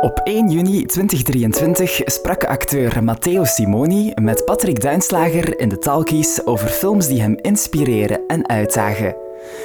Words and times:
Op 0.00 0.20
1 0.24 0.50
juni 0.50 0.86
2023 0.86 2.00
sprak 2.04 2.44
acteur 2.44 3.04
Matteo 3.04 3.44
Simoni 3.44 4.12
met 4.14 4.44
Patrick 4.44 4.80
Duinslager 4.80 5.58
in 5.58 5.68
de 5.68 5.78
Talkies 5.78 6.46
over 6.46 6.68
films 6.68 7.06
die 7.06 7.20
hem 7.20 7.38
inspireren 7.40 8.20
en 8.26 8.48
uitdagen. 8.48 9.16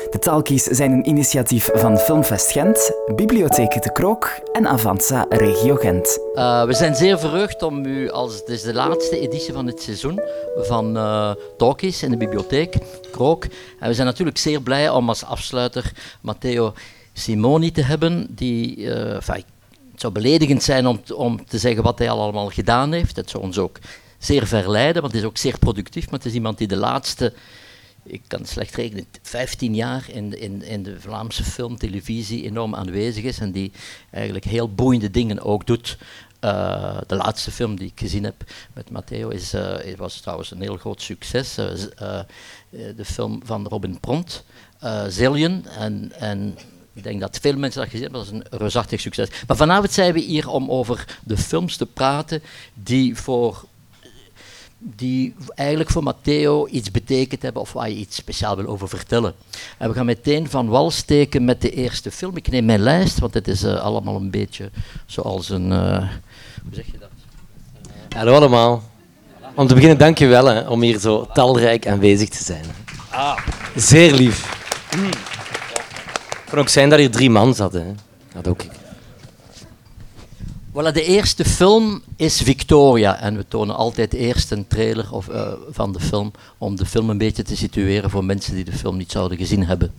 De 0.09 0.19
Talkies 0.19 0.63
zijn 0.63 0.91
een 0.91 1.07
initiatief 1.07 1.69
van 1.73 1.97
Filmfest 1.97 2.51
Gent, 2.51 2.91
Bibliotheek 3.15 3.81
De 3.81 3.91
Krook 3.91 4.39
en 4.53 4.67
Avanza 4.67 5.25
Regio 5.29 5.75
Gent. 5.75 6.19
Uh, 6.33 6.65
we 6.65 6.73
zijn 6.73 6.95
zeer 6.95 7.19
verheugd 7.19 7.63
om 7.63 7.85
u, 7.85 8.09
als 8.09 8.35
het 8.35 8.47
is 8.47 8.61
de 8.61 8.73
laatste 8.73 9.19
editie 9.19 9.53
van 9.53 9.67
het 9.67 9.81
seizoen 9.81 10.21
van 10.57 10.97
uh, 10.97 11.31
Talkies 11.57 12.03
in 12.03 12.11
de 12.11 12.17
bibliotheek 12.17 12.77
Krook. 13.11 13.43
En 13.79 13.87
we 13.87 13.93
zijn 13.93 14.07
natuurlijk 14.07 14.37
zeer 14.37 14.61
blij 14.61 14.89
om 14.89 15.09
als 15.09 15.25
afsluiter 15.25 15.91
Matteo 16.21 16.73
Simoni 17.13 17.71
te 17.71 17.81
hebben, 17.81 18.27
die, 18.29 18.93
enfin, 18.93 19.43
het 19.95 20.03
zou 20.03 20.13
beledigend 20.13 20.63
zijn 20.63 20.87
om, 20.87 21.01
om 21.13 21.45
te 21.45 21.57
zeggen 21.57 21.83
wat 21.83 21.99
hij 21.99 22.09
al 22.09 22.21
allemaal 22.21 22.49
gedaan 22.49 22.91
heeft. 22.91 23.15
Het 23.15 23.29
zou 23.29 23.43
ons 23.43 23.57
ook 23.57 23.79
zeer 24.17 24.47
verleiden, 24.47 25.01
want 25.01 25.13
hij 25.13 25.21
is 25.21 25.27
ook 25.27 25.37
zeer 25.37 25.59
productief. 25.59 26.05
Maar 26.05 26.19
het 26.19 26.27
is 26.27 26.33
iemand 26.33 26.57
die 26.57 26.67
de 26.67 26.75
laatste, 26.75 27.33
ik 28.03 28.21
kan 28.27 28.39
het 28.39 28.49
slecht 28.49 28.75
rekenen, 28.75 29.05
15 29.21 29.75
jaar 29.75 30.05
in, 30.07 30.39
in, 30.39 30.61
in 30.63 30.83
de 30.83 30.99
Vlaamse 30.99 31.43
film, 31.43 31.77
televisie 31.77 32.43
enorm 32.43 32.75
aanwezig 32.75 33.23
is. 33.23 33.39
En 33.39 33.51
die 33.51 33.71
eigenlijk 34.11 34.45
heel 34.45 34.73
boeiende 34.73 35.11
dingen 35.11 35.41
ook 35.41 35.65
doet. 35.65 35.97
Uh, 36.41 36.97
de 37.07 37.15
laatste 37.15 37.51
film 37.51 37.75
die 37.75 37.87
ik 37.87 37.99
gezien 37.99 38.23
heb 38.23 38.43
met 38.73 38.89
Matteo 38.89 39.29
is, 39.29 39.53
uh, 39.53 39.75
was 39.97 40.19
trouwens 40.21 40.51
een 40.51 40.61
heel 40.61 40.77
groot 40.77 41.01
succes. 41.01 41.57
Uh, 41.57 42.19
de 42.69 43.05
film 43.05 43.41
van 43.43 43.67
Robin 43.67 43.99
Pront, 43.99 44.43
Zillion. 45.07 45.65
En, 45.67 46.11
en 46.19 46.57
ik 46.95 47.03
denk 47.03 47.19
dat 47.19 47.37
veel 47.41 47.57
mensen 47.57 47.81
dat 47.81 47.89
gezien 47.89 48.03
hebben, 48.03 48.25
dat 48.25 48.33
is 48.33 48.39
een 48.39 48.59
reusachtig 48.59 48.99
succes. 48.99 49.29
Maar 49.47 49.57
vanavond 49.57 49.91
zijn 49.91 50.13
we 50.13 50.19
hier 50.19 50.49
om 50.49 50.71
over 50.71 51.17
de 51.23 51.37
films 51.37 51.77
te 51.77 51.85
praten 51.85 52.41
die 52.73 53.15
voor 53.17 53.65
die 54.77 55.35
eigenlijk 55.55 55.89
voor 55.89 56.03
Matteo 56.03 56.67
iets 56.67 56.91
betekend 56.91 57.41
hebben 57.41 57.61
of 57.61 57.73
waar 57.73 57.89
je 57.89 57.95
iets 57.95 58.15
speciaal 58.15 58.55
wil 58.55 58.65
over 58.65 58.89
vertellen. 58.89 59.33
En 59.77 59.89
we 59.89 59.95
gaan 59.95 60.05
meteen 60.05 60.49
van 60.49 60.67
wal 60.67 60.91
steken 60.91 61.45
met 61.45 61.61
de 61.61 61.69
eerste 61.69 62.11
film. 62.11 62.37
Ik 62.37 62.47
neem 62.47 62.65
mijn 62.65 62.79
lijst, 62.79 63.19
want 63.19 63.33
het 63.33 63.47
is 63.47 63.63
uh, 63.63 63.81
allemaal 63.81 64.15
een 64.15 64.29
beetje 64.29 64.69
zoals 65.05 65.49
een... 65.49 65.71
Uh, 65.71 65.97
hoe 66.63 66.73
zeg 66.73 66.85
je 66.85 66.97
dat? 66.99 67.09
Uh, 68.09 68.17
Hallo 68.17 68.35
allemaal. 68.35 68.83
Om 69.55 69.67
te 69.67 69.73
beginnen, 69.73 69.97
dank 69.97 70.17
je 70.17 70.25
wel 70.25 70.45
hè, 70.45 70.67
om 70.67 70.81
hier 70.81 70.99
zo 70.99 71.27
talrijk 71.33 71.87
aanwezig 71.87 72.29
te 72.29 72.43
zijn. 72.43 72.65
Ah. 73.09 73.37
Zeer 73.75 74.13
lief. 74.13 74.63
Mm. 74.97 75.09
Het 76.45 76.53
kan 76.53 76.63
ook 76.63 76.69
zijn 76.69 76.89
dat 76.89 76.99
hier 76.99 77.11
drie 77.11 77.29
man 77.29 77.55
zaten. 77.55 77.85
Hè. 77.85 77.93
Dat 78.33 78.47
ook 78.47 78.63
ik. 78.63 78.71
Voilà, 80.71 80.91
de 80.93 81.03
eerste 81.03 81.45
film 81.45 82.01
is 82.15 82.41
Victoria. 82.41 83.19
En 83.19 83.37
we 83.37 83.45
tonen 83.47 83.75
altijd 83.75 84.13
eerst 84.13 84.51
een 84.51 84.67
trailer 84.67 85.13
of, 85.13 85.27
uh, 85.27 85.53
van 85.69 85.93
de 85.93 85.99
film. 85.99 86.31
Om 86.57 86.75
de 86.75 86.85
film 86.85 87.09
een 87.09 87.17
beetje 87.17 87.43
te 87.43 87.55
situeren 87.55 88.09
voor 88.09 88.25
mensen 88.25 88.55
die 88.55 88.63
de 88.63 88.71
film 88.71 88.97
niet 88.97 89.11
zouden 89.11 89.37
gezien 89.37 89.65
hebben. 89.65 89.91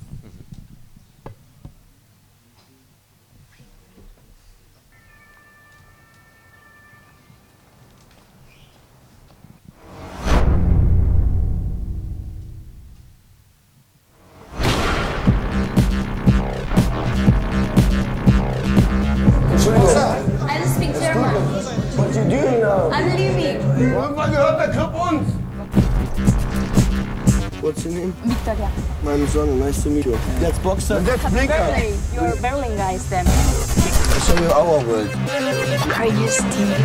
What's 27.66 27.84
your 27.84 27.94
name? 27.94 28.12
Victoria. 28.12 28.70
I'm 29.04 29.26
John. 29.26 29.58
Nice 29.58 29.82
to 29.82 29.88
meet 29.90 30.06
you. 30.06 30.12
That's 30.38 30.58
Boxer. 30.60 31.00
That's 31.00 31.22
Berlin. 31.24 31.98
You're 32.14 32.36
Berlin 32.36 32.76
guys 32.76 33.08
then. 33.10 33.26
I 33.26 34.18
show 34.22 34.40
you 34.40 34.50
our 34.50 34.84
world. 34.86 35.10
Are 35.96 36.06
you 36.06 36.28
Steve? 36.28 36.76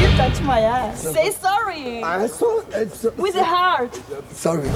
you 0.00 0.08
touch 0.16 0.40
my 0.42 0.60
ass. 0.60 1.02
Say 1.02 1.30
sorry. 1.32 2.04
I'm 2.04 2.28
so, 2.28 2.64
it's 2.72 3.00
so, 3.00 3.10
With 3.16 3.34
a 3.34 3.44
heart. 3.44 4.00
Sorry. 4.32 4.68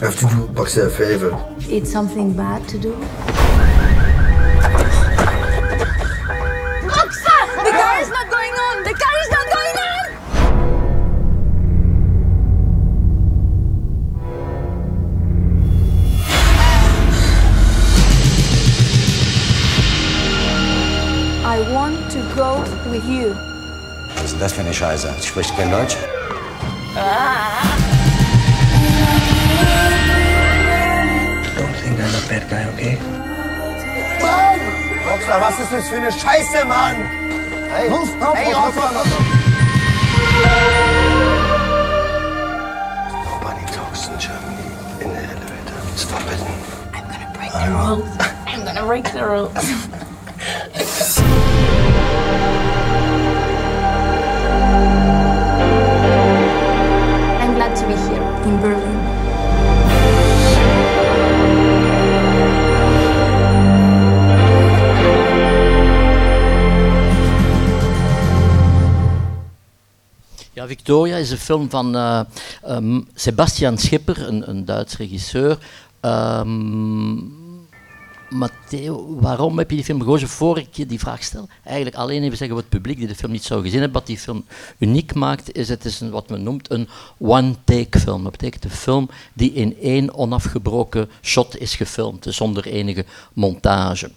I 0.00 0.02
have 0.02 0.16
to 0.20 0.26
do 0.28 0.46
Boxer 0.48 0.86
a 0.86 0.90
favor. 0.90 1.32
It's 1.60 1.90
something 1.90 2.32
bad 2.32 2.68
to 2.68 2.78
do. 2.78 2.92
Boxer! 6.86 7.40
The 7.64 7.70
car 7.70 8.00
is 8.00 8.10
not 8.10 8.30
going 8.30 8.52
on! 8.52 8.84
The 8.84 8.94
car 8.94 9.16
is 9.22 9.30
not 9.30 9.46
going 9.56 9.76
on! 9.76 10.06
I 21.44 21.60
want 21.72 22.10
to 22.12 22.20
go 22.36 22.60
with 22.90 23.04
you. 23.04 23.57
Was 24.40 24.52
ist 24.52 24.58
denn 24.58 24.66
das 24.66 24.78
für 24.78 24.84
eine 24.84 24.94
Scheiße? 24.94 25.14
Spricht 25.26 25.56
kein 25.56 25.68
Deutsch? 25.68 25.96
Don't 31.56 31.74
think 31.82 31.98
I'm 31.98 32.14
a 32.14 32.20
bad 32.28 32.48
guy, 32.48 32.64
okay? 32.72 32.98
Mann! 34.20 34.60
Boxer, 35.08 35.40
was 35.40 35.58
ist 35.58 35.72
das 35.72 35.88
für 35.88 35.96
eine 35.96 36.12
Scheiße, 36.12 36.64
Mann? 36.66 36.94
Hey, 37.74 37.88
Los, 37.88 38.10
auf, 38.20 38.36
hey, 38.36 38.54
auf, 38.54 38.76
auf, 38.76 38.78
auf, 38.78 38.96
auf. 38.96 39.08
Nobody 43.24 43.64
talks 43.72 44.06
in 44.06 44.18
Germany 44.18 44.70
in 45.00 45.10
the 45.10 45.16
elevator. 45.16 45.82
It's 45.92 46.04
forbidden. 46.04 46.46
I'm 46.94 47.02
gonna 47.10 47.32
break 47.34 47.52
the 47.52 47.70
rules. 47.72 48.06
I'm 48.46 48.64
gonna 48.64 48.86
break 48.86 49.12
the 49.12 49.24
rules. 49.24 49.54
be 57.88 57.94
in 58.44 58.60
Berlin. 58.60 58.96
Ja, 70.52 70.66
Victoria 70.66 71.16
is 71.16 71.30
een 71.30 71.38
film 71.38 71.70
van 71.70 71.96
uh, 71.96 72.20
um, 72.68 73.08
Sebastian 73.14 73.78
Schipper, 73.78 74.28
een, 74.28 74.48
een 74.50 74.64
Duits 74.64 74.96
regisseur. 74.96 75.58
Um, 76.00 77.47
Matteo, 78.30 79.20
waarom 79.20 79.58
heb 79.58 79.70
je 79.70 79.76
die 79.76 79.84
film 79.84 80.00
gekozen? 80.00 80.28
Voor 80.28 80.58
ik 80.58 80.76
je 80.76 80.86
die 80.86 80.98
vraag 80.98 81.22
stel, 81.22 81.48
eigenlijk 81.64 81.96
alleen 81.96 82.22
even 82.22 82.36
zeggen 82.36 82.56
wat 82.56 82.64
het 82.64 82.74
publiek 82.74 82.98
die 82.98 83.06
de 83.06 83.14
film 83.14 83.32
niet 83.32 83.44
zou 83.44 83.62
gezien 83.62 83.80
hebben, 83.80 83.98
wat 83.98 84.06
die 84.06 84.18
film 84.18 84.44
uniek 84.78 85.14
maakt, 85.14 85.54
is 85.54 85.68
het 85.68 85.84
is 85.84 86.00
een, 86.00 86.10
wat 86.10 86.28
men 86.28 86.42
noemt 86.42 86.70
een 86.70 86.88
one-take 87.18 87.98
film. 87.98 88.22
Dat 88.22 88.32
betekent 88.32 88.64
een 88.64 88.70
film 88.70 89.08
die 89.32 89.52
in 89.52 89.76
één 89.80 90.14
onafgebroken 90.14 91.10
shot 91.22 91.58
is 91.58 91.74
gefilmd, 91.74 92.22
dus 92.22 92.36
zonder 92.36 92.66
enige 92.66 93.04
montage. 93.32 94.10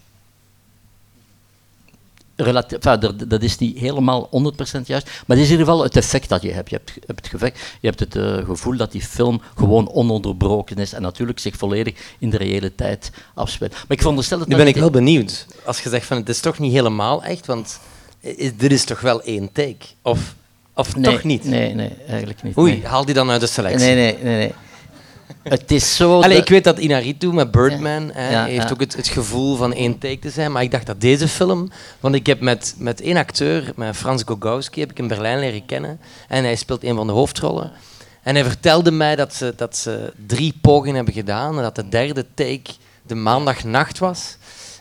Enfin, 2.46 3.28
dat 3.28 3.42
is 3.42 3.58
niet 3.58 3.78
helemaal 3.78 4.30
100% 4.30 4.82
juist, 4.86 5.06
maar 5.06 5.38
het 5.38 5.46
is 5.46 5.46
in 5.46 5.52
ieder 5.52 5.66
geval 5.66 5.84
het 5.84 5.96
effect 5.96 6.30
dat 6.30 6.42
je 6.42 6.52
hebt. 6.52 6.70
Je 6.70 6.76
hebt, 6.76 6.92
hebt 7.06 7.20
het, 7.20 7.28
gevecht, 7.28 7.60
je 7.80 7.88
hebt 7.88 8.00
het 8.00 8.16
uh, 8.16 8.46
gevoel 8.46 8.78
dat 8.78 8.92
die 8.92 9.02
film 9.02 9.42
gewoon 9.56 9.90
ononderbroken 9.90 10.78
is 10.78 10.94
en 10.94 11.02
natuurlijk 11.02 11.40
zich 11.40 11.56
volledig 11.56 11.94
in 12.20 12.30
de 12.30 12.38
reële 12.38 12.76
tijd 12.76 13.12
afspeelt. 13.34 13.72
Maar 13.72 13.86
ik 13.88 14.00
veronderstel 14.00 14.38
dat 14.38 14.48
nu 14.48 14.56
ben 14.56 14.68
ik 14.68 14.76
wel 14.76 14.90
benieuwd. 14.90 15.46
Als 15.66 15.82
je 15.82 15.90
zegt 15.90 16.06
van 16.06 16.18
het 16.18 16.30
is 16.30 16.40
toch 16.40 16.60
niet 16.60 16.74
helemaal 16.74 17.24
echt, 17.24 17.46
want 17.46 17.80
is, 18.20 18.56
dit 18.56 18.72
is 18.72 18.84
toch 18.84 19.02
wel 19.02 19.22
één 19.22 19.52
take? 19.52 19.86
Of, 20.02 20.36
of 20.74 20.96
nee, 20.96 21.14
toch 21.14 21.24
niet? 21.24 21.44
Nee, 21.44 21.74
nee, 21.74 21.92
eigenlijk 22.08 22.44
niet. 22.44 22.58
Oei, 22.58 22.72
nee. 22.72 22.86
haal 22.86 23.06
die 23.06 23.16
dan 23.16 23.30
uit 23.30 23.42
de 23.42 23.48
selectie. 23.48 23.88
Nee, 23.88 23.96
nee, 23.96 24.24
nee. 24.24 24.38
nee. 24.38 24.54
Het 25.44 25.72
is 25.72 25.96
zo. 25.96 26.22
Allee, 26.22 26.38
ik 26.38 26.50
weet 26.50 26.64
dat 26.64 26.80
Inaritu 26.80 27.34
met 27.34 27.52
Birdman 27.52 28.06
Ja. 28.06 28.12
hè, 28.14 28.32
Ja, 28.32 28.46
heeft 28.46 28.72
ook 28.72 28.80
het, 28.80 28.96
het 28.96 29.08
gevoel 29.08 29.56
van 29.56 29.74
één 29.74 29.98
take 29.98 30.20
te 30.20 30.30
zijn, 30.30 30.52
maar 30.52 30.64
ik 30.64 30.72
dacht 30.72 30.86
dat 30.86 31.02
deze 31.02 31.28
film, 31.28 31.72
want 32.00 32.16
ik 32.16 32.26
heb 32.26 32.42
met, 32.42 32.76
met 32.78 33.02
één 33.02 33.18
acteur, 33.18 33.72
met 33.76 33.96
Frans 33.96 34.24
Gogowski, 34.26 34.80
heb 34.80 34.92
ik 34.92 35.00
in 35.00 35.08
Berlijn 35.08 35.40
leren 35.40 35.66
kennen 35.66 36.00
en 36.28 36.44
hij 36.44 36.56
speelt 36.56 36.84
een 36.84 36.96
van 36.96 37.08
de 37.08 37.14
hoofdrollen. 37.14 37.72
En 38.24 38.36
hij 38.36 38.44
vertelde 38.44 38.92
mij 38.92 39.16
dat 39.16 39.34
ze, 39.34 39.54
dat 39.56 39.78
ze 39.78 40.14
drie 40.28 40.54
pogingen 40.62 40.96
hebben 40.96 41.14
gedaan 41.14 41.58
en 41.58 41.64
dat 41.64 41.76
de 41.76 41.90
derde 41.90 42.26
take 42.34 42.72
de 43.02 43.16
maandagnacht 43.16 44.00
was. 44.00 44.38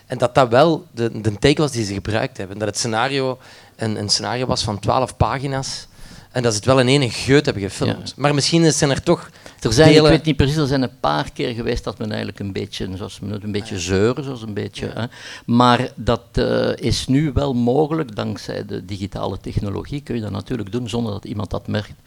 En 0.07 0.19
dat 0.19 0.35
dat 0.35 0.49
wel 0.49 0.87
de, 0.95 1.21
de 1.21 1.39
take 1.39 1.61
was 1.63 1.73
die 1.73 1.85
ze 1.85 1.93
gebruikt 1.93 2.37
hebben. 2.37 2.59
Dat 2.59 2.69
het 2.69 2.79
scenario 2.79 3.39
een, 3.77 3.97
een 3.99 4.09
scenario 4.09 4.47
was 4.47 4.63
van 4.63 4.79
12 4.79 5.17
pagina's. 5.17 5.87
En 6.31 6.43
dat 6.43 6.53
ze 6.53 6.59
het 6.59 6.67
wel 6.67 6.81
in 6.81 6.89
één 6.89 7.11
geut 7.11 7.45
hebben 7.45 7.63
gefilmd. 7.63 8.15
Maar 8.17 8.35
misschien 8.35 8.73
zijn 8.73 8.91
er 8.91 9.03
toch 9.03 9.31
Er 9.61 9.73
zijn, 9.73 9.89
delen... 9.89 10.05
ik 10.05 10.17
weet 10.17 10.25
niet 10.25 10.37
precies, 10.37 10.57
er 10.57 10.67
zijn 10.67 10.83
een 10.83 10.99
paar 11.01 11.33
keer 11.33 11.55
geweest 11.55 11.85
dat 11.85 11.99
men 11.99 12.09
eigenlijk 12.09 12.39
een 12.39 12.53
beetje, 12.53 12.89
zoals 12.97 13.21
men 13.21 13.31
noemt, 13.31 13.43
een 13.43 13.53
beetje 13.53 13.79
zeuren, 13.79 14.25
zoals 14.25 14.43
een 14.43 14.55
beetje. 14.55 14.91
Hè. 14.95 15.05
Maar 15.47 15.91
dat 15.95 16.23
eh, 16.33 16.77
is 16.77 17.07
nu 17.07 17.33
wel 17.33 17.55
mogelijk, 17.55 18.17
dankzij 18.17 18.67
de 18.67 18.85
digitale 18.85 19.39
technologie 19.39 20.01
kun 20.01 20.15
je 20.15 20.21
dat 20.21 20.31
natuurlijk 20.31 20.73
doen 20.73 20.89
zonder 20.89 21.13
dat 21.13 21.25
iemand 21.25 21.51
dat 21.51 21.67
merkt. 21.67 22.01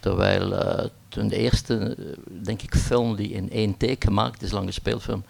Terwijl 0.00 0.54
eh, 0.54 0.84
toen 1.08 1.28
de 1.28 1.36
eerste, 1.36 1.96
eh, 1.98 2.04
denk 2.42 2.62
ik, 2.62 2.74
film 2.74 3.16
die 3.16 3.30
in 3.30 3.50
één 3.50 3.76
take 3.76 4.06
gemaakt 4.06 4.42
is, 4.42 4.50
lange 4.50 4.72
speelfilm, 4.72 5.24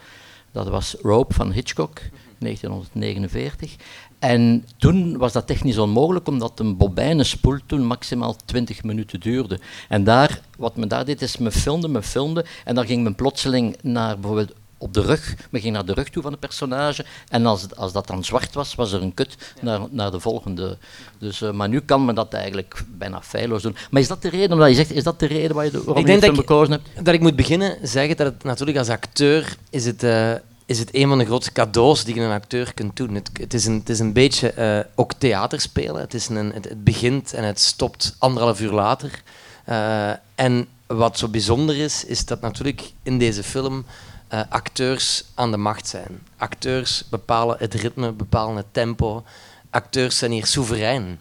dat 0.52 0.68
was 0.68 0.96
Rope 1.02 1.34
van 1.34 1.52
Hitchcock, 1.52 2.00
1949. 2.38 3.76
En 4.20 4.64
toen 4.76 5.16
was 5.18 5.32
dat 5.32 5.46
technisch 5.46 5.78
onmogelijk, 5.78 6.28
omdat 6.28 6.58
een 6.60 6.76
bobijnenspoel 6.76 7.58
toen 7.66 7.86
maximaal 7.86 8.36
20 8.44 8.82
minuten 8.82 9.20
duurde. 9.20 9.58
En 9.88 10.04
daar, 10.04 10.40
wat 10.58 10.76
men 10.76 10.88
daar 10.88 11.04
deed, 11.04 11.22
is 11.22 11.36
men 11.36 11.52
filmde, 11.52 11.88
men 11.88 12.02
filmde, 12.02 12.44
en 12.64 12.74
dan 12.74 12.86
ging 12.86 13.02
men 13.02 13.14
plotseling 13.14 13.76
naar 13.82 14.14
bijvoorbeeld 14.18 14.52
op 14.78 14.94
de 14.94 15.00
rug, 15.00 15.34
men 15.50 15.60
ging 15.60 15.74
naar 15.74 15.84
de 15.84 15.92
rug 15.92 16.08
toe 16.08 16.22
van 16.22 16.32
de 16.32 16.38
personage, 16.38 17.04
en 17.28 17.46
als, 17.46 17.62
het- 17.62 17.76
als 17.76 17.92
dat 17.92 18.06
dan 18.06 18.24
zwart 18.24 18.54
was, 18.54 18.74
was 18.74 18.92
er 18.92 19.02
een 19.02 19.14
kut 19.14 19.36
naar, 19.60 19.80
naar 19.90 20.10
de 20.10 20.20
volgende. 20.20 20.78
Dus, 21.18 21.42
eh, 21.42 21.50
maar 21.50 21.68
nu 21.68 21.80
kan 21.80 22.04
men 22.04 22.14
dat 22.14 22.32
eigenlijk 22.32 22.84
bijna 22.98 23.22
feilloos 23.22 23.62
doen. 23.62 23.76
Maar 23.90 24.00
is 24.00 24.08
dat 24.08 24.22
de 24.22 24.28
reden, 24.28 24.52
omdat 24.52 24.68
je 24.68 24.74
zegt, 24.74 24.92
is 24.92 25.04
dat 25.04 25.20
de 25.20 25.26
reden 25.26 25.54
waar 25.56 25.64
je 25.64 25.70
de, 25.70 25.78
waarom 25.78 25.96
Ik 25.96 26.00
je 26.00 26.06
denk 26.06 26.20
de 26.20 26.26
dat 26.26 26.34
ik- 26.36 26.40
gekozen 26.40 26.72
hebt? 26.72 27.04
dat 27.04 27.14
ik 27.14 27.20
moet 27.20 27.36
beginnen 27.36 27.76
zeggen 27.82 28.16
dat 28.16 28.26
het 28.26 28.44
natuurlijk 28.44 28.78
als 28.78 28.88
acteur 28.88 29.56
is 29.70 29.84
het, 29.86 30.02
eh, 30.02 30.32
is 30.70 30.78
het 30.78 30.94
een 30.94 31.08
van 31.08 31.18
de 31.18 31.24
grootste 31.24 31.52
cadeaus 31.52 32.04
die 32.04 32.14
je 32.14 32.20
een 32.20 32.30
acteur 32.30 32.74
kunt 32.74 32.96
doen. 32.96 33.14
Het, 33.14 33.30
het, 33.32 33.54
is, 33.54 33.66
een, 33.66 33.74
het 33.78 33.88
is 33.88 33.98
een 33.98 34.12
beetje 34.12 34.50
eh, 34.50 34.80
ook 34.94 35.12
theater 35.12 35.60
spelen. 35.60 36.00
Het, 36.00 36.14
is 36.14 36.28
een, 36.28 36.52
het, 36.52 36.84
begint 36.84 37.32
en 37.32 37.44
het 37.44 37.60
stopt 37.60 38.16
anderhalf 38.18 38.60
uur 38.60 38.70
later. 38.70 39.22
Eh, 39.64 40.10
en 40.34 40.68
wat 40.86 41.18
zo 41.18 41.28
bijzonder 41.28 41.76
is, 41.76 42.04
is 42.04 42.24
dat 42.24 42.40
natuurlijk 42.40 42.92
in 43.02 43.18
deze 43.18 43.42
film 43.42 43.84
eh, 44.28 44.40
acteurs 44.48 45.24
aan 45.34 45.50
de 45.50 45.56
macht 45.56 45.88
zijn. 45.88 46.20
Acteurs 46.36 47.04
bepalen 47.08 47.56
het 47.58 47.74
ritme, 47.74 48.12
bepalen 48.12 48.56
het 48.56 48.72
tempo. 48.72 49.24
Acteurs 49.70 50.18
zijn 50.18 50.30
hier 50.30 50.46
soeverein. 50.46 51.20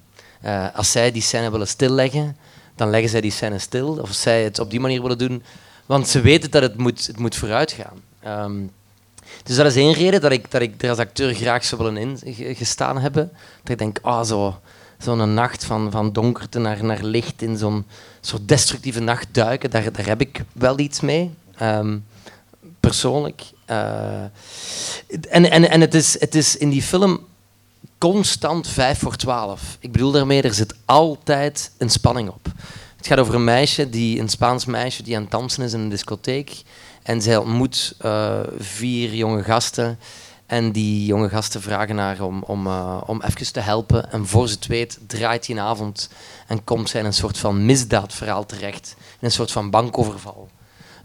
Als 0.74 0.92
zij 0.92 1.12
die 1.12 1.22
scène 1.22 1.52
willen 1.52 1.68
stilleggen, 1.68 2.38
dan 2.76 2.90
leggen 2.90 3.10
zij 3.10 3.22
die 3.22 3.32
scène 3.32 3.60
stil. 3.60 3.98
Of 4.02 4.14
zij 4.14 4.44
het 4.44 4.60
op 4.60 4.70
die 4.70 4.80
manier 4.80 5.02
willen 5.02 5.18
doen, 5.18 5.44
want 5.86 6.08
ze 6.08 6.22
weten 6.22 6.52
dat 6.52 6.62
het 6.62 6.78
moet, 6.78 7.08
het 7.08 7.20
moet 7.20 7.36
vooruit 7.36 7.72
gaan. 7.72 8.02
Ehm, 8.20 8.62
dus 9.44 9.56
dat 9.56 9.66
is 9.66 9.76
één 9.76 9.94
reden 9.94 10.22
dat 10.22 10.32
ik, 10.32 10.52
dat 10.52 10.62
ik 10.62 10.84
er 10.84 10.90
als 10.90 10.98
acteur 10.98 11.34
graag 11.34 11.66
zou 11.66 11.84
willen 11.84 11.98
in 11.98 12.34
ge- 12.34 12.56
gestaan 12.56 12.98
hebben. 12.98 13.32
Dat 13.64 13.72
ik 13.72 13.78
denk, 13.78 14.00
ah, 14.02 14.26
zo, 14.26 14.60
zo'n 14.98 15.34
nacht 15.34 15.64
van, 15.66 15.92
van 15.92 16.12
donkerte 16.14 16.60
naar, 16.60 16.84
naar 16.84 17.04
licht 17.04 17.42
in 17.42 17.58
zo'n 17.58 17.86
soort 18.22 18.48
destructieve 18.48 19.00
nacht 19.00 19.28
duiken, 19.32 19.70
daar, 19.70 19.92
daar 19.92 20.06
heb 20.06 20.22
ik 20.22 20.44
wel 20.54 20.80
iets 20.80 21.00
mee. 21.00 21.32
Ehm, 21.58 21.98
persoonlijk. 22.80 23.42
Eh, 23.66 24.24
en 25.30 25.52
en, 25.52 25.70
en 25.70 25.82
het, 25.82 25.94
is, 25.94 26.20
het 26.20 26.36
is 26.36 26.58
in 26.58 26.70
die 26.70 26.82
film 26.82 27.20
constant 27.98 28.68
5 28.68 29.00
voor 29.00 29.16
12. 29.16 29.78
Ik 29.80 29.92
bedoel 29.92 30.12
daarmee, 30.12 30.42
er 30.42 30.54
zit 30.54 30.76
altijd 30.86 31.72
een 31.78 31.90
spanning 31.90 32.30
op. 32.30 32.48
Het 32.98 33.08
gaat 33.08 33.20
over 33.20 33.36
een 33.36 33.44
meisje, 33.44 33.90
die, 33.90 34.20
een 34.20 34.30
Spaans 34.30 34.66
meisje, 34.66 35.04
die 35.04 35.16
aan 35.16 35.22
het 35.22 35.32
dansen 35.32 35.64
is 35.64 35.74
in 35.74 35.80
een 35.80 35.90
discotheek. 35.90 36.62
En 37.10 37.22
zij 37.22 37.38
ontmoet 37.38 37.96
eh, 38.00 38.40
vier 38.58 39.14
jonge 39.14 39.44
gasten. 39.44 40.00
En 40.46 40.72
die 40.72 41.06
jonge 41.06 41.30
gasten 41.30 41.62
vragen 41.62 41.98
haar 41.98 42.22
om, 42.22 42.44
om, 42.44 42.68
eh, 42.68 43.02
om 43.06 43.22
even 43.22 43.54
te 43.54 43.60
helpen. 43.60 44.12
En 44.12 44.28
voor 44.28 44.48
ze 44.48 44.56
het 44.56 44.68
weet, 44.68 45.00
draait 45.08 45.46
die 45.46 45.56
een 45.56 45.62
avond 45.62 46.10
en 46.48 46.64
komt 46.64 46.90
zij 46.90 47.00
in 47.00 47.06
een 47.06 47.14
soort 47.14 47.38
van 47.38 47.66
misdaadverhaal 47.66 48.46
terecht. 48.46 48.96
In 49.00 49.18
een 49.20 49.32
soort 49.32 49.52
van 49.52 49.70
bankoverval. 49.70 50.50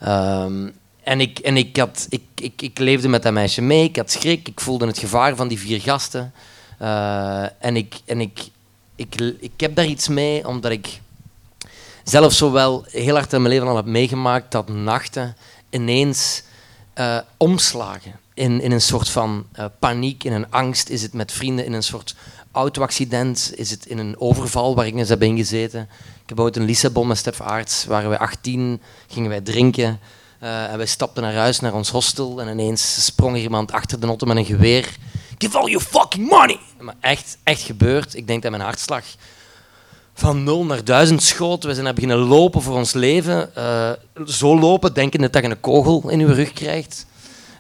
Ehm, 0.00 0.70
en 1.02 1.20
ik, 1.20 1.38
en 1.38 1.56
ik, 1.56 1.76
had, 1.76 2.06
ik, 2.08 2.22
ik, 2.34 2.62
ik 2.62 2.78
leefde 2.78 3.08
met 3.08 3.22
dat 3.22 3.32
meisje 3.32 3.62
mee, 3.62 3.84
ik 3.84 3.96
had 3.96 4.10
schrik, 4.10 4.48
ik 4.48 4.60
voelde 4.60 4.86
het 4.86 4.98
gevaar 4.98 5.36
van 5.36 5.48
die 5.48 5.58
vier 5.58 5.80
gasten. 5.80 6.32
Eh, 6.78 7.44
en 7.58 7.76
ik, 7.76 8.00
en 8.04 8.20
ik, 8.20 8.48
ik, 8.96 9.14
ik 9.40 9.52
heb 9.56 9.74
daar 9.74 9.86
iets 9.86 10.08
mee, 10.08 10.48
omdat 10.48 10.70
ik 10.70 11.00
zelf 12.04 12.32
zo 12.32 12.52
wel 12.52 12.84
heel 12.90 13.14
hard 13.14 13.32
in 13.32 13.42
mijn 13.42 13.54
leven 13.54 13.68
al 13.68 13.76
heb 13.76 13.84
meegemaakt 13.84 14.52
dat 14.52 14.68
nachten 14.68 15.36
ineens 15.74 16.42
eh, 16.94 17.18
omslagen 17.36 18.12
in, 18.34 18.60
in 18.60 18.72
een 18.72 18.80
soort 18.80 19.08
van 19.08 19.46
eh, 19.52 19.64
paniek, 19.78 20.24
in 20.24 20.32
een 20.32 20.50
angst. 20.50 20.88
Is 20.88 21.02
het 21.02 21.12
met 21.12 21.32
vrienden 21.32 21.64
in 21.64 21.72
een 21.72 21.82
soort 21.82 22.14
auto-accident? 22.52 23.52
Is 23.54 23.70
het 23.70 23.86
in 23.86 23.98
een 23.98 24.20
overval 24.20 24.74
waar 24.74 24.86
ik 24.86 24.94
eens 24.94 25.08
heb 25.08 25.22
ingezeten? 25.22 25.80
Ik 26.22 26.28
heb 26.28 26.40
ooit 26.40 26.56
in 26.56 26.64
Lissabon 26.64 27.06
met 27.06 27.18
Stef 27.18 27.40
Aarts, 27.40 27.84
waren 27.84 28.08
wij 28.08 28.18
18, 28.18 28.80
gingen 29.08 29.30
wij 29.30 29.40
drinken. 29.40 30.00
eh, 30.40 30.70
en 30.70 30.76
wij 30.76 30.86
stapten 30.86 31.22
naar 31.22 31.34
huis, 31.34 31.60
naar 31.60 31.74
ons 31.74 31.90
hostel. 31.90 32.40
En 32.40 32.48
ineens 32.48 33.04
sprong 33.04 33.36
er 33.36 33.42
iemand 33.42 33.72
achter 33.72 34.00
de 34.00 34.06
auto 34.06 34.26
met 34.26 34.36
een 34.36 34.44
geweer. 34.44 34.96
Give 35.38 35.58
all 35.58 35.70
your 35.70 35.84
fucking 35.86 36.28
money! 36.28 36.58
Maar 36.78 36.94
echt, 37.00 37.38
echt 37.42 37.62
gebeurd. 37.62 38.14
Ik 38.16 38.26
denk 38.26 38.42
dat 38.42 38.50
mijn 38.50 38.62
hartslag 38.62 39.04
van 40.14 40.44
0 40.44 40.64
naar 40.64 40.84
1000 40.84 41.22
schoot. 41.22 41.64
We 41.64 41.72
zijn 41.72 41.84
naar 41.84 41.94
beginnen 41.94 42.18
lopen 42.18 42.62
voor 42.62 42.76
ons 42.76 42.92
leven. 42.92 43.54
Eh, 43.54 43.90
zo 44.26 44.58
lopen, 44.58 44.94
denkende 44.94 45.30
dat 45.30 45.42
je 45.42 45.50
een 45.50 45.60
kogel 45.60 46.08
in 46.08 46.18
je 46.18 46.34
rug 46.34 46.52
krijgt. 46.52 47.06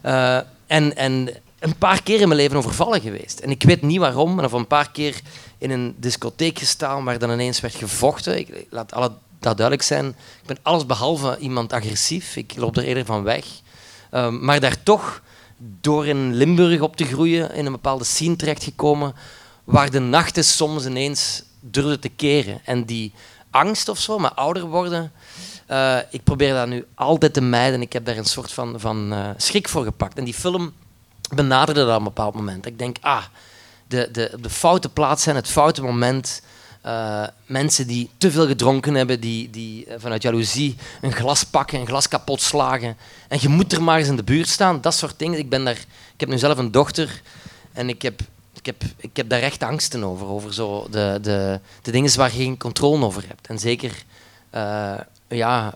Eh, 0.02 0.38
en, 0.66 0.96
en 0.96 1.28
een 1.58 1.78
paar 1.78 2.02
keer 2.02 2.20
in 2.20 2.28
mijn 2.28 2.40
leven 2.40 2.56
overvallen 2.56 3.00
geweest. 3.00 3.38
En 3.38 3.50
ik 3.50 3.62
weet 3.62 3.82
niet 3.82 3.98
waarom, 3.98 4.34
maar 4.34 4.44
of 4.44 4.52
een 4.52 4.66
paar 4.66 4.90
keer 4.90 5.20
in 5.58 5.70
een 5.70 5.94
discotheek 5.98 6.58
gestaan 6.58 7.04
waar 7.04 7.18
dan 7.18 7.30
ineens 7.30 7.60
werd 7.60 7.74
gevochten. 7.74 8.38
Ik, 8.38 8.66
laat 8.70 8.92
alle, 8.92 9.12
dat 9.38 9.56
duidelijk 9.56 9.86
zijn. 9.86 10.06
Ik 10.06 10.46
ben 10.46 10.58
alles 10.62 10.86
behalve 10.86 11.38
iemand 11.38 11.72
agressief. 11.72 12.36
Ik 12.36 12.52
loop 12.56 12.76
er 12.76 12.84
eerder 12.84 13.04
van 13.04 13.22
weg. 13.22 13.44
Eh, 14.10 14.28
maar 14.28 14.60
daar 14.60 14.82
toch, 14.82 15.22
door 15.80 16.06
in 16.06 16.34
Limburg 16.34 16.80
op 16.80 16.96
te 16.96 17.04
groeien, 17.04 17.54
in 17.54 17.66
een 17.66 17.72
bepaalde 17.72 18.04
scene 18.04 18.36
terechtgekomen, 18.36 19.14
waar 19.64 19.90
de 19.90 19.98
nachten 20.00 20.44
soms 20.44 20.86
ineens 20.86 21.42
durfden 21.70 22.00
te 22.00 22.08
keren. 22.08 22.60
En 22.64 22.84
die 22.84 23.12
angst 23.50 23.88
of 23.88 23.98
zo, 23.98 24.18
maar 24.18 24.32
ouder 24.32 24.66
worden, 24.66 25.12
eh, 25.66 25.98
ik 26.10 26.22
probeer 26.22 26.54
dat 26.54 26.68
nu 26.68 26.84
altijd 26.94 27.34
te 27.34 27.40
mijden. 27.40 27.82
Ik 27.82 27.92
heb 27.92 28.04
daar 28.04 28.16
een 28.16 28.24
soort 28.24 28.52
van, 28.52 28.80
van 28.80 29.12
eh, 29.12 29.28
schrik 29.36 29.68
voor 29.68 29.84
gepakt. 29.84 30.18
En 30.18 30.24
die 30.24 30.34
film 30.34 30.72
benaderde 31.34 31.80
dat 31.80 31.90
op 31.90 31.98
een 31.98 32.04
bepaald 32.04 32.34
moment. 32.34 32.66
Ik 32.66 32.78
denk, 32.78 32.96
ah, 33.00 33.24
de, 33.86 34.08
de, 34.12 34.36
de 34.40 34.50
foute 34.50 34.88
plaats 34.88 35.22
zijn, 35.22 35.36
het 35.36 35.48
foute 35.48 35.82
moment. 35.82 36.42
Eh, 36.80 37.26
mensen 37.46 37.86
die 37.86 38.10
te 38.18 38.30
veel 38.30 38.46
gedronken 38.46 38.94
hebben, 38.94 39.20
die, 39.20 39.50
die 39.50 39.86
vanuit 39.96 40.22
jaloezie 40.22 40.76
een 41.00 41.12
glas 41.12 41.44
pakken, 41.44 41.80
een 41.80 41.86
glas 41.86 42.08
kapot 42.08 42.40
slagen. 42.40 42.96
En 43.28 43.38
je 43.40 43.48
moet 43.48 43.72
er 43.72 43.82
maar 43.82 43.98
eens 43.98 44.08
in 44.08 44.16
de 44.16 44.22
buurt 44.22 44.48
staan, 44.48 44.80
dat 44.80 44.94
soort 44.94 45.18
dingen. 45.18 45.38
Ik, 45.38 45.48
ben 45.48 45.64
daar, 45.64 45.76
ik 46.14 46.20
heb 46.20 46.28
nu 46.28 46.38
zelf 46.38 46.58
een 46.58 46.70
dochter 46.70 47.22
en 47.72 47.88
ik 47.88 48.02
heb, 48.02 48.20
ik 48.64 48.76
heb, 48.78 48.90
ik 48.96 49.16
heb 49.16 49.28
daar 49.28 49.40
echt 49.40 49.62
angsten 49.62 50.04
over. 50.04 50.26
Over 50.26 50.54
zo 50.54 50.86
de, 50.90 51.18
de, 51.22 51.60
de 51.82 51.90
dingen 51.90 52.16
waar 52.16 52.30
je 52.30 52.36
geen 52.36 52.56
controle 52.56 53.04
over 53.04 53.24
hebt. 53.26 53.46
En 53.46 53.58
zeker 53.58 54.04
eh, 54.50 54.94
ja, 55.28 55.74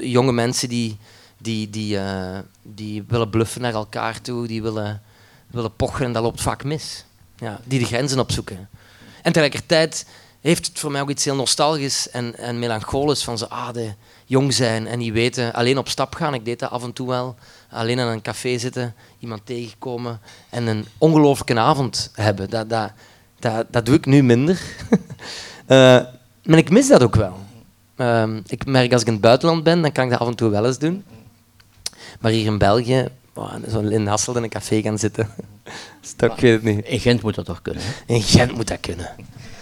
jonge 0.00 0.32
mensen 0.32 0.68
die, 0.68 0.96
die, 1.38 1.70
die, 1.70 1.98
eh, 1.98 2.38
die 2.62 3.04
willen 3.08 3.30
bluffen 3.30 3.60
naar 3.60 3.72
elkaar 3.72 4.20
toe, 4.20 4.46
die 4.46 4.62
willen, 4.62 5.02
willen 5.46 5.76
pochen 5.76 6.04
en 6.04 6.12
dat 6.12 6.22
loopt 6.22 6.40
vaak 6.40 6.64
mis. 6.64 7.04
Ja, 7.36 7.60
die 7.64 7.78
de 7.78 7.84
grenzen 7.84 8.18
opzoeken. 8.18 8.68
En 9.22 9.32
tegelijkertijd 9.32 10.06
heeft 10.40 10.66
het 10.66 10.78
voor 10.78 10.90
mij 10.90 11.00
ook 11.00 11.10
iets 11.10 11.24
heel 11.24 11.34
nostalgisch 11.34 12.10
en, 12.10 12.38
en 12.38 12.58
melancholisch 12.58 13.24
van 13.24 13.38
zo, 13.38 13.44
ah, 13.44 13.72
de 13.72 13.92
jong 14.30 14.54
zijn 14.54 14.86
en 14.86 14.98
niet 14.98 15.12
weten, 15.12 15.52
alleen 15.52 15.78
op 15.78 15.88
stap 15.88 16.14
gaan. 16.14 16.34
Ik 16.34 16.44
deed 16.44 16.58
dat 16.58 16.70
af 16.70 16.84
en 16.84 16.92
toe 16.92 17.08
wel. 17.08 17.36
Alleen 17.70 18.00
aan 18.00 18.08
een 18.08 18.22
café 18.22 18.58
zitten, 18.58 18.94
iemand 19.18 19.40
tegenkomen 19.44 20.20
en 20.50 20.66
een 20.66 20.84
ongelooflijke 20.98 21.58
avond 21.58 22.10
hebben. 22.14 22.50
Dat, 22.50 22.70
dat, 22.70 22.92
dat, 23.38 23.66
dat 23.70 23.86
doe 23.86 23.94
ik 23.94 24.06
nu 24.06 24.22
minder. 24.22 24.60
Eh, 25.66 26.00
maar 26.44 26.58
ik 26.58 26.70
mis 26.70 26.88
dat 26.88 27.02
ook 27.02 27.14
wel. 27.14 27.38
Ehm, 27.96 28.40
ik 28.46 28.66
merk 28.66 28.92
als 28.92 29.00
ik 29.00 29.06
in 29.06 29.12
het 29.12 29.22
buitenland 29.22 29.62
ben, 29.62 29.82
dan 29.82 29.92
kan 29.92 30.04
ik 30.04 30.10
dat 30.10 30.18
af 30.18 30.28
en 30.28 30.34
toe 30.34 30.50
wel 30.50 30.66
eens 30.66 30.78
doen. 30.78 31.04
Maar 32.20 32.32
hier 32.32 32.46
in 32.46 32.58
België, 32.58 33.08
oh, 33.34 33.54
zo 33.70 33.80
in 33.80 34.06
Hasselt 34.06 34.36
in 34.36 34.42
een 34.42 34.48
café 34.48 34.82
gaan 34.82 34.98
zitten. 34.98 35.28
Ik 36.18 36.40
weet 36.40 36.52
het 36.52 36.62
niet. 36.62 36.84
In 36.84 37.00
Gent 37.00 37.22
moet 37.22 37.34
dat 37.34 37.44
toch 37.44 37.62
kunnen? 37.62 37.82
hè? 37.84 38.14
In 38.14 38.22
Gent 38.22 38.56
moet 38.56 38.68
dat 38.68 38.80
kunnen. 38.80 39.10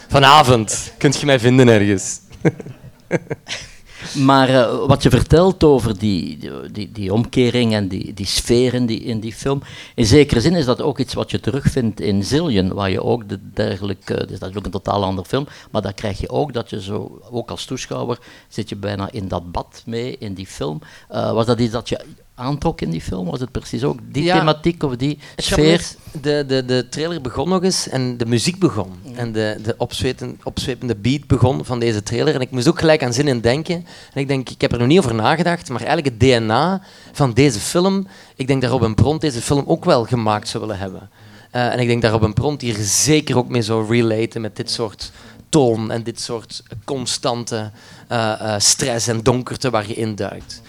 Vanavond 0.08 0.92
kunt 0.98 1.20
je 1.20 1.26
mij 1.26 1.40
vinden 1.40 1.68
ergens. 1.68 2.20
Maar 4.14 4.49
eh, 4.49 4.87
wat 4.87 5.02
je 5.02 5.11
vertelt 5.11 5.64
over 5.64 5.99
die, 5.99 6.38
die, 6.73 6.93
die 6.93 7.12
omkering 7.12 7.73
en 7.75 7.88
die, 7.88 8.14
die 8.14 8.26
sferen 8.26 8.87
die, 8.87 9.00
in 9.00 9.21
die 9.21 9.33
film, 9.33 9.62
in 9.95 10.07
zekere 10.07 10.40
zin 10.40 10.55
is 10.55 10.64
dat 10.64 10.83
ook 10.83 10.99
iets 10.99 11.14
wat 11.14 11.31
je 11.31 11.40
terugvindt 11.40 12.00
in 12.00 12.25
Zillion, 12.25 12.73
waar 12.75 12.90
je 12.90 13.02
ook 13.02 13.28
de 13.28 13.38
dergelijke, 13.52 14.26
dus 14.26 14.38
dat 14.38 14.50
is 14.50 14.57
ook 14.57 14.64
een 14.64 14.71
totaal 14.71 15.05
ander 15.05 15.25
film, 15.25 15.47
maar 15.71 15.83
daar 15.83 15.95
krijg 15.95 16.21
je 16.21 16.28
ook 16.28 16.52
dat 16.52 16.71
je 16.71 16.83
zo, 16.83 17.21
ook 17.31 17.50
als 17.50 17.64
toeschouwer, 17.64 18.19
zit 18.49 18.69
je 18.69 18.76
bijna 18.76 19.09
in 19.12 19.28
dat 19.28 19.52
bad 19.52 19.83
mee, 19.87 20.17
in 20.19 20.35
die 20.35 20.47
film. 20.47 20.81
Eh, 21.09 21.33
was 21.33 21.47
dat 21.47 21.61
iets 21.61 21.73
dat 21.73 21.88
je 21.88 22.00
aantrok 22.38 22.80
in 22.80 22.90
die 22.90 23.00
film? 23.00 23.26
Was 23.30 23.40
het 23.40 23.50
precies 23.50 23.85
ook 23.85 23.99
die 24.12 24.23
Ja. 24.23 24.38
thematiek 24.38 24.83
of 24.83 24.97
die 24.97 25.18
sfeer? 25.37 25.87
de, 26.21 26.45
de, 26.47 26.64
de 26.64 26.87
trailer 26.90 27.21
begon 27.21 27.49
nog 27.49 27.62
eens 27.62 27.88
en 27.88 28.16
de 28.16 28.26
muziek 28.26 28.59
begon. 28.59 28.92
En 29.14 29.33
de, 29.33 29.57
de 29.62 29.75
opzweten- 29.78 30.40
opzwepende 30.42 30.97
beat 30.97 31.26
begon 31.26 31.64
van 31.64 31.78
deze 31.78 32.02
trailer. 32.02 32.35
En 32.35 32.40
ik 32.40 32.50
moest 32.50 32.68
ook 32.68 32.78
gelijk 32.78 33.02
aan 33.02 33.12
zin 33.12 33.28
in 33.28 33.40
denken. 33.40 33.75
En 34.14 34.21
ik 34.21 34.28
denk, 34.28 34.49
ik 34.50 34.61
heb 34.61 34.73
er 34.73 34.78
nog 34.78 34.87
niet 34.88 34.99
over 34.99 35.14
nagedacht, 35.14 35.68
maar 35.68 35.83
eigenlijk 35.83 36.09
het 36.09 36.21
DNA 36.21 36.83
van 37.12 37.33
deze 37.33 37.61
film, 37.61 38.07
ik 38.37 38.47
denk 38.47 38.62
dat 38.62 38.71
Robin 38.71 38.95
Pront 38.95 39.21
deze 39.21 39.40
film 39.40 39.64
ook 39.66 39.85
wel 39.85 40.04
gemaakt 40.04 40.49
zou 40.49 40.62
willen 40.66 40.78
hebben. 40.80 41.11
Eh, 41.50 41.73
en 41.73 41.78
ik 41.78 41.87
denk 41.87 42.02
dat 42.02 42.11
Robin 42.12 42.33
Pront 42.33 42.61
hier 42.61 42.76
zeker 42.80 43.37
ook 43.37 43.49
mee 43.49 43.62
zou 43.62 43.88
relaten 43.97 44.40
met 44.40 44.57
dit 44.57 44.71
soort 44.71 45.11
toon 45.49 45.90
en 45.90 46.02
dit 46.02 46.21
soort 46.21 46.62
constante 46.85 47.71
eh, 48.09 48.40
eh, 48.40 48.61
stress 48.61 49.07
en 49.07 49.23
donkerte 49.23 49.71
waar 49.71 49.88
je 49.88 49.95
induikt. 49.95 50.62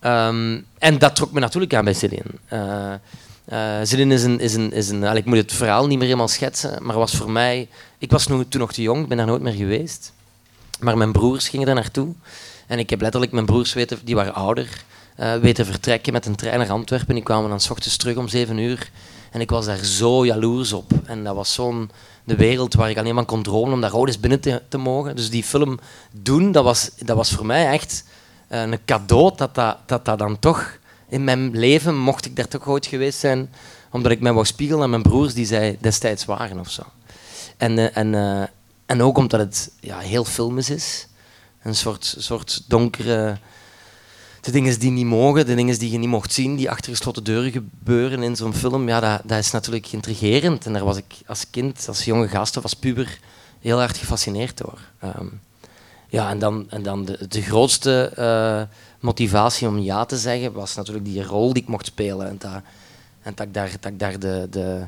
Ehm, 0.00 0.60
en 0.78 0.98
dat 0.98 1.16
trok 1.16 1.32
me 1.32 1.40
natuurlijk 1.40 1.74
aan 1.74 1.84
bij 1.84 1.94
Cillian. 1.94 2.26
Eh 2.48 2.92
eh 3.44 3.78
Cillian 3.82 4.12
is 4.12 4.22
een... 4.22 4.40
Is 4.40 4.54
een, 4.54 4.72
is 4.72 4.88
een 4.88 5.16
ik 5.16 5.24
moet 5.24 5.36
het 5.36 5.52
verhaal 5.52 5.86
niet 5.86 5.98
meer 5.98 6.06
helemaal 6.06 6.28
schetsen, 6.28 6.82
maar 6.82 6.96
was 6.96 7.16
voor 7.16 7.30
mij... 7.30 7.68
Ik 7.98 8.10
was 8.10 8.24
toen 8.24 8.46
nog 8.50 8.72
te 8.72 8.82
jong, 8.82 9.02
ik 9.02 9.08
ben 9.08 9.16
daar 9.16 9.26
nooit 9.26 9.42
meer 9.42 9.52
geweest. 9.52 10.12
Maar 10.80 10.96
mijn 10.96 11.12
broers 11.12 11.48
gingen 11.48 11.66
daar 11.66 11.74
naartoe. 11.74 12.12
En 12.66 12.78
ik 12.78 12.90
heb 12.90 13.00
letterlijk 13.00 13.32
mijn 13.32 13.46
broers 13.46 13.72
weten, 13.72 13.98
die 14.04 14.14
waren 14.14 14.34
ouder, 14.34 14.84
eh, 15.16 15.34
weten 15.34 15.66
vertrekken 15.66 16.12
met 16.12 16.26
een 16.26 16.36
trein 16.36 16.58
naar 16.58 16.70
Antwerpen. 16.70 17.14
Die 17.14 17.24
kwamen 17.24 17.50
dan 17.50 17.60
s 17.60 17.70
ochtends 17.70 17.96
terug 17.96 18.16
om 18.16 18.28
zeven 18.28 18.58
uur. 18.58 18.90
En 19.30 19.40
ik 19.40 19.50
was 19.50 19.66
daar 19.66 19.84
zo 19.84 20.26
jaloers 20.26 20.72
op. 20.72 20.92
En 21.04 21.24
dat 21.24 21.34
was 21.34 21.54
zo'n 21.54 21.90
de 22.24 22.36
wereld 22.36 22.74
waar 22.74 22.90
ik 22.90 22.98
alleen 22.98 23.14
maar 23.14 23.24
kon 23.24 23.42
dromen 23.42 23.72
om 23.72 23.80
daar 23.80 23.94
eens 23.94 24.20
binnen 24.20 24.40
te, 24.40 24.62
te 24.68 24.78
mogen. 24.78 25.16
Dus 25.16 25.30
die 25.30 25.44
film 25.44 25.78
doen, 26.10 26.52
dat 26.52 26.64
was, 26.64 26.90
dat 26.98 27.16
was 27.16 27.30
voor 27.30 27.46
mij 27.46 27.70
echt 27.70 28.04
eh, 28.04 28.10
een 28.50 28.84
cadeau 28.84 29.36
dat 29.36 29.54
dat, 29.54 29.76
dat 29.86 30.04
dat 30.04 30.18
dan 30.18 30.38
toch 30.38 30.78
in 31.08 31.24
mijn 31.24 31.58
leven, 31.58 31.98
mocht 31.98 32.26
ik 32.26 32.36
daar 32.36 32.48
toch 32.48 32.68
ooit 32.68 32.86
geweest 32.86 33.18
zijn, 33.18 33.50
omdat 33.90 34.12
ik 34.12 34.20
mij 34.20 34.32
wou 34.32 34.46
spiegelen 34.46 34.82
aan 34.82 34.90
mijn 34.90 35.02
broers 35.02 35.34
die 35.34 35.46
zij 35.46 35.76
destijds 35.80 36.24
waren 36.24 36.58
of 36.58 36.70
zo. 36.70 36.82
En, 37.56 37.78
eh, 37.78 37.96
en, 37.96 38.14
eh, 38.14 38.42
en 38.86 39.02
ook 39.02 39.18
omdat 39.18 39.40
het 39.40 39.70
ja, 39.80 39.98
heel 39.98 40.24
filmisch 40.24 40.70
is. 40.70 41.06
Een 41.62 41.74
soort, 41.74 42.14
soort 42.18 42.64
donkere... 42.66 43.38
De 44.40 44.50
dingen 44.50 44.78
die 44.78 44.90
niet 44.90 45.06
mogen, 45.06 45.46
de 45.46 45.54
dingen 45.54 45.78
die 45.78 45.90
je 45.90 45.98
niet 45.98 46.08
mocht 46.08 46.32
zien, 46.32 46.56
die 46.56 46.70
achter 46.70 46.92
gesloten 46.92 47.24
deuren 47.24 47.50
gebeuren 47.50 48.22
in 48.22 48.36
zo'n 48.36 48.54
film, 48.54 48.88
ja, 48.88 49.00
dat, 49.00 49.20
dat 49.24 49.38
is 49.38 49.50
natuurlijk 49.50 49.92
intrigerend. 49.92 50.66
En 50.66 50.72
daar 50.72 50.84
was 50.84 50.96
ik 50.96 51.14
als 51.26 51.50
kind, 51.50 51.84
als 51.88 52.04
jonge 52.04 52.28
gast 52.28 52.56
of 52.56 52.62
als 52.62 52.74
puber 52.74 53.18
heel 53.60 53.78
hard 53.78 53.96
gefascineerd 53.96 54.58
door. 54.58 54.78
Ehm, 54.98 55.26
ja, 56.10 56.30
en 56.30 56.38
dan, 56.38 56.66
en 56.68 56.82
dan 56.82 57.04
de, 57.04 57.28
de 57.28 57.42
grootste 57.42 58.12
eh, 58.16 58.76
motivatie 59.00 59.68
om 59.68 59.78
ja 59.78 60.04
te 60.04 60.16
zeggen 60.16 60.52
was 60.52 60.74
natuurlijk 60.74 61.04
die 61.04 61.24
rol 61.24 61.52
die 61.52 61.62
ik 61.62 61.68
mocht 61.68 61.86
spelen. 61.86 62.28
En 62.28 62.36
dat, 62.38 62.62
en 63.22 63.32
dat 63.34 63.46
ik 63.46 63.54
daar, 63.54 63.70
dat 63.80 63.92
ik 63.92 63.98
daar 63.98 64.18
de, 64.18 64.46
de, 64.50 64.86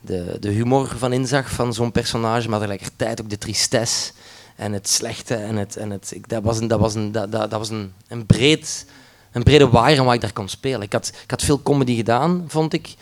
de, 0.00 0.36
de 0.40 0.50
humor 0.50 0.88
van 0.96 1.12
inzag 1.12 1.50
van 1.50 1.74
zo'n 1.74 1.92
personage, 1.92 2.48
maar 2.48 2.58
tegelijkertijd 2.58 3.20
ook 3.20 3.30
de 3.30 3.38
tristesse 3.38 4.12
en 4.56 4.72
het 4.72 4.88
slechte. 4.88 5.34
En 5.34 5.56
het, 5.56 5.76
en 5.76 5.90
het, 5.90 6.10
ik, 6.14 6.28
dat 6.28 6.42
was, 6.42 6.58
een, 6.58 6.68
dat 6.68 6.80
was, 6.80 6.94
een, 6.94 7.12
dat, 7.12 7.32
dat, 7.32 7.50
was 7.50 7.68
een, 7.68 7.92
een, 8.08 8.26
breed, 8.26 8.86
een 9.32 9.42
brede 9.42 9.68
waaier 9.68 10.04
waar 10.04 10.14
ik 10.14 10.20
daar 10.20 10.32
kon 10.32 10.48
spelen. 10.48 10.82
Ik 10.82 10.92
had, 10.92 11.12
ik 11.22 11.30
had 11.30 11.42
veel 11.42 11.62
comedy 11.62 11.96
gedaan, 11.96 12.44
vond 12.46 12.72
ik. 12.72 12.94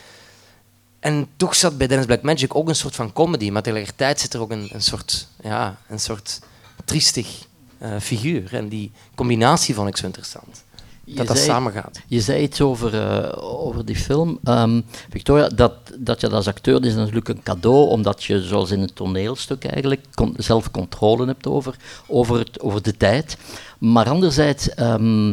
En 1.00 1.28
toch 1.36 1.54
zat 1.54 1.78
bij 1.78 1.86
Dennis 1.86 2.06
Black 2.06 2.22
Magic 2.22 2.54
ook 2.54 2.68
een 2.68 2.74
soort 2.74 2.94
van 2.94 3.12
comedy, 3.12 3.50
maar 3.50 3.62
tegelijkertijd 3.62 4.20
zit 4.20 4.34
er 4.34 4.40
ook 4.40 4.50
een, 4.50 4.68
een 4.72 4.82
soort, 4.82 5.28
ja, 5.42 5.78
een 5.88 6.00
soort 6.00 6.40
triestig 6.84 7.46
figuur. 8.00 8.54
En 8.54 8.68
die 8.68 8.90
combinatie 9.14 9.74
vond 9.74 9.88
ik 9.88 9.96
zo 9.96 10.06
interessant. 10.06 10.64
Je 11.08 11.14
dat 11.14 11.26
dat 11.26 11.38
samengaat. 11.38 12.00
Je 12.06 12.20
zei 12.20 12.42
iets 12.42 12.60
over, 12.60 12.94
eh, 12.94 13.42
over 13.62 13.84
die 13.84 13.96
film. 13.96 14.38
Ehm, 14.44 14.80
Victoria, 15.10 15.48
dat, 15.48 15.72
dat 15.98 16.20
je 16.20 16.26
dat 16.26 16.36
als 16.36 16.46
acteur 16.46 16.84
is 16.84 16.94
natuurlijk 16.94 17.28
een 17.28 17.42
cadeau, 17.42 17.88
omdat 17.88 18.24
je, 18.24 18.42
zoals 18.42 18.70
in 18.70 18.80
een 18.80 18.92
toneelstuk 18.94 19.64
eigenlijk, 19.64 20.04
con- 20.14 20.34
zelf 20.36 20.70
controle 20.70 21.26
hebt 21.26 21.46
over, 21.46 21.76
over, 22.06 22.38
het, 22.38 22.60
over 22.60 22.82
de 22.82 22.96
tijd. 22.96 23.36
Maar 23.78 24.08
anderzijds 24.08 24.68
ehm, 24.74 25.32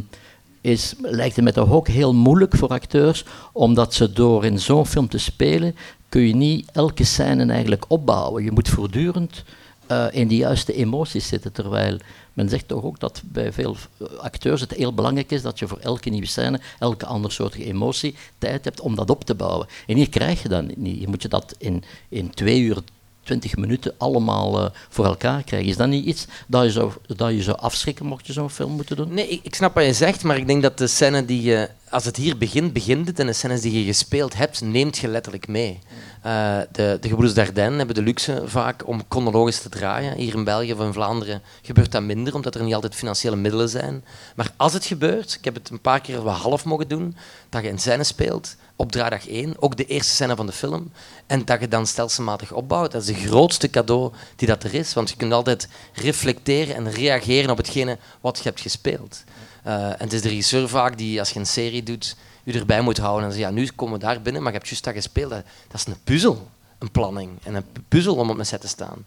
is, 0.61 0.93
lijkt 1.01 1.35
het 1.35 1.43
mij 1.43 1.53
toch 1.53 1.71
ook 1.71 1.87
heel 1.87 2.13
moeilijk 2.13 2.55
voor 2.55 2.69
acteurs, 2.69 3.25
omdat 3.51 3.93
ze 3.93 4.13
door 4.13 4.45
in 4.45 4.59
zo'n 4.59 4.85
film 4.85 5.07
te 5.09 5.17
spelen, 5.17 5.75
kun 6.09 6.21
je 6.21 6.35
niet 6.35 6.69
elke 6.71 7.03
scène 7.03 7.51
eigenlijk 7.51 7.85
opbouwen. 7.87 8.43
Je 8.43 8.51
moet 8.51 8.69
voortdurend 8.69 9.43
eh, 9.87 10.05
in 10.11 10.27
de 10.27 10.35
juiste 10.35 10.73
emoties 10.73 11.27
zitten, 11.27 11.51
terwijl 11.51 11.97
men 12.35 12.49
zegt 12.49 12.67
toch 12.67 12.83
ook 12.83 12.99
dat 12.99 13.21
bij 13.25 13.51
veel 13.51 13.75
acteurs 14.17 14.61
het 14.61 14.71
heel 14.71 14.93
belangrijk 14.93 15.31
is 15.31 15.41
dat 15.41 15.59
je 15.59 15.67
voor 15.67 15.77
elke 15.77 16.09
nieuwe 16.09 16.27
scène, 16.27 16.59
elke 16.79 17.05
andere 17.05 17.33
soort 17.33 17.55
emotie, 17.55 18.15
tijd 18.37 18.65
hebt 18.65 18.79
om 18.79 18.95
dat 18.95 19.09
op 19.09 19.23
te 19.23 19.35
bouwen. 19.35 19.67
En 19.87 19.95
hier 19.95 20.09
krijg 20.09 20.41
je 20.41 20.49
dat 20.49 20.75
niet. 20.75 20.99
Je 20.99 21.07
moet 21.07 21.21
je 21.21 21.27
dat 21.27 21.55
in, 21.57 21.83
in 22.09 22.29
twee 22.29 22.59
uur, 22.59 22.77
twintig 23.23 23.55
minuten 23.55 23.93
allemaal 23.97 24.59
eh, 24.59 24.71
voor 24.89 25.05
elkaar 25.05 25.43
krijgen. 25.43 25.69
Is 25.69 25.77
dat 25.77 25.87
niet 25.87 26.05
iets 26.05 26.27
dat 26.47 26.63
je 26.63 26.71
zou, 26.71 26.91
dat 27.07 27.31
je 27.31 27.43
zou 27.43 27.57
afschrikken 27.57 28.05
mocht 28.05 28.27
je 28.27 28.33
zo'n 28.33 28.49
film 28.49 28.71
moeten 28.71 28.95
doen? 28.95 29.13
Nee, 29.13 29.27
ik, 29.27 29.39
ik 29.43 29.55
snap 29.55 29.73
wat 29.73 29.85
je 29.85 29.93
zegt, 29.93 30.23
maar 30.23 30.37
ik 30.37 30.47
denk 30.47 30.61
dat 30.61 30.77
de 30.77 30.87
scène 30.87 31.25
die 31.25 31.41
je, 31.41 31.69
als 31.95 32.05
het 32.05 32.15
hier 32.15 32.37
begint, 32.37 32.73
begint 32.73 33.07
het. 33.07 33.19
En 33.19 33.25
de 33.25 33.33
scènes 33.33 33.61
die 33.61 33.79
je 33.79 33.85
gespeeld 33.85 34.35
hebt, 34.35 34.61
neemt 34.61 34.97
je 34.97 35.07
letterlijk 35.07 35.47
mee. 35.47 35.79
Eh, 36.21 36.57
de, 36.71 36.97
de 37.01 37.07
gebroeders 37.07 37.33
Dardenne 37.33 37.77
hebben 37.77 37.95
de 37.95 38.01
luxe 38.01 38.43
vaak 38.45 38.87
om 38.87 39.03
chronologisch 39.09 39.61
te 39.61 39.69
draaien. 39.69 40.17
Hier 40.17 40.33
in 40.33 40.43
België 40.43 40.73
of 40.73 40.79
in 40.79 40.93
Vlaanderen 40.93 41.41
gebeurt 41.61 41.91
dat 41.91 42.03
minder, 42.03 42.35
omdat 42.35 42.55
er 42.55 42.63
niet 42.63 42.73
altijd 42.73 42.95
financiële 42.95 43.35
middelen 43.35 43.69
zijn. 43.69 44.03
Maar 44.35 44.51
als 44.57 44.73
het 44.73 44.85
gebeurt, 44.85 45.33
ik 45.33 45.45
heb 45.45 45.53
het 45.53 45.69
een 45.69 45.81
paar 45.81 46.01
keer 46.01 46.21
wat 46.21 46.35
half 46.35 46.65
mogen 46.65 46.87
doen, 46.87 47.15
dat 47.49 47.63
je 47.63 47.69
een 47.69 47.79
scène 47.79 48.03
speelt 48.03 48.55
op 48.75 48.91
draaidag 48.91 49.27
1, 49.27 49.53
ook 49.59 49.77
de 49.77 49.85
eerste 49.85 50.13
scène 50.13 50.35
van 50.35 50.45
de 50.45 50.51
film, 50.51 50.91
en 51.27 51.45
dat 51.45 51.59
je 51.59 51.67
dan 51.67 51.87
stelselmatig 51.87 52.51
opbouwt. 52.51 52.91
Dat 52.91 53.01
is 53.01 53.07
het 53.07 53.25
grootste 53.25 53.69
cadeau 53.69 54.13
die 54.35 54.47
dat 54.47 54.63
er 54.63 54.73
is, 54.73 54.93
want 54.93 55.09
je 55.09 55.15
kunt 55.15 55.33
altijd 55.33 55.67
reflecteren 55.93 56.75
en 56.75 56.91
reageren 56.91 57.49
op 57.49 57.57
hetgene 57.57 57.97
wat 58.21 58.37
je 58.37 58.43
hebt 58.43 58.61
gespeeld. 58.61 59.23
Eh, 59.65 59.85
en 59.85 59.95
het 59.97 60.13
is 60.13 60.21
de 60.21 60.27
regisseur 60.27 60.69
vaak 60.69 60.97
die, 60.97 61.19
als 61.19 61.29
je 61.29 61.39
een 61.39 61.45
serie 61.45 61.83
doet, 61.83 62.15
je 62.43 62.59
erbij 62.59 62.81
moet 62.81 62.97
houden 62.97 63.25
en 63.25 63.31
zegt, 63.31 63.43
ja, 63.43 63.51
nu 63.51 63.69
komen 63.75 63.99
we 63.99 64.05
daar 64.05 64.21
binnen, 64.21 64.41
maar 64.41 64.51
je 64.51 64.57
hebt 64.57 64.69
juist 64.69 64.83
dat 64.83 64.93
gespeeld. 64.93 65.29
Dat, 65.29 65.43
is 65.73 65.85
een 65.85 65.95
puzzel, 66.03 66.49
een 66.79 66.91
planning 66.91 67.29
en 67.43 67.55
een 67.55 67.65
puzzel 67.87 68.15
om 68.15 68.29
op 68.29 68.37
een 68.37 68.45
set 68.45 68.61
te 68.61 68.67
staan. 68.67 69.05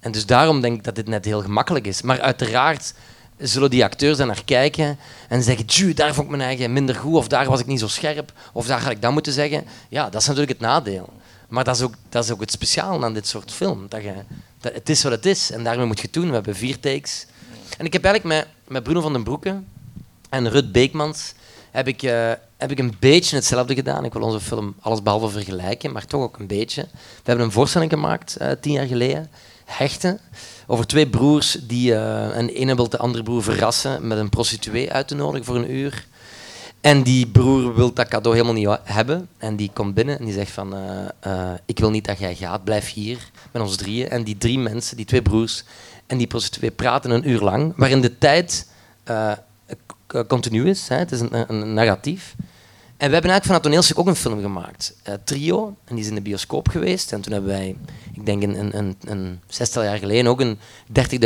En 0.00 0.12
dus 0.12 0.26
daarom 0.26 0.60
denk 0.60 0.76
ik 0.76 0.84
dat 0.84 0.94
dit 0.94 1.08
net 1.08 1.24
heel 1.24 1.42
gemakkelijk 1.42 1.86
is. 1.86 2.02
Maar 2.02 2.20
uiteraard 2.20 2.94
zullen 3.38 3.70
die 3.70 3.84
acteurs 3.84 4.18
naar 4.18 4.44
kijken 4.44 4.98
en 5.28 5.42
zeggen, 5.42 5.66
"Tjoe, 5.66 5.94
daar 5.94 6.14
vond 6.14 6.26
ik 6.26 6.36
mijn 6.36 6.48
eigen 6.48 6.72
minder 6.72 6.94
goed, 6.94 7.14
of 7.14 7.28
daar 7.28 7.46
was 7.46 7.60
ik 7.60 7.66
niet 7.66 7.80
zo 7.80 7.88
scherp, 7.88 8.32
of 8.52 8.66
daar 8.66 8.80
ga 8.80 8.90
ik 8.90 9.02
dat 9.02 9.12
moeten 9.12 9.32
zeggen. 9.32 9.64
Ja, 9.88 10.10
dat 10.10 10.20
is 10.20 10.26
natuurlijk 10.26 10.58
het 10.58 10.68
nadeel. 10.68 11.12
Maar 11.48 11.64
dat 11.64 11.76
is 11.76 11.82
ook, 11.82 11.94
dat 12.08 12.24
is 12.24 12.30
ook 12.30 12.40
het 12.40 12.50
speciaal 12.50 13.04
aan 13.04 13.14
dit 13.14 13.26
soort 13.26 13.52
film. 13.52 13.86
Dat 13.88 14.02
je, 14.02 14.14
dat, 14.60 14.72
het 14.72 14.88
is 14.88 15.02
wat 15.02 15.12
het 15.12 15.26
is 15.26 15.50
en 15.50 15.64
daarmee 15.64 15.86
moet 15.86 15.98
je 15.98 16.04
het 16.04 16.12
doen. 16.12 16.28
We 16.28 16.34
hebben 16.34 16.56
vier 16.56 16.80
takes. 16.80 17.26
En 17.78 17.84
ik 17.84 17.92
heb 17.92 18.04
eigenlijk 18.04 18.34
met, 18.34 18.54
met 18.68 18.82
Bruno 18.82 19.00
van 19.00 19.12
den 19.12 19.22
Broeke 19.22 19.62
en 20.32 20.48
Rut 20.48 20.72
Beekmans 20.72 21.34
heb 21.70 21.88
ik, 21.88 22.02
eh, 22.02 22.32
heb 22.56 22.70
ik 22.70 22.78
een 22.78 22.94
beetje 22.98 23.36
hetzelfde 23.36 23.74
gedaan. 23.74 24.04
Ik 24.04 24.12
wil 24.12 24.22
onze 24.22 24.40
film 24.40 24.74
allesbehalve 24.80 25.28
vergelijken, 25.28 25.92
maar 25.92 26.06
toch 26.06 26.22
ook 26.22 26.38
een 26.38 26.46
beetje. 26.46 26.82
We 26.92 27.22
hebben 27.24 27.44
een 27.44 27.52
voorstelling 27.52 27.90
gemaakt 27.90 28.36
eh, 28.36 28.50
tien 28.60 28.72
jaar 28.72 28.86
geleden, 28.86 29.30
Hechten, 29.64 30.20
over 30.66 30.86
twee 30.86 31.08
broers 31.08 31.58
die 31.62 31.94
eh 31.94 32.36
een 32.36 32.48
ene 32.48 32.74
wil 32.74 32.88
de 32.88 32.98
andere 32.98 33.22
broer 33.22 33.42
verrassen 33.42 34.06
met 34.06 34.18
een 34.18 34.28
prostituee 34.28 34.92
uit 34.92 35.08
te 35.08 35.14
nodigen 35.14 35.44
voor 35.44 35.56
een 35.56 35.74
uur. 35.74 36.06
En 36.80 37.02
die 37.02 37.26
broer 37.26 37.74
wil 37.74 37.92
dat 37.92 38.08
cadeau 38.08 38.36
helemaal 38.36 38.54
niet 38.54 38.78
hebben. 38.84 39.28
En 39.38 39.56
die 39.56 39.70
komt 39.72 39.94
binnen 39.94 40.18
en 40.18 40.24
die 40.24 40.34
zegt 40.34 40.50
van... 40.50 40.74
ik 41.64 41.78
wil 41.78 41.90
niet 41.90 42.04
dat 42.04 42.18
jij 42.18 42.34
gaat, 42.34 42.64
blijf 42.64 42.92
hier 42.92 43.30
met 43.50 43.62
ons 43.62 43.76
drieën. 43.76 44.08
En 44.08 44.22
die 44.22 44.38
drie 44.38 44.58
mensen, 44.58 44.96
die 44.96 45.06
twee 45.06 45.22
broers 45.22 45.64
en 46.06 46.18
die 46.18 46.26
prostituee 46.26 46.70
praten 46.70 47.10
een 47.10 47.28
uur 47.28 47.40
lang. 47.40 47.72
Waarin 47.76 48.00
de 48.00 48.18
tijd 48.18 48.66
continu 50.26 50.68
is. 50.68 50.88
Hè. 50.88 50.96
Het 50.96 51.12
is 51.12 51.20
een, 51.20 51.44
een 51.48 51.74
narratief. 51.74 52.34
En 53.02 53.08
we 53.08 53.14
hebben 53.14 53.30
eigenlijk 53.30 53.44
van 53.44 53.52
dat 53.54 53.62
toneelstuk 53.62 53.98
ook 53.98 54.06
een 54.06 54.16
film 54.22 54.40
gemaakt. 54.40 54.94
eh, 55.02 55.14
Trio. 55.24 55.66
En 55.84 55.94
die 55.94 56.04
is 56.04 56.08
in 56.10 56.14
de 56.14 56.20
bioscoop 56.20 56.68
geweest. 56.68 57.12
En 57.12 57.20
toen 57.20 57.32
hebben 57.32 57.50
wij, 57.50 57.76
ik 58.14 58.26
denk 58.26 58.42
een, 58.42 58.58
een, 58.58 58.78
een, 58.78 58.96
een 59.04 59.40
zestal 59.46 59.82
jaar 59.82 59.98
geleden, 59.98 60.30
ook 60.30 60.40
een 60.40 60.58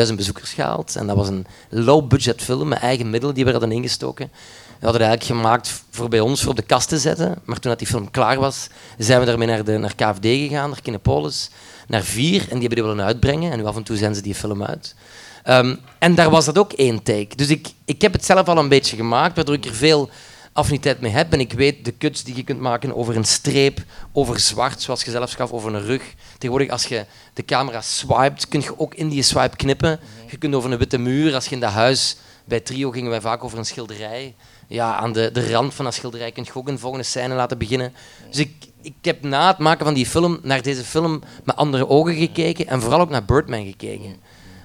30.000 0.08 0.14
bezoekers 0.14 0.52
gehaald. 0.52 0.96
En 0.96 1.06
dat 1.06 1.16
was 1.16 1.28
een 1.28 1.46
low-budget 1.68 2.42
film 2.42 2.68
met 2.68 2.78
eigen 2.78 3.10
middelen 3.10 3.34
die 3.34 3.44
we 3.44 3.50
hadden 3.50 3.72
ingestoken. 3.72 4.30
We 4.78 4.84
hadden 4.84 5.00
het 5.00 5.10
eigenlijk 5.10 5.40
gemaakt 5.40 5.82
voor 5.90 6.08
bij 6.08 6.20
ons, 6.20 6.40
voor 6.40 6.50
op 6.50 6.56
de 6.56 6.62
kast 6.62 6.88
te 6.88 6.98
zetten. 6.98 7.38
Maar 7.44 7.58
toen 7.58 7.70
dat 7.70 7.78
die 7.78 7.88
film 7.88 8.10
klaar 8.10 8.38
was, 8.38 8.68
zijn 8.98 9.20
we 9.20 9.26
daarmee 9.26 9.48
naar, 9.48 9.64
de, 9.64 9.78
naar 9.78 9.94
KFD 9.94 10.26
gegaan, 10.26 10.70
naar 10.70 10.82
Kinepolis, 10.82 11.50
naar 11.86 12.02
Vier. 12.02 12.40
En 12.40 12.58
die 12.58 12.58
hebben 12.58 12.68
die 12.68 12.82
willen 12.82 13.04
uitbrengen. 13.04 13.52
En 13.52 13.58
nu 13.58 13.64
af 13.64 13.76
en 13.76 13.82
toe 13.82 13.96
zenden 13.96 14.16
ze 14.16 14.22
die 14.22 14.34
film 14.34 14.62
uit. 14.62 14.94
Ehm, 15.42 15.76
en 15.98 16.14
daar 16.14 16.30
was 16.30 16.44
dat 16.44 16.58
ook 16.58 16.72
één 16.72 17.02
take. 17.02 17.36
Dus 17.36 17.48
ik, 17.48 17.68
ik 17.84 18.02
heb 18.02 18.12
het 18.12 18.24
zelf 18.24 18.48
al 18.48 18.58
een 18.58 18.68
beetje 18.68 18.96
gemaakt, 18.96 19.36
waardoor 19.36 19.54
ik 19.54 19.64
er 19.64 19.74
veel 19.74 20.10
affiniteit 20.52 21.00
mee 21.00 21.12
heb. 21.12 21.32
En 21.32 21.40
ik 21.40 21.52
weet 21.52 21.84
de 21.84 21.96
cuts 21.98 22.24
die 22.24 22.36
je 22.36 22.44
kunt 22.44 22.60
maken 22.60 22.96
over 22.96 23.16
een 23.16 23.24
streep, 23.24 23.84
over 24.12 24.40
zwart, 24.40 24.82
zoals 24.82 25.04
je 25.04 25.10
zelf 25.10 25.32
gaf, 25.32 25.52
over 25.52 25.74
een 25.74 25.84
rug. 25.84 26.02
Tegenwoordig, 26.32 26.70
als 26.70 26.84
je 26.84 27.04
de 27.34 27.44
camera 27.44 27.80
swipet, 27.80 28.48
kun 28.48 28.60
je 28.60 28.78
ook 28.78 28.94
in 28.94 29.08
die 29.08 29.22
swipe 29.22 29.56
knippen. 29.56 30.00
Je 30.30 30.36
kunt 30.36 30.54
over 30.54 30.72
een 30.72 30.78
witte 30.78 30.98
muur, 30.98 31.34
als 31.34 31.44
je 31.44 31.54
in 31.54 31.60
dat 31.60 31.72
huis... 31.72 32.16
Bij 32.48 32.60
Trio 32.60 32.90
gingen 32.90 33.10
wij 33.10 33.20
vaak 33.20 33.44
over 33.44 33.58
een 33.58 33.64
schilderij 33.64 34.34
ja, 34.66 34.96
aan 34.96 35.12
de, 35.12 35.30
de 35.32 35.50
rand 35.50 35.74
van 35.74 35.84
dat 35.84 35.94
schilderij 35.94 36.32
kunt 36.32 36.46
je 36.46 36.54
ook 36.54 36.68
een 36.68 36.78
volgende 36.78 37.04
scène 37.04 37.34
laten 37.34 37.58
beginnen. 37.58 37.92
Dus 38.30 38.38
ik, 38.38 38.65
ik 38.86 38.94
heb 39.02 39.22
na 39.22 39.46
het 39.48 39.58
maken 39.58 39.84
van 39.84 39.94
die 39.94 40.06
film 40.06 40.38
naar 40.42 40.62
deze 40.62 40.84
film 40.84 41.22
met 41.44 41.56
andere 41.56 41.88
ogen 41.88 42.14
gekeken 42.14 42.66
en 42.66 42.80
vooral 42.80 43.00
ook 43.00 43.10
naar 43.10 43.24
Birdman 43.24 43.64
gekeken. 43.64 44.16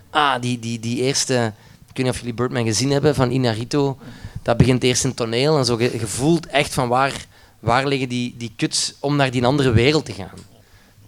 Ah, 0.09 0.41
die, 0.41 0.59
die, 0.59 0.79
die 0.79 1.01
eerste, 1.01 1.53
ik 1.89 1.95
weet 1.97 2.05
niet 2.05 2.13
of 2.13 2.17
jullie 2.19 2.33
Birdman 2.33 2.65
gezien 2.65 2.91
hebben, 2.91 3.15
van 3.15 3.31
Inarito. 3.31 3.97
Dat 4.41 4.57
begint 4.57 4.83
eerst 4.83 5.03
in 5.03 5.13
toneel 5.13 5.57
en 5.57 5.65
zo 5.65 5.75
ge- 5.75 5.97
je 5.99 6.07
voelt 6.07 6.45
echt 6.47 6.73
van 6.73 6.87
waar, 6.87 7.25
waar 7.59 7.87
liggen 7.87 8.09
die, 8.09 8.35
die 8.37 8.53
kuts 8.55 8.93
om 8.99 9.15
naar 9.15 9.31
die 9.31 9.45
andere 9.45 9.71
wereld 9.71 10.05
te 10.05 10.13
gaan. 10.13 10.37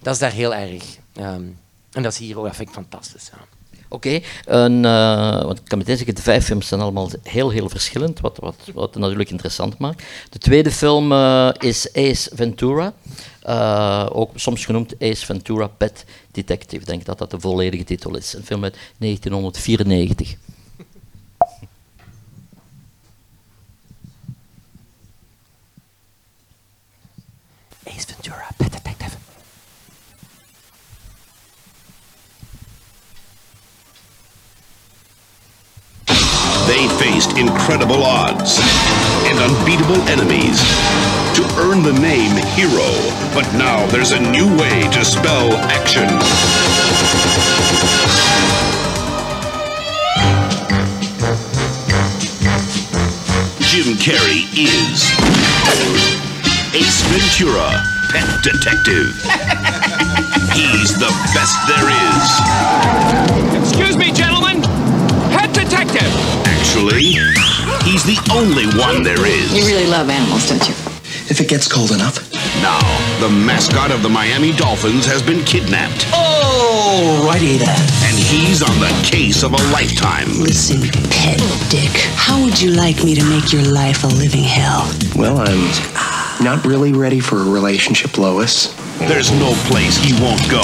Dat 0.01 0.13
is 0.13 0.19
daar 0.19 0.31
heel 0.31 0.55
erg. 0.55 0.83
Ehm, 1.15 1.43
en 1.91 2.03
dat 2.03 2.11
is 2.11 2.17
hier 2.17 2.39
ook, 2.39 2.47
ik 2.57 2.69
fantastisch. 2.69 3.29
Ja. 3.33 3.37
Oké, 3.93 4.19
eh, 4.45 5.43
want 5.43 5.59
ik 5.59 5.65
kan 5.65 5.77
meteen 5.77 5.97
zeggen, 5.97 6.15
de 6.15 6.21
vijf 6.21 6.45
films 6.45 6.67
zijn 6.67 6.81
allemaal 6.81 7.09
heel, 7.23 7.49
heel 7.49 7.69
verschillend, 7.69 8.19
wat, 8.19 8.37
wat, 8.37 8.55
wat 8.73 8.95
natuurlijk 8.95 9.29
interessant 9.29 9.77
maakt. 9.77 10.03
De 10.29 10.37
tweede 10.37 10.71
film 10.71 11.11
eh, 11.11 11.49
is 11.59 11.93
Ace 11.93 12.31
Ventura, 12.35 12.93
Eh, 13.43 14.09
ook 14.11 14.31
soms 14.35 14.65
genoemd 14.65 14.93
Ace 14.99 15.25
Ventura 15.25 15.67
Pet 15.67 16.05
Detective. 16.31 16.81
Ik 16.81 16.85
denk 16.87 17.05
dat 17.05 17.17
dat 17.17 17.31
de 17.31 17.39
volledige 17.39 17.83
titel 17.83 18.15
is. 18.15 18.33
Een 18.33 18.43
film 18.43 18.63
uit 18.63 18.77
1994. 18.97 20.35
Ace 27.83 28.07
Ventura, 28.07 28.47
Pet 28.57 28.71
Detective. 28.71 29.22
They 36.67 36.87
faced 36.97 37.37
incredible 37.37 38.03
odds 38.03 38.57
and 39.27 39.37
unbeatable 39.37 40.01
enemies 40.07 40.59
to 41.35 41.43
earn 41.59 41.83
the 41.83 41.91
name 41.99 42.35
Hero. 42.55 42.89
But 43.33 43.51
now 43.53 43.85
there's 43.87 44.11
a 44.11 44.19
new 44.19 44.47
way 44.57 44.87
to 44.91 45.03
spell 45.03 45.51
action. 45.69 46.07
Jim 53.59 53.97
Carrey 53.97 54.47
is 54.55 55.11
Ace 56.73 57.01
Ventura, 57.11 57.83
Pet 58.11 58.41
Detective. 58.41 59.11
He's 60.53 60.97
the 60.97 61.11
best 61.33 61.57
there 61.67 61.89
is. 61.91 63.59
Excuse 63.61 63.97
me, 63.97 64.11
gentlemen. 64.11 64.61
Pet 65.31 65.53
detective. 65.53 66.32
Actually, 66.73 67.03
he's 67.85 68.01
the 68.03 68.17
only 68.33 68.65
one 68.81 69.03
there 69.03 69.23
is. 69.27 69.53
You 69.53 69.63
really 69.63 69.85
love 69.85 70.09
animals, 70.09 70.49
don't 70.49 70.67
you? 70.67 70.73
If 71.29 71.39
it 71.39 71.47
gets 71.47 71.71
cold 71.71 71.91
enough. 71.91 72.17
Now, 72.65 72.81
the 73.19 73.29
mascot 73.29 73.91
of 73.91 74.01
the 74.01 74.09
Miami 74.09 74.53
Dolphins 74.53 75.05
has 75.05 75.21
been 75.21 75.45
kidnapped, 75.45 76.07
Oh, 76.13 77.23
righty 77.29 77.57
then. 77.57 77.69
and 77.77 78.17
he's 78.17 78.63
on 78.63 78.73
the 78.79 78.89
case 79.05 79.43
of 79.43 79.53
a 79.53 79.61
lifetime. 79.71 80.25
Listen, 80.41 80.81
pet 81.13 81.37
dick. 81.69 81.93
How 82.17 82.43
would 82.43 82.59
you 82.59 82.71
like 82.71 83.03
me 83.03 83.13
to 83.13 83.23
make 83.29 83.53
your 83.53 83.61
life 83.65 84.03
a 84.03 84.07
living 84.07 84.43
hell? 84.43 84.89
Well, 85.15 85.37
I'm 85.45 86.43
not 86.43 86.65
really 86.65 86.91
ready 86.91 87.19
for 87.19 87.37
a 87.37 87.45
relationship, 87.45 88.17
Lois. 88.17 88.73
There's 88.97 89.29
no 89.29 89.53
place 89.69 89.95
he 89.97 90.13
won't 90.19 90.41
go. 90.49 90.63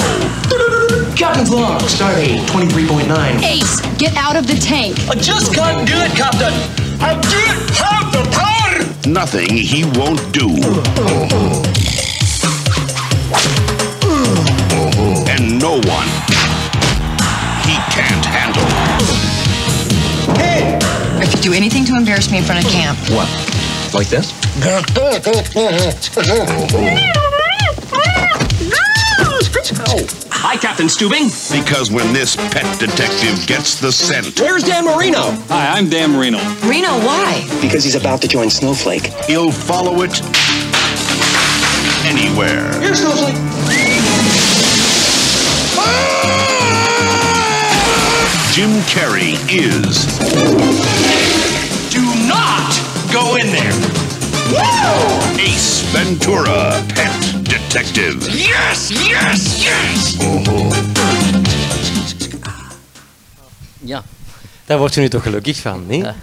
Captain's 1.19 1.51
log, 1.51 1.81
stardate 1.81 2.39
23.9. 2.47 3.43
Ace, 3.43 3.81
get 3.97 4.15
out 4.15 4.38
of 4.38 4.47
the 4.47 4.53
tank. 4.53 4.97
I 5.09 5.15
just 5.15 5.53
can't 5.53 5.85
do 5.85 5.93
it, 5.97 6.11
Captain. 6.15 6.53
I 7.01 7.11
don't 7.19 7.69
have 7.75 8.13
the 8.13 8.23
power. 8.31 9.11
Nothing 9.11 9.49
he 9.51 9.83
won't 9.99 10.21
do. 10.31 10.47
And 15.27 15.59
no 15.59 15.71
one 15.91 16.07
he 17.67 17.75
can't 17.91 18.23
handle. 18.23 18.63
Hey! 20.38 20.79
If 21.21 21.36
you 21.36 21.41
do 21.41 21.53
anything 21.53 21.84
to 21.84 21.97
embarrass 21.97 22.32
me 22.32 22.38
in 22.38 22.45
front 22.45 22.63
of 22.63 22.71
camp, 22.71 22.97
What? 23.10 23.27
Like 23.93 24.08
this? 24.08 24.32
Hi, 30.41 30.56
Captain 30.56 30.88
Stubing. 30.88 31.28
Because 31.52 31.91
when 31.91 32.13
this 32.13 32.36
pet 32.36 32.80
detective 32.80 33.45
gets 33.45 33.80
the 33.80 33.91
scent, 33.91 34.39
Where's 34.39 34.63
Dan 34.63 34.86
Marino? 34.86 35.32
Hi, 35.49 35.78
I'm 35.78 35.89
Dan 35.89 36.12
Marino. 36.12 36.38
Reno, 36.63 36.95
why? 37.06 37.45
Because 37.62 37.84
he's 37.84 37.95
about 37.95 38.21
to 38.21 38.28
join 38.28 38.49
Snowflake. 38.49 39.08
he'll 39.25 39.52
follow 39.52 40.02
it 40.02 40.21
anywhere. 42.08 42.71
Here, 42.80 42.95
Snowflake. 42.95 43.36
Jim 48.54 48.71
Carrey 48.89 49.36
is 49.49 50.06
Do 51.89 52.02
not 52.28 52.73
go 53.13 53.36
in 53.36 53.47
there. 53.52 53.73
Ace 55.39 55.82
Ventura, 55.93 56.84
Pet 56.89 57.38
Detective. 57.67 58.17
Yes, 58.32 58.88
yes, 58.89 59.63
yes. 59.63 60.17
Ja. 63.80 64.04
Daar 64.65 64.78
word 64.78 64.93
je 64.93 65.00
nu 65.02 65.10
toch 65.10 65.24
gelukkig 65.24 65.58
van, 65.58 65.84
niet? 65.88 66.04
Ja. 66.06 66.15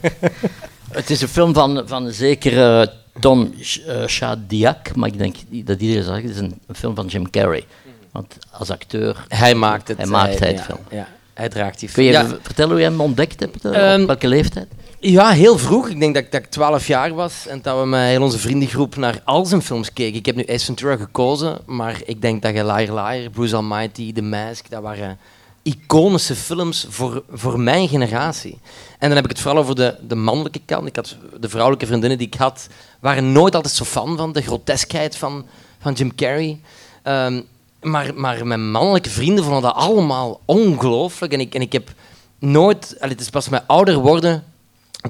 Het 0.98 1.10
is 1.10 1.20
een 1.20 1.28
film 1.28 1.54
van, 1.54 1.82
van 1.86 2.06
een 2.06 2.12
zekere 2.12 2.92
Tom 3.20 3.54
eh, 3.86 4.06
Shadyac, 4.06 4.96
maar 4.96 5.08
ik 5.08 5.18
denk 5.18 5.36
dat 5.50 5.80
iedereen 5.80 6.02
zegt, 6.02 6.22
het 6.22 6.30
is 6.30 6.38
een, 6.38 6.60
een 6.66 6.74
film 6.74 6.94
van 6.94 7.06
Jim 7.06 7.30
Carrey. 7.30 7.64
Want 8.10 8.36
als 8.50 8.70
acteur... 8.70 9.24
Hij 9.28 9.54
maakt 9.54 9.88
het. 9.88 9.96
Hij 9.96 10.06
maakt 10.06 10.38
hij, 10.38 10.48
het 10.48 10.58
ja, 10.58 10.64
film. 10.64 10.78
Ja, 10.90 11.08
hij 11.34 11.48
draagt 11.48 11.78
die 11.78 11.88
Kun 11.90 12.02
film. 12.02 12.06
je 12.06 12.12
Ja, 12.12 12.24
even 12.24 12.38
vertellen 12.42 12.70
hoe 12.70 12.80
je 12.80 12.86
hem 12.86 13.00
ontdekt 13.00 13.40
hebt? 13.40 13.64
eh, 13.64 13.92
Ehm, 13.92 14.00
op 14.00 14.06
welke 14.06 14.28
leeftijd? 14.28 14.68
Ja, 15.04 15.30
heel 15.30 15.58
vroeg. 15.58 15.88
Ik 15.88 16.00
denk 16.00 16.14
dat, 16.14 16.24
ik- 16.24 16.32
dat 16.32 16.40
ik 16.42 16.50
12 16.50 16.86
jaar 16.86 17.14
was 17.14 17.46
en 17.46 17.62
dat 17.62 17.78
we 17.80 17.86
met 17.86 18.00
heel 18.08 18.22
onze 18.22 18.38
vriendengroep 18.38 18.96
naar 18.96 19.20
al 19.24 19.44
zijn 19.46 19.62
films 19.62 19.92
keken. 19.92 20.18
Ik 20.18 20.26
heb 20.26 20.36
nu 20.36 20.44
Ace 20.46 20.64
Ventura 20.64 20.96
gekozen, 20.96 21.58
maar 21.66 22.00
ik 22.04 22.20
denk 22.20 22.42
dat 22.42 22.54
je 22.54 22.64
Liar 22.64 22.94
Liar, 22.94 23.30
Bruce 23.30 23.56
Almighty, 23.56 24.12
The 24.12 24.22
Mask, 24.22 24.70
dat 24.70 24.82
waren 24.82 25.18
iconische 25.62 26.34
films 26.34 26.86
voor, 26.88 27.22
voor 27.32 27.60
mijn 27.60 27.88
generatie. 27.88 28.58
En 28.98 29.06
dan 29.08 29.16
heb 29.16 29.24
ik 29.24 29.30
het 29.30 29.40
vooral 29.40 29.60
over 29.62 29.74
de, 29.74 29.96
de 30.08 30.14
mannelijke 30.14 30.60
kant. 30.64 30.86
Ik 30.86 30.96
had, 30.96 31.16
de 31.40 31.48
vrouwelijke 31.48 31.86
vriendinnen 31.86 32.18
die 32.18 32.26
ik 32.26 32.34
had, 32.34 32.66
waren 33.00 33.32
nooit 33.32 33.54
altijd 33.54 33.74
zo 33.74 33.84
fan 33.84 34.16
van 34.16 34.32
de 34.32 34.42
groteskheid 34.42 35.16
van, 35.16 35.46
van 35.80 35.92
Jim 35.92 36.14
Carrey. 36.14 36.60
Ehm, 37.02 37.40
maar, 37.80 38.10
maar 38.14 38.46
mijn 38.46 38.70
mannelijke 38.70 39.10
vrienden 39.10 39.44
vonden 39.44 39.62
dat 39.62 39.74
allemaal 39.74 40.40
ongelooflijk. 40.44 41.32
En 41.32 41.40
ik, 41.40 41.54
en 41.54 41.60
ik 41.60 41.72
heb 41.72 41.90
nooit... 42.38 42.96
het 42.98 43.20
is 43.20 43.30
pas 43.30 43.48
met 43.48 43.62
ouder 43.66 43.98
worden 43.98 44.44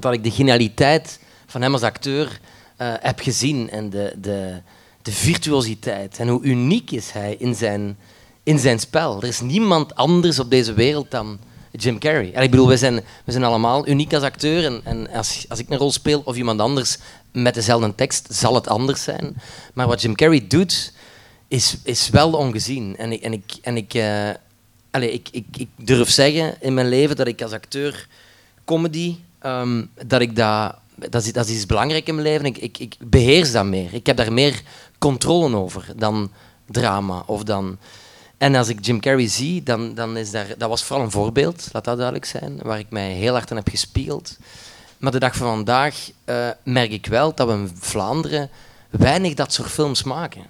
dat 0.01 0.13
ik 0.13 0.23
de 0.23 0.31
genialiteit 0.31 1.19
van 1.45 1.61
hem 1.61 1.73
als 1.73 1.81
acteur 1.81 2.39
eh, 2.77 2.93
heb 2.99 3.19
gezien. 3.19 3.69
En 3.69 3.89
de, 3.89 4.13
de, 4.17 4.61
de 5.01 5.11
virtuositeit. 5.11 6.17
En 6.17 6.27
hoe 6.27 6.43
uniek 6.43 6.91
is 6.91 7.11
hij 7.11 7.35
in 7.39 7.55
zijn, 7.55 7.97
in 8.43 8.59
zijn 8.59 8.79
spel. 8.79 9.17
Er 9.17 9.27
is 9.27 9.41
niemand 9.41 9.95
anders 9.95 10.39
op 10.39 10.49
deze 10.49 10.73
wereld 10.73 11.11
dan 11.11 11.39
Jim 11.71 11.99
Carrey. 11.99 12.33
En 12.33 12.43
ik 12.43 12.49
bedoel, 12.51 12.67
we 12.67 12.77
zijn, 12.77 12.95
we 13.25 13.31
zijn 13.31 13.43
allemaal 13.43 13.87
uniek 13.87 14.13
als 14.13 14.23
acteur. 14.23 14.65
En, 14.65 14.81
en 14.83 15.09
als, 15.09 15.45
als 15.49 15.59
ik 15.59 15.69
een 15.69 15.77
rol 15.77 15.91
speel 15.91 16.21
of 16.25 16.35
iemand 16.35 16.59
anders 16.59 16.97
met 17.31 17.53
dezelfde 17.53 17.95
tekst, 17.95 18.27
zal 18.29 18.55
het 18.55 18.67
anders 18.67 19.03
zijn. 19.03 19.35
Maar 19.73 19.87
wat 19.87 20.01
Jim 20.01 20.15
Carrey 20.15 20.47
doet, 20.47 20.93
is, 21.47 21.77
is 21.83 22.09
wel 22.09 22.33
ongezien. 22.33 22.97
En 22.97 23.11
ik, 23.11 23.21
en 23.21 23.33
ik, 23.33 23.43
en 23.61 23.77
ik, 23.77 23.93
eh, 23.93 24.29
allee, 24.91 25.11
ik, 25.11 25.27
ik, 25.31 25.45
ik 25.57 25.69
durf 25.75 26.09
zeggen 26.09 26.55
in 26.61 26.73
mijn 26.73 26.89
leven 26.89 27.15
dat 27.15 27.27
ik 27.27 27.41
als 27.41 27.51
acteur 27.51 28.07
comedy, 28.65 29.15
ehm, 29.43 29.85
dat 30.05 30.21
ik 30.21 30.35
dat, 30.35 30.75
dat, 30.95 31.23
is, 31.23 31.33
dat 31.33 31.47
is 31.47 31.55
iets 31.55 31.65
belangrijk 31.65 32.07
in 32.07 32.15
mijn 32.15 32.27
leven. 32.27 32.45
Ik, 32.45 32.57
ik, 32.57 32.77
ik 32.77 32.95
beheers 32.99 33.51
dat 33.51 33.65
meer. 33.65 33.93
Ik 33.93 34.05
heb 34.05 34.17
daar 34.17 34.33
meer 34.33 34.61
controle 34.97 35.55
over 35.55 35.85
dan 35.95 36.31
drama 36.65 37.23
of 37.25 37.43
dan... 37.43 37.77
En 38.37 38.55
als 38.55 38.67
ik 38.67 38.85
Jim 38.85 38.99
Carrey 38.99 39.27
zie, 39.27 39.63
dan, 39.63 39.93
dan 39.93 40.17
is 40.17 40.31
daar, 40.31 40.47
dat 40.57 40.69
was 40.69 40.83
vooral 40.83 41.05
een 41.05 41.11
voorbeeld, 41.11 41.69
laat 41.71 41.83
dat 41.83 41.95
duidelijk 41.97 42.25
zijn, 42.25 42.59
waar 42.61 42.79
ik 42.79 42.89
mij 42.89 43.11
heel 43.11 43.33
hard 43.33 43.51
aan 43.51 43.57
heb 43.57 43.69
gespiegeld. 43.69 44.37
Maar 44.97 45.11
de 45.11 45.19
dag 45.19 45.35
van 45.35 45.47
vandaag 45.47 46.11
eh, 46.25 46.49
merk 46.63 46.91
ik 46.91 47.05
wel 47.05 47.35
dat 47.35 47.47
we 47.47 47.53
in 47.53 47.71
Vlaanderen 47.79 48.49
weinig 48.89 49.33
dat 49.33 49.53
soort 49.53 49.69
films 49.69 50.03
maken. 50.03 50.41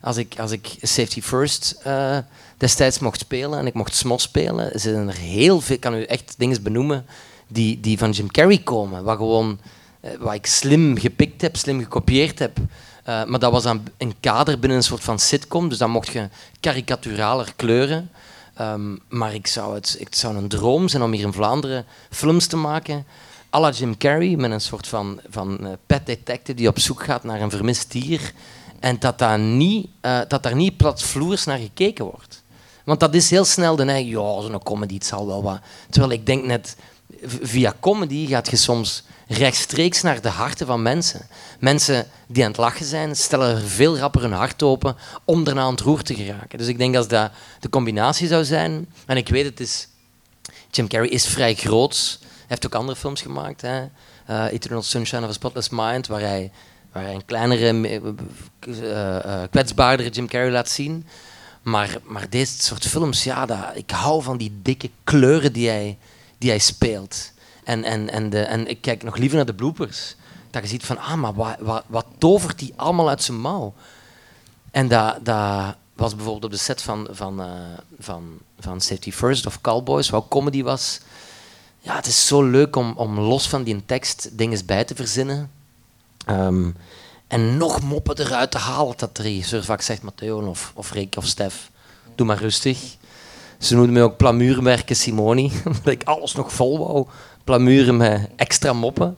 Als 0.00 0.16
ik, 0.16 0.34
als 0.38 0.50
ik 0.50 0.66
Safety 0.82 1.22
First 1.22 1.80
eh, 1.82 2.18
destijds 2.56 2.98
mocht 2.98 3.20
spelen 3.20 3.58
en 3.58 3.66
ik 3.66 3.74
mocht 3.74 3.94
Smos 3.94 4.22
spelen, 4.22 4.80
zijn 4.80 5.08
er 5.08 5.16
heel 5.16 5.60
veel, 5.60 5.74
ik 5.74 5.80
kan 5.80 5.94
u 5.94 6.02
echt 6.02 6.34
dingen 6.38 6.62
benoemen, 6.62 7.06
die, 7.48 7.80
die 7.80 7.98
van 7.98 8.10
Jim 8.10 8.30
Carrey 8.30 8.58
komen. 8.58 9.04
Wat, 9.04 9.16
gewoon, 9.16 9.58
eh, 10.00 10.10
wat 10.18 10.34
ik 10.34 10.46
slim 10.46 10.98
gepikt 10.98 11.42
heb, 11.42 11.56
slim 11.56 11.78
gekopieerd 11.78 12.38
heb. 12.38 12.58
Eh, 13.04 13.24
maar 13.24 13.38
dat 13.38 13.52
was 13.52 13.62
dan 13.62 13.82
een 13.96 14.14
kader 14.20 14.58
binnen 14.58 14.78
een 14.78 14.84
soort 14.84 15.04
van 15.04 15.18
sitcom, 15.18 15.68
dus 15.68 15.78
dan 15.78 15.90
mocht 15.90 16.08
je 16.08 16.28
karikaturaler 16.60 17.52
kleuren. 17.56 18.10
Ehm, 18.54 18.96
maar 19.08 19.34
ik 19.34 19.46
zou 19.46 19.74
het, 19.74 19.96
het 19.98 20.16
zou 20.16 20.36
een 20.36 20.48
droom 20.48 20.88
zijn 20.88 21.02
om 21.02 21.12
hier 21.12 21.24
in 21.24 21.32
Vlaanderen 21.32 21.84
films 22.10 22.46
te 22.46 22.56
maken 22.56 23.06
à 23.54 23.60
la 23.60 23.70
Jim 23.70 23.96
Carrey, 23.96 24.36
met 24.36 24.50
een 24.50 24.60
soort 24.60 24.86
van, 24.86 25.20
van 25.28 25.66
eh, 25.66 25.72
pet 25.86 26.06
detective 26.06 26.54
die 26.54 26.68
op 26.68 26.78
zoek 26.78 27.04
gaat 27.04 27.24
naar 27.24 27.40
een 27.40 27.50
vermist 27.50 27.92
dier. 27.92 28.32
En 28.80 28.96
dat, 28.98 29.18
daar 29.18 29.38
niet, 29.38 29.88
dat 30.28 30.42
daar 30.42 30.54
niet 30.54 30.76
platvloers 30.76 31.44
naar 31.44 31.58
gekeken 31.58 32.04
wordt. 32.04 32.42
Want 32.84 33.00
dat 33.00 33.14
is 33.14 33.30
heel 33.30 33.44
snel 33.44 33.76
de 33.76 33.84
neiging, 33.84 34.10
ja, 34.10 34.40
zo'n 34.40 34.62
comedy, 34.62 34.94
het 34.94 35.06
zal 35.06 35.26
wel 35.26 35.42
wat. 35.42 35.60
Terwijl 35.90 36.12
ik 36.12 36.26
denk 36.26 36.44
net, 36.44 36.76
via 37.22 37.74
comedy 37.80 38.26
gaat 38.26 38.50
je 38.50 38.56
soms 38.56 39.04
rechtstreeks 39.26 40.02
naar 40.02 40.20
de 40.20 40.28
harten 40.28 40.66
van 40.66 40.82
mensen. 40.82 41.26
Mensen 41.60 42.06
die 42.26 42.42
aan 42.42 42.50
het 42.50 42.60
lachen 42.60 42.86
zijn, 42.86 43.16
stellen 43.16 43.56
er 43.56 43.62
veel 43.62 43.98
rapper 43.98 44.20
hun 44.20 44.32
hart 44.32 44.62
open 44.62 44.96
om 45.24 45.44
daarna 45.44 45.60
aan 45.60 45.70
het 45.70 45.80
roer 45.80 46.02
te 46.02 46.14
geraken. 46.14 46.58
Dus 46.58 46.66
ik 46.66 46.78
denk 46.78 46.96
als 46.96 47.08
dat 47.08 47.30
de 47.60 47.68
combinatie 47.68 48.28
zou 48.28 48.44
zijn, 48.44 48.88
en 49.06 49.16
ik 49.16 49.28
weet 49.28 49.44
het 49.44 49.60
is, 49.60 49.88
Jim 50.70 50.88
Carrey 50.88 51.08
is 51.08 51.26
vrij 51.26 51.54
groot. 51.54 52.18
Hij 52.20 52.46
heeft 52.46 52.66
ook 52.66 52.74
andere 52.74 52.98
films 52.98 53.22
gemaakt, 53.22 53.60
hè. 53.60 53.84
Eh, 54.26 54.52
Eternal 54.52 54.82
Sunshine 54.82 55.22
of 55.22 55.28
a 55.28 55.32
Spotless 55.32 55.68
Mind, 55.68 56.06
waar 56.06 56.20
hij, 56.20 56.50
waar 56.92 57.02
hij 57.02 57.14
een 57.14 57.24
kleinere, 57.24 57.88
eh, 58.60 59.16
eh, 59.16 59.50
kwetsbaardere 59.50 60.10
Jim 60.10 60.28
Carrey 60.28 60.50
laat 60.50 60.68
zien. 60.68 61.06
Maar, 61.62 61.98
maar 62.04 62.30
deze 62.30 62.62
soort 62.62 62.86
films, 62.86 63.24
ja, 63.24 63.46
dat, 63.46 63.58
ik 63.74 63.90
hou 63.90 64.22
van 64.22 64.36
die 64.36 64.58
dikke 64.62 64.90
kleuren 65.04 65.52
die 65.52 65.68
hij, 65.68 65.98
die 66.38 66.50
hij 66.50 66.58
speelt. 66.58 67.32
En, 67.64 67.84
en, 67.84 68.10
en, 68.10 68.30
de, 68.30 68.40
en 68.40 68.66
ik 68.66 68.80
kijk 68.80 69.02
nog 69.02 69.16
liever 69.16 69.36
naar 69.36 69.46
de 69.46 69.54
bloopers. 69.54 70.16
Dat 70.50 70.62
je 70.62 70.68
ziet 70.68 70.84
van, 70.84 70.98
ah, 70.98 71.14
maar 71.14 71.34
wat, 71.34 71.56
wat, 71.58 71.84
wat 71.86 72.06
tovert 72.18 72.60
hij 72.60 72.72
allemaal 72.76 73.08
uit 73.08 73.22
zijn 73.22 73.40
mouw? 73.40 73.74
En 74.70 74.88
dat, 74.88 75.24
dat 75.24 75.76
was 75.94 76.14
bijvoorbeeld 76.14 76.44
op 76.44 76.50
de 76.50 76.56
set 76.56 76.82
van, 76.82 77.08
van, 77.10 77.40
eh, 77.40 77.48
van, 77.98 78.38
van 78.58 78.80
Safety 78.80 79.12
First 79.12 79.46
of 79.46 79.60
Cowboys, 79.60 80.10
wat 80.10 80.26
comedy 80.28 80.62
was. 80.62 81.00
Ja, 81.80 81.96
het 81.96 82.06
is 82.06 82.26
zo 82.26 82.42
leuk 82.42 82.76
om, 82.76 82.92
om 82.96 83.18
los 83.18 83.48
van 83.48 83.62
die 83.62 83.84
tekst 83.86 84.28
dingen 84.32 84.66
bij 84.66 84.84
te 84.84 84.94
verzinnen. 84.94 85.50
Ehm, 86.26 86.70
en 87.26 87.56
nog 87.56 87.82
moppen 87.82 88.18
eruit 88.18 88.50
te 88.50 88.58
halen. 88.58 88.94
Dat 88.96 89.16
de 89.16 89.22
regisseur 89.22 89.64
vaak 89.64 89.80
zegt, 89.80 90.02
Matteo 90.02 90.46
of, 90.46 90.72
of 90.74 90.92
Rick 90.92 91.16
of 91.16 91.26
Stef, 91.26 91.70
doe 92.14 92.26
maar 92.26 92.38
rustig. 92.38 92.96
Ze 93.58 93.74
noemden 93.74 93.92
mij 93.92 94.02
ook 94.02 94.16
plamuurmerken 94.16 94.96
Simoni, 94.96 95.52
omdat 95.64 95.86
ik 95.86 96.02
alles 96.02 96.34
nog 96.34 96.52
vol 96.52 96.78
wou. 96.78 97.06
Plamuren 97.44 97.96
met 97.96 98.28
extra 98.36 98.72
moppen. 98.72 99.16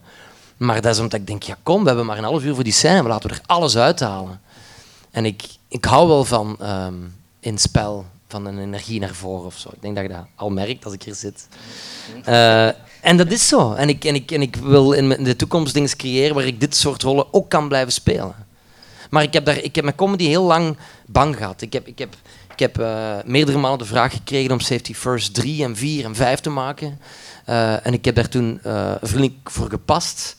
Maar 0.57 0.81
dat 0.81 0.95
is 0.95 1.01
omdat 1.01 1.21
ik 1.21 1.27
denk, 1.27 1.43
ja 1.43 1.57
kom, 1.63 1.81
we 1.81 1.87
hebben 1.87 2.07
maar 2.07 2.19
een 2.19 2.25
half 2.25 2.45
uur 2.45 2.55
voor 2.55 2.65
die 2.65 2.73
scène, 2.73 3.03
laten 3.03 3.31
we 3.31 3.35
er 3.35 3.43
alles 3.47 3.77
uithalen. 3.77 4.41
En 5.11 5.25
ik, 5.25 5.43
ik 5.69 5.85
hou 5.85 6.09
wel 6.09 6.25
van 6.25 6.57
ehm, 6.59 6.95
in 7.41 7.59
spel, 7.59 8.05
van 8.29 8.47
een 8.47 8.59
energie 8.59 9.01
naar 9.01 9.15
voren 9.15 9.47
of 9.47 9.59
zo. 9.59 9.69
Ik 9.73 9.83
denk 9.83 9.95
dat 9.95 10.05
je 10.05 10.13
dat 10.13 10.25
al 10.35 10.51
merkt 10.51 10.85
als 10.85 10.95
ik 10.95 11.03
hier 11.03 11.15
zit. 11.15 11.49
Eh, 12.25 12.67
en 13.01 13.17
dat 13.17 13.31
is 13.31 13.49
zo. 13.49 13.73
En 13.73 13.89
ik, 13.89 14.05
en 14.05 14.15
ik, 14.15 14.31
en 14.31 14.43
ik 14.43 14.57
wil 14.57 14.93
in 14.93 15.25
de 15.25 15.37
toekomst 15.37 15.75
dingen 15.75 15.97
creëren 15.97 16.35
waar 16.35 16.47
ik 16.47 16.61
dit 16.61 16.77
soort 16.77 17.03
rollen 17.03 17.35
ook 17.35 17.49
kan 17.49 17.69
blijven 17.69 17.93
spelen. 17.93 18.35
Maar 19.11 19.23
ik 19.23 19.33
heb, 19.33 19.45
daar, 19.45 19.59
ik 19.59 19.75
heb 19.75 19.93
comedy 19.97 20.27
heel 20.27 20.45
lang 20.45 20.77
bang 21.07 21.37
gehad. 21.37 21.61
Ik 21.61 21.73
heb, 21.73 21.87
ik 21.87 21.99
heb, 21.99 22.17
heb 22.61 22.79
eh, 22.79 23.17
meerdere 23.25 23.59
malen 23.59 23.79
de 23.79 23.85
vraag 23.85 24.13
gekregen 24.13 24.53
om 24.53 24.61
Safety 24.61 24.95
First 24.95 25.35
3 25.35 25.65
en 25.65 25.77
4 25.77 26.05
en 26.05 26.15
5 26.15 26.41
te 26.41 26.51
maken. 26.51 27.01
Eh, 27.45 27.87
en 27.87 27.93
ik 27.93 28.05
heb 28.05 28.15
daar 28.15 28.29
toen 28.29 28.61
eh, 28.63 28.93
vriendelijk 29.01 29.51
voor 29.51 29.71
gepast 29.71 30.39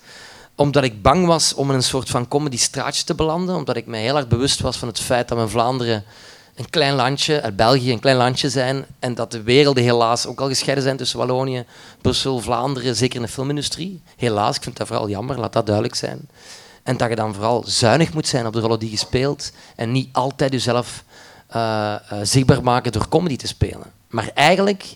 omdat 0.55 0.83
ik 0.83 1.01
bang 1.01 1.25
was 1.25 1.53
om 1.53 1.69
in 1.69 1.75
een 1.75 1.83
soort 1.83 2.09
van 2.09 2.27
comedy 2.27 2.57
straatje 2.57 3.03
te 3.03 3.15
belanden. 3.15 3.55
Omdat 3.55 3.75
ik 3.75 3.85
mij 3.85 4.01
heel 4.01 4.17
erg 4.17 4.27
bewust 4.27 4.59
was 4.59 4.77
van 4.77 4.87
het 4.87 4.99
feit 4.99 5.27
dat 5.27 5.37
we 5.37 5.43
in 5.43 5.49
Vlaanderen 5.49 6.03
een 6.55 6.69
klein 6.69 6.95
landje, 6.95 7.35
eh, 7.35 7.51
België 7.55 7.91
een 7.91 7.99
klein 7.99 8.17
landje 8.17 8.49
zijn. 8.49 8.85
En 8.99 9.15
dat 9.15 9.31
de 9.31 9.41
werelden 9.41 9.83
helaas 9.83 10.25
ook 10.25 10.41
al 10.41 10.47
gescheiden 10.47 10.83
zijn 10.83 10.97
tussen 10.97 11.17
Wallonië, 11.17 11.65
Brussel, 12.01 12.39
Vlaanderen, 12.39 12.95
zeker 12.95 13.15
in 13.15 13.21
de 13.21 13.31
filmindustrie. 13.31 14.01
Helaas, 14.17 14.55
ik 14.55 14.63
vind 14.63 14.77
dat 14.77 14.87
vooral 14.87 15.09
jammer, 15.09 15.39
laat 15.39 15.53
dat 15.53 15.65
duidelijk 15.65 15.95
zijn. 15.95 16.29
En 16.83 16.97
dat 16.97 17.09
je 17.09 17.15
dan 17.15 17.33
vooral 17.33 17.63
zuinig 17.65 18.13
moet 18.13 18.27
zijn 18.27 18.45
op 18.47 18.53
de 18.53 18.59
rollen 18.59 18.79
die 18.79 18.91
je 18.91 18.97
speelt. 18.97 19.51
En 19.75 19.91
niet 19.91 20.09
altijd 20.11 20.51
jezelf 20.51 21.03
eh, 21.51 21.93
eh, 21.93 22.19
zichtbaar 22.21 22.63
maken 22.63 22.91
door 22.91 23.07
comedy 23.07 23.35
te 23.35 23.47
spelen. 23.47 23.91
Maar 24.07 24.31
eigenlijk, 24.33 24.95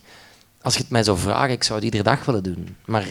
als 0.61 0.73
je 0.73 0.79
het 0.79 0.89
mij 0.89 1.03
zou 1.03 1.17
vragen, 1.17 1.51
ik 1.51 1.63
zou 1.63 1.75
het 1.75 1.85
iedere 1.85 2.03
dag 2.03 2.25
willen 2.25 2.43
doen. 2.43 2.75
Maar 2.85 3.05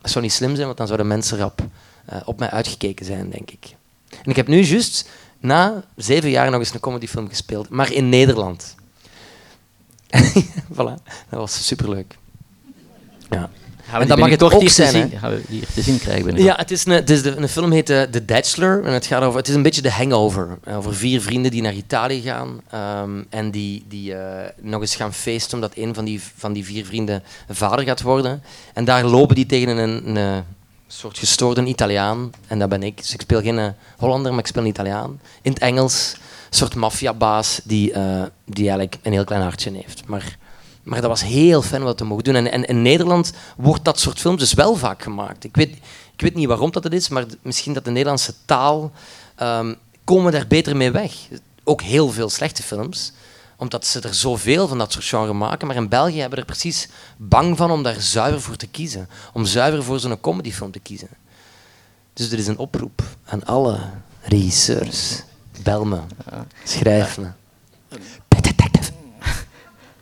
dat 0.00 0.10
zou 0.10 0.24
niet 0.24 0.32
slim 0.32 0.54
zijn, 0.54 0.66
want 0.66 0.78
dan 0.78 0.86
zouden 0.86 1.06
mensen 1.06 1.38
rap 1.38 1.60
eh, 2.04 2.20
op 2.24 2.38
mij 2.38 2.50
uitgekeken 2.50 3.06
zijn, 3.06 3.30
denk 3.30 3.50
ik. 3.50 3.76
En 4.10 4.30
ik 4.30 4.36
heb 4.36 4.48
nu 4.48 4.60
juist 4.62 5.08
na 5.40 5.84
zeven 5.96 6.30
jaar 6.30 6.50
nog 6.50 6.60
eens 6.60 6.74
een 6.74 6.80
comedyfilm 6.80 7.28
gespeeld, 7.28 7.68
maar 7.68 7.92
in 7.92 8.08
Nederland. 8.08 8.74
voilà, 10.74 11.02
dat 11.28 11.38
was 11.38 11.66
superleuk. 11.66 12.16
Ja. 13.30 13.50
En 13.92 14.08
dat 14.08 14.18
mag 14.18 14.30
het 14.30 14.42
ook 14.42 14.50
hier 14.60 14.68
te 14.68 14.74
zijn. 14.74 14.92
zien- 15.10 15.18
Gaan 15.18 15.30
we 15.30 15.42
die 15.48 15.58
hier 15.58 15.68
te 15.74 15.82
zien 15.82 15.98
krijgen 15.98 16.24
binnenkort. 16.24 16.56
Ja, 16.56 16.62
het 16.62 16.70
is 16.70 16.84
een, 16.86 16.92
het 16.92 17.10
is 17.10 17.22
de, 17.22 17.36
een 17.36 17.48
film 17.48 17.72
heet 17.72 17.90
eh, 17.90 18.02
The 18.02 18.22
Bachelor 18.22 18.84
en 18.84 18.92
het 18.92 19.06
gaat 19.06 19.22
over, 19.22 19.38
het 19.38 19.48
is 19.48 19.54
een 19.54 19.62
beetje 19.62 19.82
de 19.82 19.90
hangover. 19.90 20.58
eh, 20.64 20.76
Over 20.76 20.94
vier 20.94 21.20
vrienden 21.20 21.50
die 21.50 21.62
naar 21.62 21.72
Italië 21.74 22.20
gaan 22.20 22.60
ehm, 22.70 23.22
en 23.30 23.50
die, 23.50 23.84
die 23.88 24.14
eh, 24.14 24.48
nog 24.60 24.80
eens 24.80 24.96
gaan 24.96 25.14
feesten 25.14 25.54
omdat 25.54 25.72
een 25.76 25.94
van 25.94 26.04
die, 26.04 26.20
van 26.36 26.52
die 26.52 26.64
vier 26.64 26.84
vrienden 26.84 27.22
vader 27.48 27.84
gaat 27.84 28.02
worden. 28.02 28.42
En 28.74 28.84
daar 28.84 29.04
lopen 29.04 29.34
die 29.34 29.46
tegen 29.46 29.76
een, 29.78 30.16
een, 30.16 30.44
soort 30.86 31.18
gestoorde 31.18 31.64
Italiaan 31.64 32.30
en 32.46 32.58
dat 32.58 32.68
ben 32.68 32.82
ik. 32.82 32.96
Dus 32.96 33.12
ik 33.14 33.20
speel 33.20 33.40
geen 33.42 33.74
Hollander, 33.98 34.30
maar 34.30 34.40
ik 34.40 34.46
speel 34.46 34.62
een 34.62 34.68
Italiaan. 34.68 35.20
In 35.42 35.52
het 35.52 35.60
Engels, 35.60 36.12
een 36.50 36.56
soort 36.56 36.74
maffiabaas 36.74 37.60
die, 37.64 37.92
die 38.44 38.68
eigenlijk 38.68 38.96
een 39.02 39.12
heel 39.12 39.24
klein 39.24 39.42
hartje 39.42 39.70
heeft. 39.74 40.02
Maar 40.06 40.36
maar 40.88 41.00
dat 41.00 41.10
was 41.10 41.22
heel 41.22 41.62
fijn 41.62 41.82
wat 41.82 41.96
te 41.96 42.04
mogen 42.04 42.24
doen. 42.24 42.34
En, 42.34 42.52
en 42.52 42.64
in 42.64 42.82
Nederland 42.82 43.32
wordt 43.56 43.84
dat 43.84 44.00
soort 44.00 44.20
films 44.20 44.40
dus 44.40 44.52
wel 44.52 44.74
vaak 44.74 45.02
gemaakt. 45.02 45.44
Ik 45.44 45.56
weet, 45.56 45.76
ik 46.12 46.20
weet 46.20 46.34
niet 46.34 46.46
waarom 46.46 46.72
dat 46.72 46.84
het 46.84 46.92
is, 46.92 47.08
maar 47.08 47.24
misschien 47.42 47.72
dat 47.72 47.84
de 47.84 47.90
Nederlandse 47.90 48.34
taal... 48.44 48.92
ehm, 49.34 49.74
komen 50.04 50.32
daar 50.32 50.46
beter 50.46 50.76
mee 50.76 50.90
weg. 50.90 51.14
Ook 51.64 51.82
heel 51.82 52.10
veel 52.10 52.30
slechte 52.30 52.62
films. 52.62 53.12
Omdat 53.56 53.86
ze 53.86 54.00
er 54.00 54.14
zoveel 54.14 54.68
van 54.68 54.78
dat 54.78 54.92
soort 54.92 55.04
genre 55.04 55.32
maken. 55.32 55.66
Maar 55.66 55.76
in 55.76 55.88
België 55.88 56.20
hebben 56.20 56.38
we 56.38 56.44
er 56.44 56.52
precies 56.52 56.88
bang 57.16 57.56
van 57.56 57.70
om 57.70 57.82
daar 57.82 58.00
zuiver 58.00 58.40
voor 58.40 58.56
te 58.56 58.66
kiezen. 58.66 59.08
Om 59.32 59.44
zuiver 59.44 59.82
voor 59.82 60.00
zo'n 60.00 60.20
comedyfilm 60.20 60.70
te 60.70 60.78
kiezen. 60.78 61.08
Dus 62.12 62.28
dit 62.28 62.38
is 62.38 62.46
een 62.46 62.58
oproep 62.58 63.02
aan 63.24 63.44
alle 63.44 63.78
regisseurs. 64.22 65.22
Bel 65.62 65.84
me. 65.84 66.00
Schrijf 66.64 67.18
me. 67.18 67.28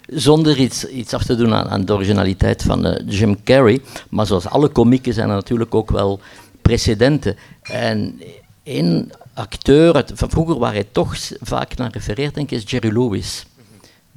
Zonder 0.07 0.59
iets, 0.59 0.89
iets 0.89 1.15
af 1.15 1.25
te 1.25 1.37
doen 1.37 1.55
aan, 1.55 1.85
de 1.85 1.93
originaliteit 1.95 2.63
van 2.63 2.87
eh, 2.87 3.19
Jim 3.19 3.43
Carrey. 3.45 3.81
Maar 4.11 4.27
zoals 4.27 4.47
alle 4.47 4.69
komieken 4.69 5.15
zijn 5.15 5.29
er 5.29 5.35
natuurlijk 5.35 5.75
ook 5.75 5.91
wel 5.91 6.21
precedenten. 6.63 7.37
En 7.63 8.21
één 8.63 9.11
acteur 9.35 10.05
van 10.15 10.31
vroeger 10.31 10.59
waar 10.59 10.73
hij 10.73 10.87
toch 10.93 11.17
vaak 11.41 11.77
naar 11.77 11.91
refereert, 11.93 12.35
denk 12.35 12.51
ik, 12.51 12.59
is 12.59 12.71
Jerry 12.71 12.93
Lewis. 12.93 13.47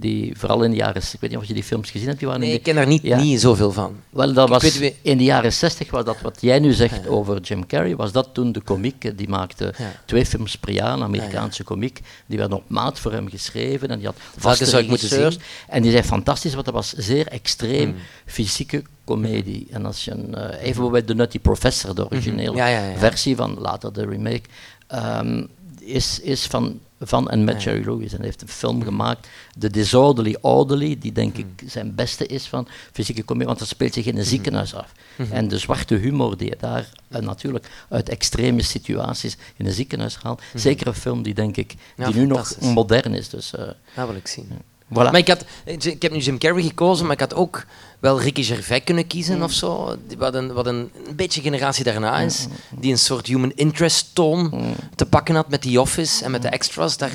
Die 0.01 0.33
vooral 0.37 0.63
in 0.63 0.71
de 0.71 0.77
jaren... 0.77 1.01
Ik 1.01 1.19
weet 1.19 1.29
niet 1.29 1.39
of 1.39 1.45
je 1.45 1.53
die 1.53 1.63
films 1.63 1.91
gezien 1.91 2.07
hebt. 2.07 2.19
Die 2.19 2.27
waren 2.27 2.43
in 2.43 2.49
de- 2.49 2.55
ik 2.55 2.63
ken 2.63 2.75
daar 2.75 2.87
niet, 2.87 3.01
Ja. 3.01 3.17
niet 3.17 3.39
zoveel 3.41 3.71
van. 3.71 3.95
Wel, 4.09 4.33
dat 4.33 4.45
Ik 4.47 4.53
was 4.61 4.77
weet 4.77 4.95
in 5.01 5.17
de 5.17 5.23
jaren 5.23 5.53
60 5.53 5.91
was 5.91 6.05
dat 6.05 6.21
wat 6.21 6.37
jij 6.41 6.59
nu 6.59 6.73
zegt 6.73 7.07
over 7.07 7.41
Jim 7.41 7.65
Carrey, 7.65 7.95
was 7.95 8.11
dat 8.11 8.29
toen 8.33 8.51
de 8.51 8.61
komiek, 8.61 9.03
eh, 9.05 9.11
die 9.15 9.29
maakte 9.29 9.73
Ja. 9.77 9.91
twee 10.05 10.25
films 10.25 10.55
per 10.57 10.71
jaar, 10.73 10.93
een 10.93 11.03
Amerikaanse 11.03 11.63
komiek, 11.63 11.99
die 12.25 12.37
werden 12.37 12.57
op 12.57 12.63
maat 12.69 12.99
voor 12.99 13.11
hem 13.11 13.29
geschreven 13.29 13.89
en 13.89 13.97
die 13.97 14.07
had 14.07 14.15
vaste 14.37 14.65
zou 14.65 14.83
ik 14.83 14.89
moeten 14.89 15.07
zien? 15.09 15.33
En 15.67 15.81
die 15.81 15.91
zei 15.91 16.03
fantastisch, 16.03 16.53
want 16.53 16.65
dat 16.65 16.73
was 16.73 16.93
zeer 16.93 17.27
extreem 17.27 17.89
Hmm. 17.89 17.99
fysieke 18.25 18.83
comedie. 19.05 19.67
En 19.71 19.85
als 19.85 20.05
je 20.05 20.11
een, 20.11 20.35
eh, 20.35 20.67
even 20.67 20.91
bij 20.91 21.01
The 21.01 21.13
Nutty 21.13 21.39
Professor, 21.39 21.95
de 21.95 22.05
originele 22.05 22.55
ja, 22.55 22.67
ja. 22.67 22.97
versie 22.97 23.35
van 23.35 23.55
later 23.59 23.93
de 23.93 24.05
remake, 24.05 24.41
ehm, 24.87 25.43
is, 25.79 26.19
is 26.19 26.45
van, 26.45 26.79
van 26.99 27.29
en 27.29 27.43
met 27.43 27.63
Jerry 27.63 27.85
Lewis. 27.85 28.11
En 28.11 28.17
hij 28.17 28.25
heeft 28.25 28.41
een 28.41 28.47
film 28.47 28.83
gemaakt, 28.83 29.27
The 29.59 29.69
Disorderly 29.69 30.37
Orderly, 30.41 30.97
die 30.99 31.11
denk 31.11 31.37
ik 31.37 31.45
zijn 31.65 31.95
beste 31.95 32.25
is 32.25 32.47
van 32.47 32.67
fysieke 32.91 33.25
comedie, 33.25 33.47
want 33.47 33.59
dat 33.59 33.67
speelt 33.67 33.93
zich 33.93 34.05
in 34.05 34.17
een 34.17 34.25
ziekenhuis 34.25 34.73
af. 34.75 34.91
Mhm. 35.15 35.33
En 35.33 35.47
de 35.47 35.57
zwarte 35.57 35.95
humor 35.95 36.37
die 36.37 36.49
je 36.49 36.57
daar 36.59 36.89
eh, 37.07 37.21
natuurlijk 37.21 37.69
uit 37.89 38.09
extreme 38.09 38.61
situaties 38.61 39.37
in 39.55 39.65
een 39.65 39.73
ziekenhuis 39.73 40.15
haalt, 40.15 40.41
zeker 40.53 40.87
een 40.87 40.93
film 40.93 41.23
die 41.23 41.33
denk 41.33 41.57
ik, 41.57 41.75
Ja, 41.97 42.05
die 42.05 42.15
nu 42.15 42.25
nog 42.25 42.59
modern 42.59 43.13
is. 43.13 43.29
Dus, 43.29 43.55
eh, 43.55 43.67
Dat 43.95 44.07
wil 44.07 44.15
ik 44.15 44.27
zien. 44.27 44.51
Voilà. 44.89 45.11
Maar 45.11 45.17
ik, 45.17 45.27
had, 45.27 45.45
ik 45.65 46.01
heb 46.01 46.11
nu 46.11 46.17
Jim 46.17 46.37
Carrey 46.37 46.63
gekozen, 46.63 47.05
maar 47.05 47.13
ik 47.13 47.19
had 47.19 47.33
ook 47.35 47.65
wel 47.99 48.21
Ricky 48.21 48.43
Gervais 48.43 48.83
kunnen 48.83 49.07
kiezen 49.07 49.35
Mm. 49.35 49.43
of 49.43 49.51
zo. 49.51 49.95
Wat 50.17 50.33
een, 50.33 50.53
wat 50.53 50.65
een, 50.65 50.91
een 51.07 51.15
beetje 51.15 51.41
generatie 51.41 51.83
daarna 51.83 52.19
is. 52.19 52.47
Die 52.79 52.91
een 52.91 52.99
soort 52.99 53.27
human 53.27 53.51
interest 53.55 54.07
toon 54.15 54.39
Mm. 54.53 54.75
te 54.95 55.05
pakken 55.05 55.35
had 55.35 55.49
met 55.49 55.61
The 55.61 55.81
Office 55.81 56.23
en 56.23 56.31
met 56.31 56.41
de 56.41 56.47
extras. 56.49 56.97
Daar, 56.97 57.11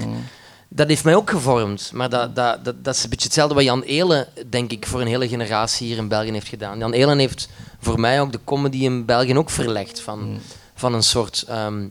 Dat 0.68 0.88
heeft 0.88 1.04
mij 1.04 1.14
ook 1.14 1.30
gevormd. 1.30 1.90
Maar 1.92 2.08
dat, 2.10 2.36
dat, 2.36 2.64
dat, 2.64 2.84
dat 2.84 2.94
is 2.94 3.02
een 3.04 3.10
beetje 3.10 3.24
hetzelfde 3.24 3.54
wat 3.54 3.64
Jan 3.64 3.82
Elen, 3.82 4.28
denk 4.48 4.70
ik, 4.72 4.86
voor 4.86 5.00
een 5.00 5.06
hele 5.06 5.28
generatie 5.28 5.86
hier 5.86 5.96
in 5.96 6.08
België 6.08 6.32
heeft 6.32 6.48
gedaan. 6.48 6.78
Jan 6.78 6.92
Elen 6.92 7.18
heeft 7.18 7.48
voor 7.80 8.00
mij 8.00 8.20
ook 8.20 8.32
de 8.32 8.40
comedy 8.44 8.76
in 8.84 9.04
België 9.04 9.36
ook 9.36 9.50
verlegd. 9.50 10.00
Van, 10.00 10.38
van 10.74 10.94
een 10.94 11.02
soort 11.02 11.44
ehm, 11.48 11.86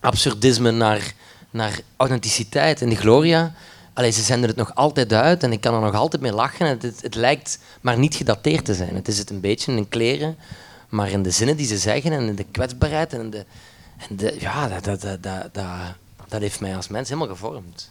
absurdisme 0.00 0.70
naar, 0.70 1.12
naar 1.50 1.80
authenticiteit. 1.96 2.82
En 2.82 2.88
de 2.88 2.96
Gloria, 2.96 3.52
allee, 3.98 4.10
ze 4.10 4.22
zenden 4.22 4.48
het 4.48 4.58
nog 4.58 4.74
altijd 4.74 5.12
uit 5.12 5.42
en 5.42 5.52
ik 5.52 5.60
kan 5.60 5.74
er 5.74 5.80
nog 5.80 5.94
altijd 5.94 6.22
mee 6.22 6.32
lachen. 6.32 6.66
Het, 6.66 6.82
het, 6.82 7.02
het 7.02 7.14
lijkt 7.14 7.58
maar 7.80 7.98
niet 7.98 8.14
gedateerd 8.14 8.64
te 8.64 8.74
zijn. 8.74 8.94
Het 8.94 9.08
is 9.08 9.18
het 9.18 9.30
een 9.30 9.40
beetje 9.40 9.72
in 9.72 9.88
kleren, 9.88 10.36
maar 10.88 11.10
in 11.10 11.22
de 11.22 11.30
zinnen 11.30 11.56
die 11.56 11.66
ze 11.66 11.78
zeggen 11.78 12.12
en 12.12 12.26
in 12.26 12.34
de 12.34 12.46
kwetsbaarheid 12.50 13.12
en 13.12 13.30
de, 13.30 13.44
en 14.08 14.16
de 14.16 14.36
ja, 14.38 14.68
dat, 14.68 14.84
dat, 14.84 15.22
dat, 15.22 15.54
dat, 15.54 15.64
dat 16.28 16.40
heeft 16.40 16.60
mij 16.60 16.76
als 16.76 16.88
mens 16.88 17.08
helemaal 17.08 17.34
gevormd. 17.34 17.90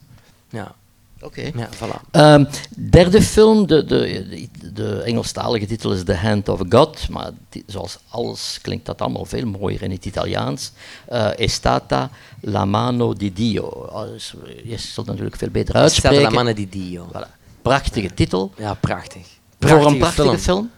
Ja. 0.50 0.76
Oké. 1.22 1.42
Ja, 1.56 1.70
voilà. 1.76 2.02
Ehm, 2.12 2.46
derde 2.70 3.22
film, 3.22 3.68
de, 3.68 3.86
de, 3.86 4.48
de 4.74 5.02
Engelstalige 5.02 5.66
titel 5.66 5.92
is 5.94 6.04
The 6.04 6.16
Hand 6.16 6.50
of 6.50 6.60
God, 6.70 7.10
maar 7.10 7.30
die- 7.50 7.64
zoals 7.68 7.98
alles 8.10 8.60
klinkt 8.62 8.86
dat 8.86 9.02
allemaal 9.02 9.26
veel 9.26 9.46
mooier 9.46 9.82
in 9.82 9.92
het 9.92 10.06
Italiaans. 10.06 10.72
Eh 11.06 11.40
è 11.40 11.48
stata 11.48 12.10
la 12.42 12.66
mano 12.66 13.14
di 13.14 13.34
Dio. 13.34 13.64
Oh, 13.66 14.02
dus, 14.08 14.34
je 14.64 14.78
zult 14.78 15.08
natuurlijk 15.08 15.36
veel 15.36 15.50
beter 15.50 15.70
Stata 15.70 15.84
uitspreken. 15.84 16.22
la 16.22 16.30
mano 16.30 16.54
di 16.54 16.70
Dio. 16.70 17.08
Voilà. 17.14 17.36
Prachtige 17.62 18.14
titel. 18.14 18.52
Ja, 18.58 18.74
prachtig. 18.74 19.26
Voor 19.60 19.70
een 19.70 19.78
Prachtige 19.80 19.98
prachtige 19.98 20.28
film. 20.28 20.40
film. 20.40 20.72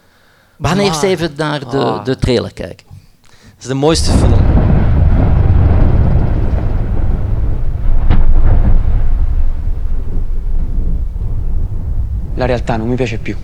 We 0.57 0.67
gaan 0.67 0.79
eerst 0.79 1.03
even 1.03 1.33
naar 1.37 1.59
de, 1.69 1.77
Ah. 1.77 2.05
de 2.05 2.17
trailer 2.17 2.53
kijken. 2.53 2.85
Dat 3.21 3.31
is 3.59 3.65
de 3.67 3.73
mooiste 3.73 4.11
film. 4.11 4.58
La 12.39 12.45
realtà 12.45 12.77
non 12.77 12.87
mi 12.87 12.95
piace 12.95 13.17
più. 13.17 13.35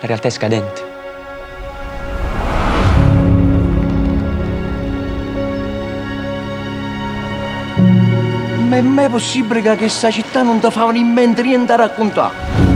La 0.00 0.06
realtà 0.06 0.28
è 0.28 0.30
scadente. 0.30 0.82
Ma 8.68 8.76
è 8.76 8.80
mai 8.82 9.08
possibile 9.08 9.62
che 9.62 9.76
questa 9.76 10.10
città 10.10 10.42
non 10.42 10.60
ti 10.60 10.70
fa 10.70 10.90
in 10.92 11.06
mente 11.06 11.40
niente 11.40 11.74
da 11.74 11.76
raccontare? 11.76 12.75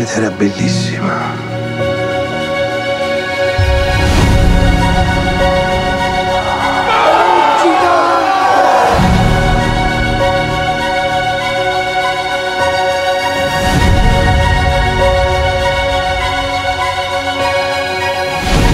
Ed 0.00 0.08
era 0.16 0.30
bellissima. 0.30 1.14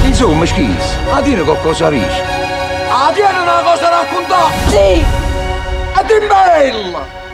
Insomma, 0.04 0.46
schis, 0.46 0.96
a 1.10 1.20
dire 1.22 1.42
qualcosa 1.42 1.88
riesci. 1.88 2.20
A 2.88 3.10
dire 3.12 3.26
una 3.26 3.62
cosa 3.64 3.80
da 3.80 3.88
raccontare! 3.88 4.54
Sì! 4.68 5.04
Ed 5.98 6.08
è 6.08 6.26
bella! 6.28 7.25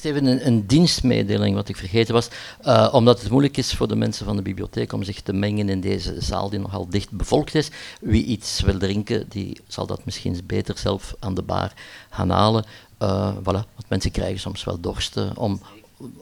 Eerst 0.00 0.16
even 0.16 0.30
een, 0.30 0.46
een 0.46 0.66
dienstmededeling, 0.66 1.54
wat 1.54 1.68
ik 1.68 1.76
vergeten 1.76 2.14
was. 2.14 2.28
Eh, 2.60 2.88
omdat 2.92 3.20
het 3.20 3.30
moeilijk 3.30 3.56
is 3.56 3.74
voor 3.74 3.88
de 3.88 3.96
mensen 3.96 4.26
van 4.26 4.36
de 4.36 4.42
bibliotheek 4.42 4.92
om 4.92 5.02
zich 5.02 5.20
te 5.20 5.32
mengen 5.32 5.68
in 5.68 5.80
deze 5.80 6.20
zaal 6.20 6.50
die 6.50 6.58
nogal 6.58 6.88
dicht 6.88 7.10
bevolkt 7.10 7.54
is. 7.54 7.70
Wie 8.00 8.24
iets 8.24 8.60
wil 8.60 8.78
drinken, 8.78 9.28
die 9.28 9.60
zal 9.66 9.86
dat 9.86 10.04
misschien 10.04 10.40
beter 10.44 10.78
zelf 10.78 11.14
aan 11.18 11.34
de 11.34 11.42
bar 11.42 11.72
gaan 12.10 12.30
halen. 12.30 12.64
Eh, 12.98 13.36
voilà, 13.38 13.42
want 13.44 13.88
mensen 13.88 14.10
krijgen 14.10 14.40
soms 14.40 14.64
wel 14.64 14.80
dorst 14.80 15.16
eh, 15.16 15.30
om, 15.34 15.60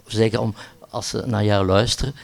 zeker 0.07 0.41
om, 0.41 0.55
als 0.91 1.09
ze 1.09 1.23
naar 1.27 1.45
jou 1.45 1.67
luisteren. 1.67 2.14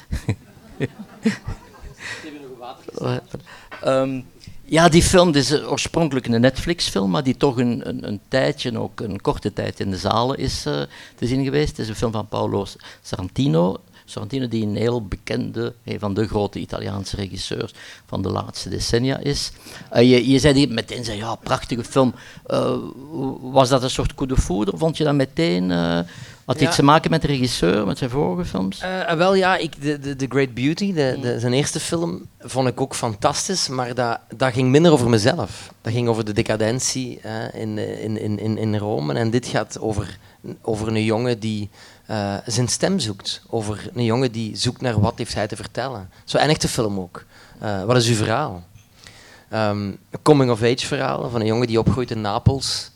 Ehm, 3.80 4.20
ja, 4.64 4.88
die 4.88 5.02
film 5.02 5.34
is 5.34 5.62
oorspronkelijk 5.62 6.26
een 6.26 6.40
Netflix-film, 6.40 7.10
maar 7.10 7.22
die 7.22 7.36
toch 7.36 7.56
een, 7.56 7.88
een, 7.88 8.08
een 8.08 8.20
tijdje, 8.28 8.78
ook 8.78 9.00
een 9.00 9.20
korte 9.20 9.52
tijd 9.52 9.80
in 9.80 9.90
de 9.90 9.96
zalen 9.96 10.38
is 10.38 10.66
eh, 10.66 10.82
te 11.14 11.26
zien 11.26 11.44
geweest. 11.44 11.68
Het 11.68 11.78
is 11.78 11.88
een 11.88 11.94
film 11.94 12.12
van 12.12 12.28
Paolo 12.28 12.66
Sorrentino. 13.02 13.80
Sorrentino 14.04 14.48
die 14.48 14.62
een 14.66 14.76
heel 14.76 15.06
bekende, 15.06 15.74
een 15.84 15.98
van 15.98 16.14
de 16.14 16.26
grote 16.26 16.58
Italiaanse 16.58 17.16
regisseurs 17.16 17.72
van 18.06 18.22
de 18.22 18.28
laatste 18.28 18.68
decennia 18.68 19.18
is. 19.18 19.52
Eh, 19.90 20.10
je, 20.10 20.30
je 20.30 20.38
zei 20.38 20.54
die 20.54 20.68
meteen, 20.68 21.04
zei, 21.04 21.16
ja, 21.18 21.34
prachtige 21.34 21.84
film. 21.84 22.14
Eh, 22.46 22.74
was 23.40 23.68
dat 23.68 23.82
een 23.82 23.90
soort 23.90 24.14
coup 24.14 24.28
de 24.28 24.36
foudre? 24.36 24.76
Vond 24.76 24.96
je 24.96 25.04
dat 25.04 25.14
meteen... 25.14 25.70
eh, 25.70 25.98
had 26.44 26.60
Ja. 26.60 26.66
iets 26.66 26.76
te 26.76 26.82
maken 26.82 27.10
met 27.10 27.20
de 27.20 27.26
regisseur, 27.26 27.86
met 27.86 27.98
zijn 27.98 28.10
vorige 28.10 28.44
films? 28.48 28.82
Wel 29.16 29.34
ja, 29.34 29.56
ik, 29.56 29.82
de, 30.02 30.26
Great 30.28 30.54
Beauty, 30.54 30.92
de, 30.92 31.18
de, 31.20 31.40
zijn 31.40 31.52
eerste 31.52 31.80
film, 31.80 32.26
vond 32.40 32.68
ik 32.68 32.80
ook 32.80 32.94
fantastisch, 32.94 33.68
maar 33.68 33.94
dat, 33.94 34.18
dat 34.36 34.52
ging 34.52 34.68
minder 34.70 34.92
over 34.92 35.08
mezelf. 35.08 35.72
Dat 35.82 35.92
ging 35.92 36.08
over 36.08 36.24
de 36.24 36.32
decadentie 36.32 37.20
in, 37.52 37.78
eh, 37.78 38.04
in, 38.04 38.20
in, 38.20 38.38
in, 38.38 38.58
in 38.58 38.76
Rome. 38.76 39.14
En 39.14 39.30
dit 39.30 39.46
gaat 39.46 39.80
over, 39.80 40.18
over 40.62 40.88
een 40.88 41.04
jongen 41.04 41.38
die 41.40 41.70
eh, 42.06 42.36
zijn 42.46 42.68
stem 42.68 42.98
zoekt. 42.98 43.42
Over 43.48 43.90
een 43.94 44.04
jongen 44.04 44.32
die 44.32 44.56
zoekt 44.56 44.80
naar 44.80 45.00
wat 45.00 45.18
heeft 45.18 45.34
hij 45.34 45.46
te 45.46 45.56
vertellen. 45.56 46.10
Zo 46.24 46.38
een 46.38 46.48
echte 46.48 46.68
film 46.68 46.98
ook. 46.98 47.24
Eh, 47.58 47.84
wat 47.84 47.96
is 47.96 48.08
uw 48.08 48.14
verhaal? 48.14 48.64
Ehm, 49.48 49.86
een 49.86 50.22
coming-of-age 50.22 50.86
verhaal 50.86 51.30
van 51.30 51.40
een 51.40 51.46
jongen 51.46 51.66
die 51.66 51.78
opgroeit 51.78 52.10
in 52.10 52.20
Napels. 52.20 52.90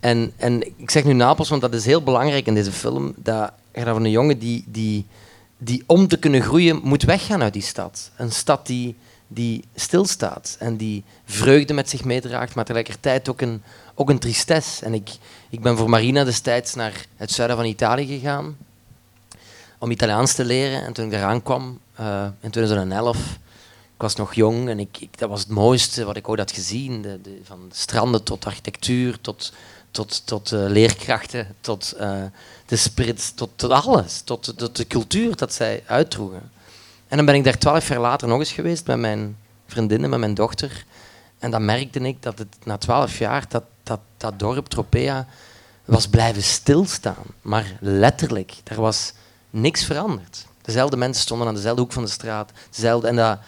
En, 0.00 0.32
en 0.36 0.62
ik 0.78 0.90
zeg 0.90 1.04
nu 1.04 1.12
Napels, 1.12 1.48
want 1.48 1.60
dat 1.60 1.74
is 1.74 1.84
heel 1.84 2.02
belangrijk 2.02 2.46
in 2.46 2.54
deze 2.54 2.72
film. 2.72 3.14
Dat 3.16 3.52
gaat 3.72 3.88
over 3.88 4.04
een 4.04 4.10
jongen 4.10 4.38
die, 4.38 4.64
die, 4.66 5.06
die 5.58 5.82
om 5.86 6.08
te 6.08 6.16
kunnen 6.18 6.42
groeien 6.42 6.80
moet 6.82 7.02
weggaan 7.02 7.42
uit 7.42 7.52
die 7.52 7.62
stad. 7.62 8.10
Een 8.16 8.32
stad 8.32 8.66
die, 8.66 8.96
die 9.28 9.64
stilstaat 9.74 10.56
en 10.58 10.76
die 10.76 11.04
vreugde 11.24 11.74
met 11.74 11.90
zich 11.90 12.04
meedraagt, 12.04 12.54
maar 12.54 12.64
tegelijkertijd 12.64 13.28
ook 13.28 13.40
een, 13.40 13.62
ook 13.96 14.10
een 14.10 14.18
tristesse. 14.18 14.84
En 14.84 14.94
ik, 14.94 15.10
ik 15.50 15.60
ben 15.60 15.76
voor 15.76 15.90
Marina 15.90 16.24
destijds 16.24 16.74
naar 16.74 17.06
het 17.16 17.30
zuiden 17.30 17.56
van 17.56 17.66
Italië 17.66 18.06
gegaan 18.06 18.56
om 19.78 19.90
Italiaans 19.90 20.34
te 20.34 20.44
leren. 20.44 20.84
En 20.84 20.92
toen 20.92 21.06
ik 21.06 21.12
eraan 21.12 21.42
kwam, 21.42 21.78
eh, 21.94 22.26
in 22.40 22.50
2011, 22.50 23.16
ik 23.94 24.02
was 24.02 24.16
nog 24.16 24.34
jong 24.34 24.68
en 24.68 24.78
ik, 24.78 25.18
dat 25.18 25.28
was 25.28 25.40
het 25.40 25.48
mooiste 25.48 26.04
wat 26.04 26.16
ik 26.16 26.28
ooit 26.28 26.38
had 26.38 26.52
gezien. 26.52 27.02
De, 27.02 27.40
van 27.42 27.58
stranden 27.72 28.22
tot 28.22 28.46
architectuur, 28.46 29.20
tot, 29.20 29.52
tot, 29.90 30.26
tot 30.26 30.52
eh, 30.52 30.64
leerkrachten, 30.66 31.54
tot 31.60 31.92
eh, 31.92 32.22
de 32.66 32.76
sprit, 32.76 33.36
tot, 33.36 33.50
tot 33.56 33.70
alles. 33.70 34.20
Tot, 34.20 34.52
tot 34.56 34.76
de 34.76 34.86
cultuur 34.86 35.36
dat 35.36 35.52
zij 35.52 35.82
uitdroegen. 35.86 36.50
En 37.08 37.16
dan 37.16 37.26
ben 37.26 37.34
ik 37.34 37.44
daar 37.44 37.58
twaalf 37.58 37.88
jaar 37.88 38.00
later 38.00 38.28
nog 38.28 38.38
eens 38.38 38.52
geweest 38.52 38.86
met 38.86 38.98
mijn 38.98 39.36
vriendinnen, 39.66 40.10
met 40.10 40.18
mijn 40.18 40.34
dochter. 40.34 40.84
En 41.46 41.52
dan 41.52 41.64
merkte 41.64 42.00
ik 42.00 42.22
dat 42.22 42.38
het 42.38 42.56
na 42.64 42.78
twaalf 42.78 43.18
jaar, 43.18 43.44
dat, 43.48 43.62
dat, 43.82 44.00
dat 44.16 44.38
dorp 44.38 44.66
Tropea 44.66 45.26
was 45.84 46.08
blijven 46.08 46.42
stilstaan. 46.42 47.24
Maar 47.42 47.76
letterlijk, 47.80 48.54
er 48.64 48.80
was 48.80 49.12
niks 49.50 49.84
veranderd. 49.84 50.46
Dezelfde 50.62 50.96
mensen 50.96 51.22
stonden 51.22 51.48
aan 51.48 51.54
dezelfde 51.54 51.80
hoek 51.80 51.92
van 51.92 52.04
de 52.04 52.10
straat. 52.10 52.52
Dezelfde, 52.70 53.08
en, 53.08 53.16
dat, 53.16 53.38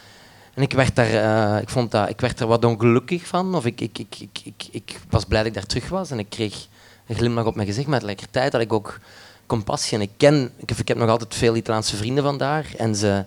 en 0.53 0.61
ik, 0.61 0.73
werd 0.73 0.95
daar, 0.95 1.13
eh, 1.55 1.61
ik, 1.61 1.69
vond 1.69 1.91
dat, 1.91 2.09
ik 2.09 2.19
werd 2.19 2.39
er 2.39 2.47
wat 2.47 2.65
ongelukkig 2.65 3.27
van. 3.27 3.55
Of 3.55 3.65
ik, 3.65 3.81
ik, 3.81 3.99
ik, 3.99 4.15
ik, 4.19 4.39
ik, 4.43 4.67
ik 4.71 4.99
was 5.09 5.25
blij 5.25 5.39
dat 5.39 5.47
ik 5.47 5.53
daar 5.53 5.65
terug 5.65 5.89
was. 5.89 6.11
En 6.11 6.19
ik 6.19 6.29
kreeg 6.29 6.67
een 7.07 7.15
glimlach 7.15 7.45
op 7.45 7.55
mijn 7.55 7.67
gezicht. 7.67 7.87
Maar 7.87 7.99
tegelijkertijd 7.99 8.51
had 8.51 8.61
ik 8.61 8.73
ook 8.73 8.99
compassie. 9.45 9.97
En 9.97 10.03
ik, 10.03 10.11
ken, 10.17 10.51
ik, 10.57 10.69
heb, 10.69 10.77
ik 10.77 10.87
heb 10.87 10.97
nog 10.97 11.09
altijd 11.09 11.35
veel 11.35 11.55
Italiaanse 11.55 11.97
vrienden 11.97 12.23
vandaar. 12.23 12.65
En 12.77 12.95
ze 12.95 13.25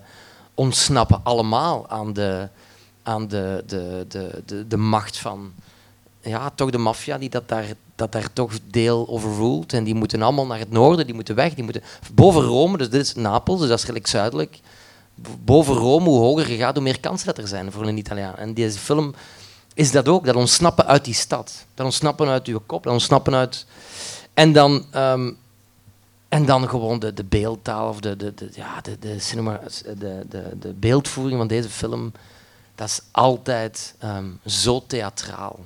ontsnappen 0.53 1.19
allemaal 1.23 1.89
aan 1.89 2.13
de, 2.13 2.47
aan 3.03 3.27
de, 3.27 3.63
de, 3.67 4.05
de, 4.07 4.41
de, 4.45 4.67
de 4.67 4.77
macht 4.77 5.17
van 5.17 5.53
ja, 6.23 6.51
toch 6.55 6.69
de 6.69 6.77
maffia 6.77 7.17
die 7.17 7.29
dat 7.29 7.47
daar, 7.47 7.65
dat 7.95 8.11
daar 8.11 8.33
toch 8.33 8.51
deel 8.69 9.07
overruled. 9.09 9.73
En 9.73 9.83
die 9.83 9.95
moeten 9.95 10.21
allemaal 10.21 10.45
naar 10.45 10.59
het 10.59 10.71
noorden, 10.71 11.05
die 11.05 11.15
moeten 11.15 11.35
weg. 11.35 11.53
Die 11.53 11.63
moeten, 11.63 11.83
boven 12.13 12.41
Rome, 12.41 12.77
dus 12.77 12.89
dit 12.89 13.01
is 13.01 13.15
Napels, 13.15 13.59
dus 13.59 13.69
dat 13.69 13.77
is 13.77 13.83
redelijk 13.83 14.07
zuidelijk. 14.07 14.59
Boven 15.43 15.75
Rome, 15.75 16.09
hoe 16.09 16.19
hoger 16.19 16.51
je 16.51 16.57
gaat, 16.57 16.75
hoe 16.75 16.83
meer 16.83 16.99
kansen 16.99 17.27
dat 17.27 17.37
er 17.37 17.47
zijn 17.47 17.71
voor 17.71 17.87
een 17.87 17.97
Italiaan. 17.97 18.35
En 18.35 18.53
deze 18.53 18.79
film 18.79 19.13
is 19.73 19.91
dat 19.91 20.07
ook, 20.07 20.25
dat 20.25 20.35
ontsnappen 20.35 20.85
uit 20.85 21.05
die 21.05 21.13
stad. 21.13 21.65
Dat 21.73 21.85
ontsnappen 21.85 22.27
uit 22.27 22.45
je 22.45 22.59
kop, 22.59 22.83
dat 22.83 22.93
ontsnappen 22.93 23.35
uit... 23.35 23.65
En 24.33 24.53
dan, 24.53 24.85
ehm, 24.91 25.31
en 26.29 26.45
dan 26.45 26.69
gewoon 26.69 26.99
de, 26.99 27.13
de 27.13 27.23
beeldtaal 27.23 27.89
of 27.89 27.99
de, 27.99 28.15
de, 28.15 28.33
de, 28.33 28.49
ja, 28.53 28.81
de, 28.81 28.99
de, 28.99 29.19
cinema, 29.19 29.59
de, 29.97 30.25
de, 30.29 30.57
de 30.59 30.73
beeldvoering 30.73 31.37
van 31.37 31.47
deze 31.47 31.69
film. 31.69 32.11
Dat 32.75 32.87
is 32.87 33.01
altijd 33.11 33.95
ehm, 33.99 34.29
zo 34.45 34.83
theatraal. 34.87 35.65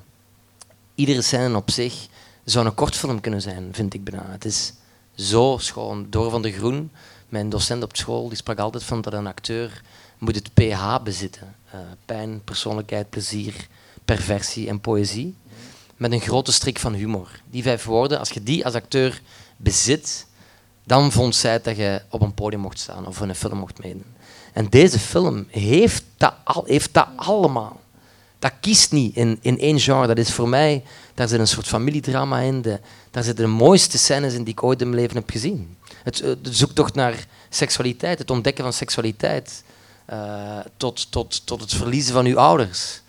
Iedere 0.94 1.22
scène 1.22 1.56
op 1.56 1.70
zich 1.70 2.06
zou 2.44 2.66
een 2.66 2.74
kortfilm 2.74 3.20
kunnen 3.20 3.42
zijn, 3.42 3.68
vind 3.72 3.94
ik 3.94 4.04
bijna. 4.04 4.26
Het 4.30 4.44
is 4.44 4.72
zo 5.14 5.56
schoon. 5.60 6.06
Door 6.10 6.30
van 6.30 6.42
de 6.42 6.52
Groen, 6.52 6.90
mijn 7.28 7.48
docent 7.48 7.82
op 7.82 7.96
school, 7.96 8.28
die 8.28 8.36
sprak 8.36 8.58
altijd 8.58 8.84
van 8.84 9.00
dat 9.00 9.12
een 9.12 9.26
acteur 9.26 9.82
moet 10.18 10.34
het 10.34 10.54
pH 10.54 11.02
bezitten. 11.02 11.54
Eh, 11.70 11.80
pijn, 12.04 12.44
persoonlijkheid, 12.44 13.10
plezier, 13.10 13.66
perversie 14.04 14.68
en 14.68 14.80
poëzie. 14.80 15.34
met 15.96 16.12
een 16.12 16.20
grote 16.20 16.52
strik 16.52 16.78
van 16.78 16.94
humor. 16.94 17.28
Die 17.50 17.62
vijf 17.62 17.84
woorden, 17.84 18.18
als 18.18 18.30
je 18.30 18.42
die 18.42 18.64
als 18.64 18.74
acteur 18.74 19.20
bezit, 19.56 20.26
dan 20.84 21.12
vond 21.12 21.34
zij 21.34 21.60
dat 21.60 21.76
je 21.76 22.02
op 22.08 22.20
een 22.20 22.34
podium 22.34 22.60
mocht 22.60 22.78
staan 22.78 23.06
of 23.06 23.20
in 23.20 23.28
een 23.28 23.34
film 23.34 23.58
mocht 23.58 23.82
meedoen. 23.82 24.04
En 24.58 24.66
deze 24.68 24.98
film 24.98 25.46
heeft 25.50 26.04
dat, 26.16 26.34
al, 26.44 26.64
heeft 26.66 26.94
dat 26.94 27.08
allemaal. 27.16 27.80
Dat 28.38 28.52
kiest 28.60 28.92
niet 28.92 29.16
in, 29.16 29.38
in 29.40 29.58
één 29.58 29.80
genre. 29.80 30.06
Dat 30.06 30.18
is 30.18 30.32
voor 30.32 30.48
mij, 30.48 30.84
daar 31.14 31.28
zit 31.28 31.40
een 31.40 31.48
soort 31.48 31.66
familiedrama 31.66 32.38
in. 32.38 32.62
De, 32.62 32.80
daar 33.10 33.22
zitten 33.22 33.44
de 33.44 33.50
mooiste 33.50 33.98
scènes 33.98 34.34
in 34.34 34.44
die 34.44 34.52
ik 34.52 34.62
ooit 34.62 34.80
in 34.80 34.88
mijn 34.88 35.00
leven 35.00 35.16
heb 35.16 35.30
gezien. 35.30 35.76
Het, 36.02 36.20
eh, 36.20 36.30
de 36.42 36.52
zoektocht 36.52 36.94
naar 36.94 37.26
seksualiteit, 37.48 38.18
het 38.18 38.30
ontdekken 38.30 38.64
van 38.64 38.72
seksualiteit, 38.72 39.62
eh, 40.04 40.58
tot, 40.76 41.10
tot, 41.10 41.46
tot 41.46 41.60
het 41.60 41.74
verliezen 41.74 42.12
van 42.12 42.26
uw 42.26 42.38
ouders. 42.38 43.00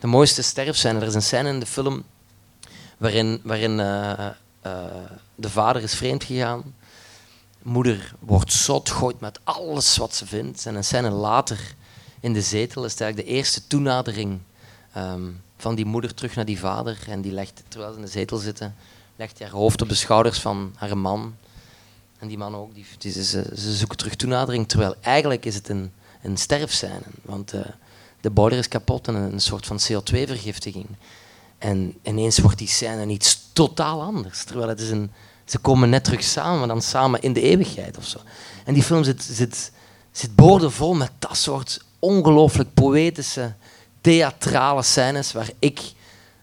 De 0.00 0.06
mooiste 0.06 0.42
sterfscène. 0.42 1.00
Er 1.00 1.06
is 1.06 1.14
een 1.14 1.22
scène 1.22 1.48
in 1.48 1.60
de 1.60 1.66
film 1.66 2.04
waarin, 2.96 3.40
waarin 3.42 3.80
eh, 3.80 4.26
de 5.34 5.50
vader 5.50 5.82
is 5.82 5.94
vreemd 5.94 6.24
gegaan. 6.24 6.74
Moeder 7.68 8.14
wordt 8.18 8.52
zot, 8.52 8.90
gooit 8.90 9.20
met 9.20 9.40
alles 9.44 9.96
wat 9.96 10.14
ze 10.14 10.26
vindt. 10.26 10.66
En 10.66 10.74
een 10.74 10.84
scène 10.84 11.10
later 11.10 11.74
in 12.20 12.32
de 12.32 12.42
zetel 12.42 12.84
is 12.84 12.92
het 12.92 13.00
eigenlijk 13.00 13.30
de 13.30 13.36
eerste 13.36 13.66
toenadering 13.66 14.38
ehm, 14.92 15.30
van 15.56 15.74
die 15.74 15.84
moeder 15.84 16.14
terug 16.14 16.34
naar 16.34 16.44
die 16.44 16.58
vader. 16.58 16.98
En 17.08 17.20
die 17.20 17.32
legt, 17.32 17.62
terwijl 17.68 17.92
ze 17.92 17.98
in 17.98 18.04
de 18.04 18.10
zetel 18.10 18.36
zitten, 18.36 18.74
legt 19.16 19.40
haar 19.40 19.50
hoofd 19.50 19.82
op 19.82 19.88
de 19.88 19.94
schouders 19.94 20.38
van 20.38 20.72
haar 20.76 20.98
man. 20.98 21.34
En 22.18 22.28
die 22.28 22.38
man 22.38 22.54
ook, 22.54 22.74
die, 22.98 23.12
ze, 23.12 23.22
ze 23.56 23.74
zoeken 23.74 23.96
terug 23.96 24.14
toenadering. 24.14 24.68
Terwijl 24.68 24.94
eigenlijk 25.00 25.44
is 25.44 25.54
het 25.54 25.68
een, 25.68 25.92
een 26.22 26.36
sterfscène. 26.36 27.02
Want 27.22 27.52
eh, 27.52 27.60
de 28.20 28.30
boiler 28.30 28.58
is 28.58 28.68
kapot 28.68 29.08
en 29.08 29.14
een 29.14 29.40
soort 29.40 29.66
van 29.66 29.78
CO2-vergiftiging. 29.80 30.86
En 31.58 31.98
ineens 32.02 32.38
wordt 32.38 32.58
die 32.58 32.68
scène 32.68 33.06
iets 33.06 33.40
totaal 33.52 34.02
anders. 34.02 34.44
Terwijl 34.44 34.68
het 34.68 34.80
is 34.80 34.90
een, 34.90 35.10
ze 35.50 35.58
komen 35.58 35.90
net 35.90 36.04
terug 36.04 36.22
samen, 36.22 36.58
maar 36.58 36.68
dan 36.68 36.82
samen 36.82 37.22
in 37.22 37.32
de 37.32 37.40
eeuwigheid 37.40 37.96
of 37.96 38.06
zo. 38.06 38.18
En 38.64 38.74
die 38.74 38.82
film 38.82 39.04
zit, 39.04 39.22
zit, 39.22 39.72
zit 40.12 40.34
boordevol 40.34 40.94
met 40.94 41.10
dat 41.18 41.36
soort 41.36 41.84
ongelooflijk 41.98 42.74
poëtische, 42.74 43.52
theatrale 44.00 44.82
scènes 44.82 45.32
waar 45.32 45.50
ik 45.58 45.80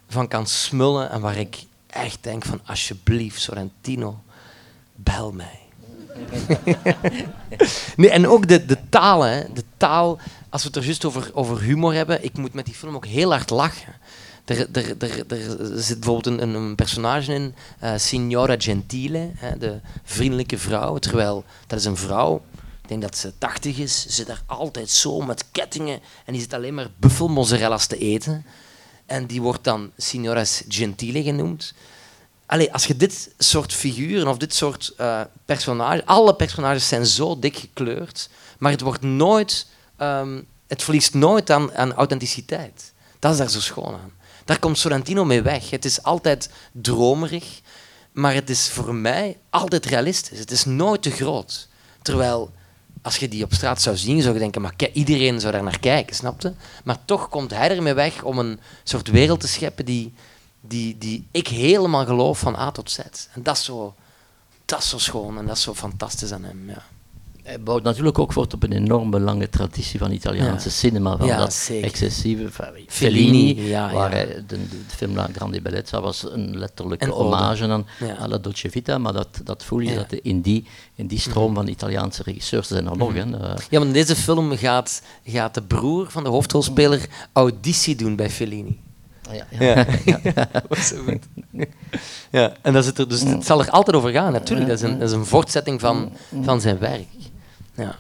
van 0.08 0.28
kan 0.28 0.48
smullen 0.48 1.10
en 1.12 1.22
waar 1.22 1.38
ik 1.38 1.64
echt 1.88 2.18
denk 2.22 2.46
van 2.46 2.60
alsjeblieft, 2.66 3.42
Sorrentino, 3.42 4.20
bel 4.96 5.32
mij. 5.32 5.60
nee, 7.96 8.10
en 8.10 8.28
ook 8.28 8.48
de, 8.48 8.66
de 8.66 8.78
taal, 8.90 9.22
hè. 9.22 9.54
de 9.54 9.64
taal, 9.78 10.20
als 10.50 10.62
we 10.62 10.68
het 10.68 10.78
er 10.78 10.84
juist 10.84 11.06
over, 11.06 11.32
over 11.34 11.62
humor 11.62 11.94
hebben, 11.94 12.24
ik 12.24 12.38
moet 12.38 12.54
met 12.54 12.66
die 12.66 12.74
film 12.74 12.96
ook 12.96 13.06
heel 13.06 13.32
hard 13.32 13.50
lachen. 13.50 13.94
Er, 14.46 14.68
er, 14.72 14.96
er, 14.98 15.32
er 15.32 15.84
zit 15.84 16.00
bijvoorbeeld 16.00 16.42
een, 16.42 16.54
een 16.54 16.76
personage 16.76 17.34
in, 17.34 17.56
uh, 17.84 17.94
Signora 17.98 18.56
Gentile, 18.58 19.32
hè, 19.36 19.58
de 19.58 19.80
vriendelijke 20.04 20.58
vrouw. 20.58 20.98
Terwijl 20.98 21.44
dat 21.68 21.80
is 21.80 21.86
een 21.86 21.98
vrouw, 21.98 22.42
ik 22.82 22.88
denk 22.88 23.02
dat 23.02 23.18
ze 23.18 23.38
80 23.38 23.78
is, 23.78 24.06
zit 24.08 24.28
daar 24.28 24.44
altijd 24.46 24.90
zo 24.90 25.22
met 25.22 25.46
kettingen 25.52 26.00
en 26.26 26.34
die 26.34 26.42
zit 26.42 26.54
alleen 26.54 26.74
maar 26.74 26.88
buffelmozzarella's 26.98 27.88
te 27.88 27.98
eten. 27.98 28.46
En 29.06 29.26
die 29.26 29.42
wordt 29.42 29.64
dan 29.64 29.92
Signora 29.98 30.44
Gentile 30.68 31.24
genoemd. 31.24 31.74
Allee, 32.46 32.74
als 32.74 32.86
je 32.86 32.96
dit 32.96 33.32
soort 33.38 33.74
figuren 33.74 34.28
of 34.28 34.38
dit 34.38 34.54
soort 34.54 34.94
uh, 35.00 35.22
personages, 35.46 36.06
alle 36.06 36.36
personages 36.36 36.88
zijn 36.88 37.06
zo 37.06 37.40
dik 37.40 37.58
gekleurd, 37.58 38.30
maar 38.58 38.72
het 38.72 38.82
wordt 38.82 39.02
nooit, 39.02 39.68
um, 40.02 40.46
het 40.68 40.84
verliest 40.84 41.14
nooit 41.14 41.50
aan 41.52 41.94
authenticiteit. 41.94 42.94
Dat 43.20 43.32
is 43.32 43.38
daar 43.38 43.50
zo 43.50 43.60
schoon 43.60 43.94
aan. 43.94 44.12
Daar 44.46 44.60
komt 44.60 44.78
Sorrentino 44.78 45.26
mee 45.26 45.42
weg. 45.42 45.70
Het 45.70 45.86
is 45.86 46.04
altijd 46.04 46.50
dromerig, 46.72 47.62
maar 48.12 48.34
het 48.34 48.50
is 48.50 48.70
voor 48.70 48.96
mij 48.96 49.38
altijd 49.50 49.86
realistisch. 49.86 50.40
Het 50.40 50.52
is 50.52 50.66
nooit 50.66 51.02
te 51.02 51.12
groot. 51.12 51.68
Terwijl, 52.02 52.52
als 53.02 53.18
je 53.18 53.28
die 53.28 53.44
op 53.44 53.54
straat 53.54 53.82
zou 53.82 53.98
zien, 53.98 54.22
zou 54.22 54.34
je 54.34 54.40
denken, 54.40 54.62
maar 54.62 54.76
iedereen 54.94 55.40
zou 55.40 55.54
daar 55.54 55.64
naar 55.64 55.80
kijken, 55.80 56.16
snapte? 56.16 56.54
Maar 56.84 56.98
toch 57.06 57.30
komt 57.30 57.52
hij 57.52 57.70
ermee 57.70 57.94
weg 57.94 58.24
om 58.24 58.40
een 58.40 58.60
soort 58.84 59.08
wereld 59.08 59.40
te 59.40 59.48
scheppen 59.48 59.86
die, 59.86 60.14
die, 60.62 60.98
die 60.98 61.28
ik 61.32 61.48
helemaal 61.48 62.06
geloof 62.06 62.40
van 62.40 62.56
A 62.56 62.72
tot 62.72 62.92
Z. 62.92 63.00
En 63.34 63.44
dat 63.44 63.58
is 63.58 63.64
zo, 63.64 63.94
schoon 64.98 65.38
en 65.38 65.46
dat 65.46 65.58
is 65.58 65.64
zo 65.64 65.74
fantastisch 65.74 66.32
aan 66.32 66.44
hem, 66.44 66.70
ja. 66.70 66.84
Hij 67.46 67.60
bouwt 67.60 67.84
natuurlijk 67.84 68.20
ook 68.20 68.34
voort 68.34 68.54
op 68.54 68.64
een 68.64 68.72
enorme 68.72 69.20
lange 69.20 69.50
traditie 69.50 70.00
van 70.00 70.12
Italiaanse 70.12 70.68
Ja. 70.68 70.74
cinema. 70.74 71.18
Van 71.18 71.28
Ja, 71.28 71.38
dat 71.38 71.54
zeker. 71.54 71.84
excessieve. 71.88 72.52
van 72.52 72.66
Fellini, 72.66 72.86
Fellini, 72.88 73.68
ja, 73.68 73.94
waar 73.94 74.10
ja. 74.10 74.16
hij, 74.16 74.26
de, 74.26 74.46
de, 74.48 74.58
de 74.88 74.96
film 74.96 75.16
La 75.16 75.28
Grande 75.36 75.62
Bellezza 75.62 76.02
was 76.02 76.24
een 76.32 76.58
letterlijke 76.58 77.10
hommage 77.10 77.68
aan 77.68 77.86
Ja. 78.00 78.18
à 78.22 78.28
la 78.28 78.38
Dolce 78.38 78.70
Vita, 78.70 78.98
maar 78.98 79.14
dat, 79.14 79.28
dat 79.44 79.64
voel 79.64 79.80
je 79.80 79.90
Ja. 79.92 79.96
dat 79.96 80.14
in 80.14 80.42
die, 80.42 80.66
in 80.96 81.08
die 81.08 81.20
stroom 81.20 81.54
van 81.56 81.68
Italiaanse 81.68 82.24
regisseurs, 82.24 82.68
zijn 82.68 82.88
er 82.88 82.98
nog, 82.98 83.14
Mhm. 83.14 83.18
hè, 83.34 83.38
eh, 83.38 83.56
Ja, 83.70 83.80
maar 83.80 83.88
in 83.88 83.94
deze 83.94 84.16
film 84.16 84.58
gaat, 84.58 85.02
gaat 85.26 85.54
de 85.54 85.62
broer 85.64 86.10
van 86.12 86.24
de 86.24 86.30
hoofdrolspeler 86.30 87.06
auditie 87.34 87.96
doen 87.96 88.16
bij 88.16 88.30
Fellini. 88.30 88.80
ja, 89.32 89.46
Ja. 89.60 89.86
dat 90.52 90.64
was 90.68 90.88
zo 90.88 90.96
goed. 91.04 91.24
Ja, 92.32 92.54
en 92.62 92.74
dat 92.74 92.84
zit 92.86 92.98
er, 92.98 93.10
dus 93.10 93.22
het 93.22 93.46
zal 93.46 93.60
er 93.62 93.70
altijd 93.70 93.96
over 93.96 94.12
gaan, 94.12 94.32
natuurlijk. 94.32 94.68
Dat 94.70 94.78
is 94.78 94.84
een, 94.90 95.00
dat 95.00 95.10
is 95.10 95.16
een 95.16 95.26
voortzetting 95.26 95.80
van, 95.80 96.12
van 96.44 96.62
zijn 96.62 96.78
werk. 96.80 97.06
Ja. 97.76 97.96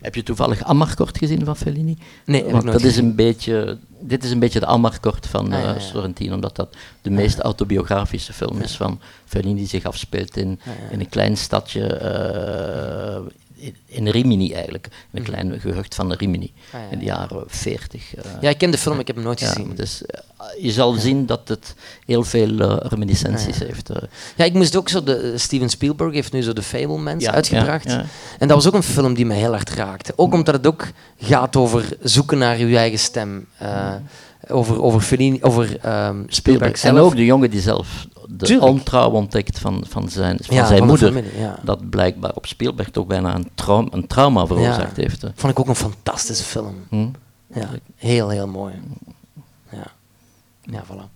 Heb 0.00 0.14
je 0.14 0.22
toevallig 0.22 0.62
Amarcord 0.64 1.18
gezien 1.18 1.44
van 1.44 1.56
Fellini? 1.56 1.98
Nee, 2.24 2.36
heb 2.36 2.46
ik 2.46 2.52
Want 2.52 2.64
nooit 2.64 2.78
dat 2.78 2.90
is 2.90 2.96
een 2.96 3.14
beetje, 3.14 3.78
dit 4.00 4.24
is 4.24 4.30
een 4.30 4.38
beetje 4.38 4.60
de 4.60 4.66
Amarcord 4.66 5.26
van 5.26 5.52
Ah, 5.52 5.60
ja, 5.60 5.68
eh, 5.68 5.74
ja. 5.74 5.78
Sorrentino, 5.80 6.34
omdat 6.34 6.56
dat 6.56 6.76
de 7.02 7.10
meest 7.10 7.38
autobiografische 7.38 8.32
film 8.32 8.60
is 8.60 8.76
van 8.76 9.00
Fellini, 9.24 9.54
die 9.54 9.66
zich 9.66 9.84
afspeelt 9.84 10.36
in, 10.36 10.60
Ah, 10.60 10.66
ja. 10.66 10.90
in 10.90 11.00
een 11.00 11.08
klein 11.08 11.36
stadje, 11.36 11.86
eh, 11.86 13.20
in, 13.56 13.76
in 13.86 14.08
Rimini 14.08 14.52
eigenlijk, 14.52 14.88
in 15.12 15.18
een 15.18 15.24
klein 15.24 15.60
gehucht 15.60 15.94
van 15.94 16.12
Rimini, 16.12 16.52
Ah, 16.72 16.80
ja, 16.80 16.86
in 16.90 16.98
de 16.98 17.04
jaren 17.04 17.44
40. 17.46 18.14
eh. 18.14 18.24
ja, 18.40 18.50
ik 18.50 18.58
ken 18.58 18.70
de 18.70 18.78
film, 18.78 18.98
ik 18.98 19.06
heb 19.06 19.16
hem 19.16 19.24
nooit 19.24 19.40
Ja, 19.40 19.46
gezien. 19.48 19.72
dus, 19.74 20.06
eh, 20.06 20.20
je 20.60 20.72
zal 20.72 20.92
zien 20.92 21.26
dat 21.26 21.48
het 21.48 21.74
heel 22.06 22.22
veel 22.24 22.58
eh, 22.60 22.76
reminiscenties 22.90 23.60
Ah, 23.60 23.66
heeft. 23.66 23.90
Ja, 24.36 24.44
ik 24.44 24.52
moest 24.52 24.76
ook 24.76 24.88
zo... 24.88 25.02
De, 25.02 25.32
Steven 25.38 25.68
Spielberg 25.68 26.12
heeft 26.14 26.32
nu 26.32 26.42
zo 26.42 26.52
de 26.52 26.62
Fablemans 26.62 27.26
uitgebracht. 27.28 27.84
ja, 27.84 27.90
ja. 27.98 28.04
En 28.38 28.48
dat 28.48 28.56
was 28.56 28.66
ook 28.66 28.74
een 28.74 28.82
film 28.82 29.14
die 29.14 29.26
mij 29.26 29.36
heel 29.38 29.50
hard 29.52 29.70
raakte. 29.70 30.12
Ook 30.16 30.32
omdat 30.34 30.54
het 30.54 30.66
ook 30.66 30.86
gaat 31.20 31.56
over 31.56 31.88
zoeken 32.02 32.38
naar 32.38 32.58
je 32.58 32.76
eigen 32.76 32.98
stem. 32.98 33.46
Over, 34.48 34.82
over, 34.82 35.00
Fellini, 35.00 35.38
over 35.42 35.78
ehm, 35.80 36.22
Spielberg 36.26 36.78
zelf. 36.78 36.94
En 36.96 37.00
ook 37.02 37.16
de 37.16 37.24
jongen 37.24 37.50
die 37.50 37.60
zelf 37.60 38.06
de 38.28 38.44
Tuurlijk. 38.46 38.70
ontrouw 38.70 39.10
ontdekt 39.10 39.58
van, 39.58 39.84
van 39.88 40.08
zijn, 40.08 40.38
van 40.42 40.56
Ja, 40.56 40.66
zijn 40.66 40.78
van 40.78 40.86
moeder. 40.86 41.12
familie, 41.12 41.38
ja. 41.38 41.58
Dat 41.62 41.90
blijkbaar 41.90 42.32
op 42.34 42.46
Spielberg 42.46 42.90
toch 42.90 43.06
bijna 43.06 43.34
een, 43.34 43.48
traum, 43.54 43.88
een 43.90 44.06
trauma 44.06 44.46
veroorzaakt 44.46 44.96
Ja. 44.96 45.02
heeft. 45.02 45.22
hè. 45.22 45.28
Vond 45.34 45.52
ik 45.52 45.58
ook 45.58 45.68
een 45.68 45.74
fantastische 45.74 46.44
film. 46.44 46.74
Hm? 46.88 47.06
Ja, 47.54 47.68
heel, 47.96 48.28
heel 48.28 48.46
mooi. 48.46 48.74
Ja, 49.72 49.86
ja 50.62 50.84
voilà. 50.84 51.14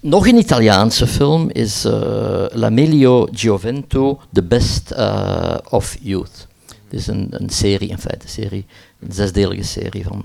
Nog 0.00 0.26
een 0.26 0.36
Italiaanse 0.36 1.06
film 1.06 1.50
is 1.50 1.84
eh, 1.84 2.44
La 2.52 2.70
Meglio 2.70 3.28
Gioventù, 3.32 4.16
The 4.32 4.42
Best 4.42 4.90
eh, 4.90 5.54
of 5.70 5.96
Youth. 6.00 6.46
Het 6.66 6.98
is 6.98 7.06
een, 7.06 7.26
een 7.30 7.50
serie, 7.50 7.88
in 7.88 7.98
feite 7.98 8.24
een 8.24 8.30
serie, 8.32 8.66
een 9.00 9.12
zesdelige 9.12 9.62
serie 9.62 10.04
van 10.04 10.22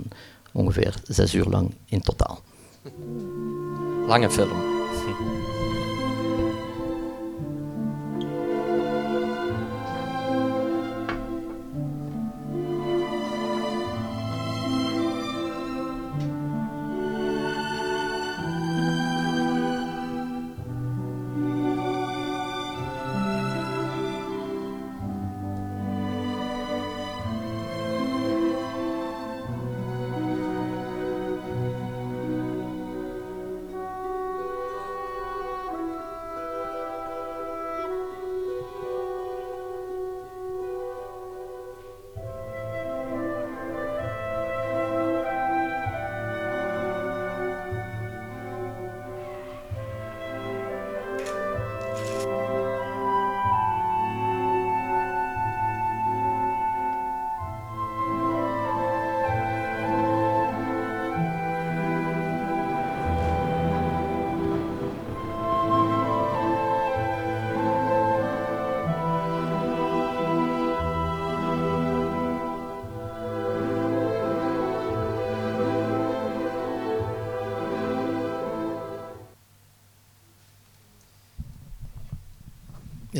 ongeveer 0.53 0.95
zes 1.03 1.33
uur 1.33 1.49
lang 1.49 1.73
in 1.85 2.01
totaal. 2.01 2.41
Lange 4.07 4.29
film. 4.29 4.72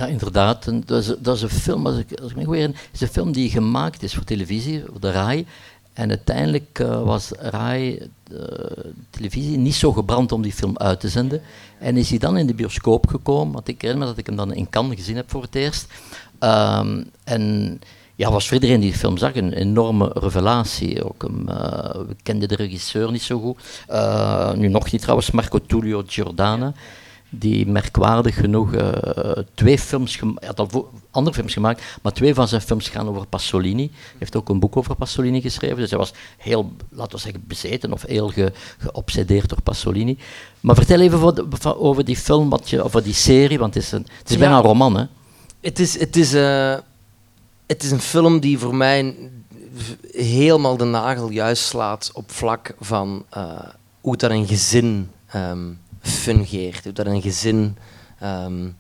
Ja, 0.04 0.10
inderdaad. 0.10 0.72
Dat, 0.86 1.04
is, 1.04 1.14
dat 1.20 1.36
is 1.36 1.42
een 1.42 1.50
film, 1.50 1.86
als 1.86 1.98
ik, 1.98 2.20
als 2.22 2.32
ik 2.32 2.38
me 2.38 2.54
herinner, 2.54 2.80
is 2.92 3.02
een 3.02 3.08
film 3.08 3.32
die 3.32 3.50
gemaakt 3.50 4.04
is 4.04 4.14
voor 4.14 4.24
televisie, 4.24 4.84
voor 4.92 5.00
de 5.00 5.12
RAI. 5.12 5.46
En 5.94 6.10
uiteindelijk 6.10 6.80
uh, 6.82 7.04
was 7.04 7.32
RAI, 7.40 8.10
de 8.24 8.92
televisie, 9.10 9.58
niet 9.58 9.76
zo 9.76 9.92
gebrand 9.92 10.32
om 10.32 10.42
die 10.42 10.54
film 10.54 10.78
uit 10.78 11.00
te 11.00 11.10
zenden. 11.10 11.42
En 11.80 11.98
is 11.98 12.10
hij 12.10 12.20
dan 12.20 12.38
in 12.38 12.48
de 12.48 12.54
bioscoop 12.54 13.08
gekomen, 13.08 13.54
want 13.54 13.68
ik 13.68 13.82
herinner 13.82 14.06
me 14.06 14.12
dat 14.12 14.20
ik 14.20 14.26
hem 14.26 14.36
dan 14.36 14.54
in 14.54 14.70
Cannes 14.70 14.98
gezien 14.98 15.16
heb 15.16 15.32
voor 15.32 15.42
het 15.42 15.56
eerst. 15.56 15.88
Um, 16.40 17.06
en 17.24 17.82
ja, 18.16 18.32
was 18.32 18.46
voor 18.46 18.54
iedereen 18.54 18.80
die 18.80 18.92
de 18.92 18.98
film 18.98 19.18
zag 19.18 19.36
een 19.36 19.54
enorme 19.54 20.12
revelatie. 20.14 21.04
Ook 21.04 21.24
een, 21.24 21.46
uh, 21.50 21.56
we 21.92 22.16
kenden 22.24 22.48
de 22.48 22.56
regisseur 22.56 23.12
niet 23.12 23.22
zo 23.22 23.40
goed. 23.40 23.58
Uh, 23.90 24.54
nu 24.54 24.68
nog 24.68 24.92
niet 24.92 25.02
trouwens, 25.02 25.32
Marco 25.32 25.60
Tullio 25.66 26.04
Giordana 26.08 26.74
die 27.40 27.68
merkwaardig 27.68 28.36
genoeg 28.36 28.74
uh, 28.74 28.90
twee 29.54 29.80
films, 29.80 30.20
hij 30.20 30.48
had 30.48 30.60
al 30.60 30.90
andere 31.12 31.36
films 31.36 31.54
gemaakt, 31.54 31.84
maar 32.02 32.14
twee 32.14 32.34
van 32.34 32.48
zijn 32.48 32.62
films 32.62 32.90
gaan 32.90 33.08
over 33.08 33.28
Pasolini. 33.28 33.90
Hij 33.92 34.16
heeft 34.18 34.36
ook 34.36 34.50
een 34.50 34.60
boek 34.60 34.78
over 34.78 34.96
Pasolini 34.96 35.42
geschreven, 35.42 35.78
dus 35.78 35.90
hij 35.90 36.00
was 36.00 36.14
heel, 36.38 36.72
laten 36.90 37.16
we 37.16 37.22
zeggen, 37.22 37.44
bezeten 37.48 37.94
of 37.94 38.02
heel 38.02 38.28
ge, 38.28 38.52
geobsedeerd 38.78 39.50
door 39.50 39.62
Pasolini. 39.62 40.18
Maar 40.60 40.76
vertel 40.76 41.00
even 41.00 41.78
over 41.78 42.06
die 42.06 42.18
film, 42.18 42.50
wat 42.50 42.70
je, 42.70 42.84
over 42.84 43.04
die 43.04 43.14
serie, 43.14 43.60
want 43.60 43.74
het 43.74 43.84
is, 43.84 43.92
een, 43.92 44.08
het 44.20 44.30
is 44.30 44.38
bijna 44.38 44.58
een 44.58 44.64
roman, 44.64 44.98
hè? 44.98 45.06
Het 45.62 45.80
is, 45.80 46.00
het, 46.00 46.16
is, 46.16 46.34
uh, 46.34 46.76
het 47.66 47.84
is 47.84 47.92
een 47.92 48.02
film 48.02 48.40
die 48.40 48.60
voor 48.60 48.76
mij 48.76 49.16
helemaal 50.12 50.78
de 50.78 50.86
nagel 50.86 51.30
juist 51.30 51.64
slaat 51.64 52.12
op 52.14 52.32
vlak 52.32 52.76
van 52.80 53.26
uh, 53.38 53.60
hoe 54.02 54.18
dat 54.18 54.32
een 54.32 54.48
gezin... 54.48 55.10
Um, 55.36 55.82
fungeert. 56.04 56.96
Dat 56.96 57.06
een 57.06 57.22
gezin 57.22 57.78
um, 58.24 58.78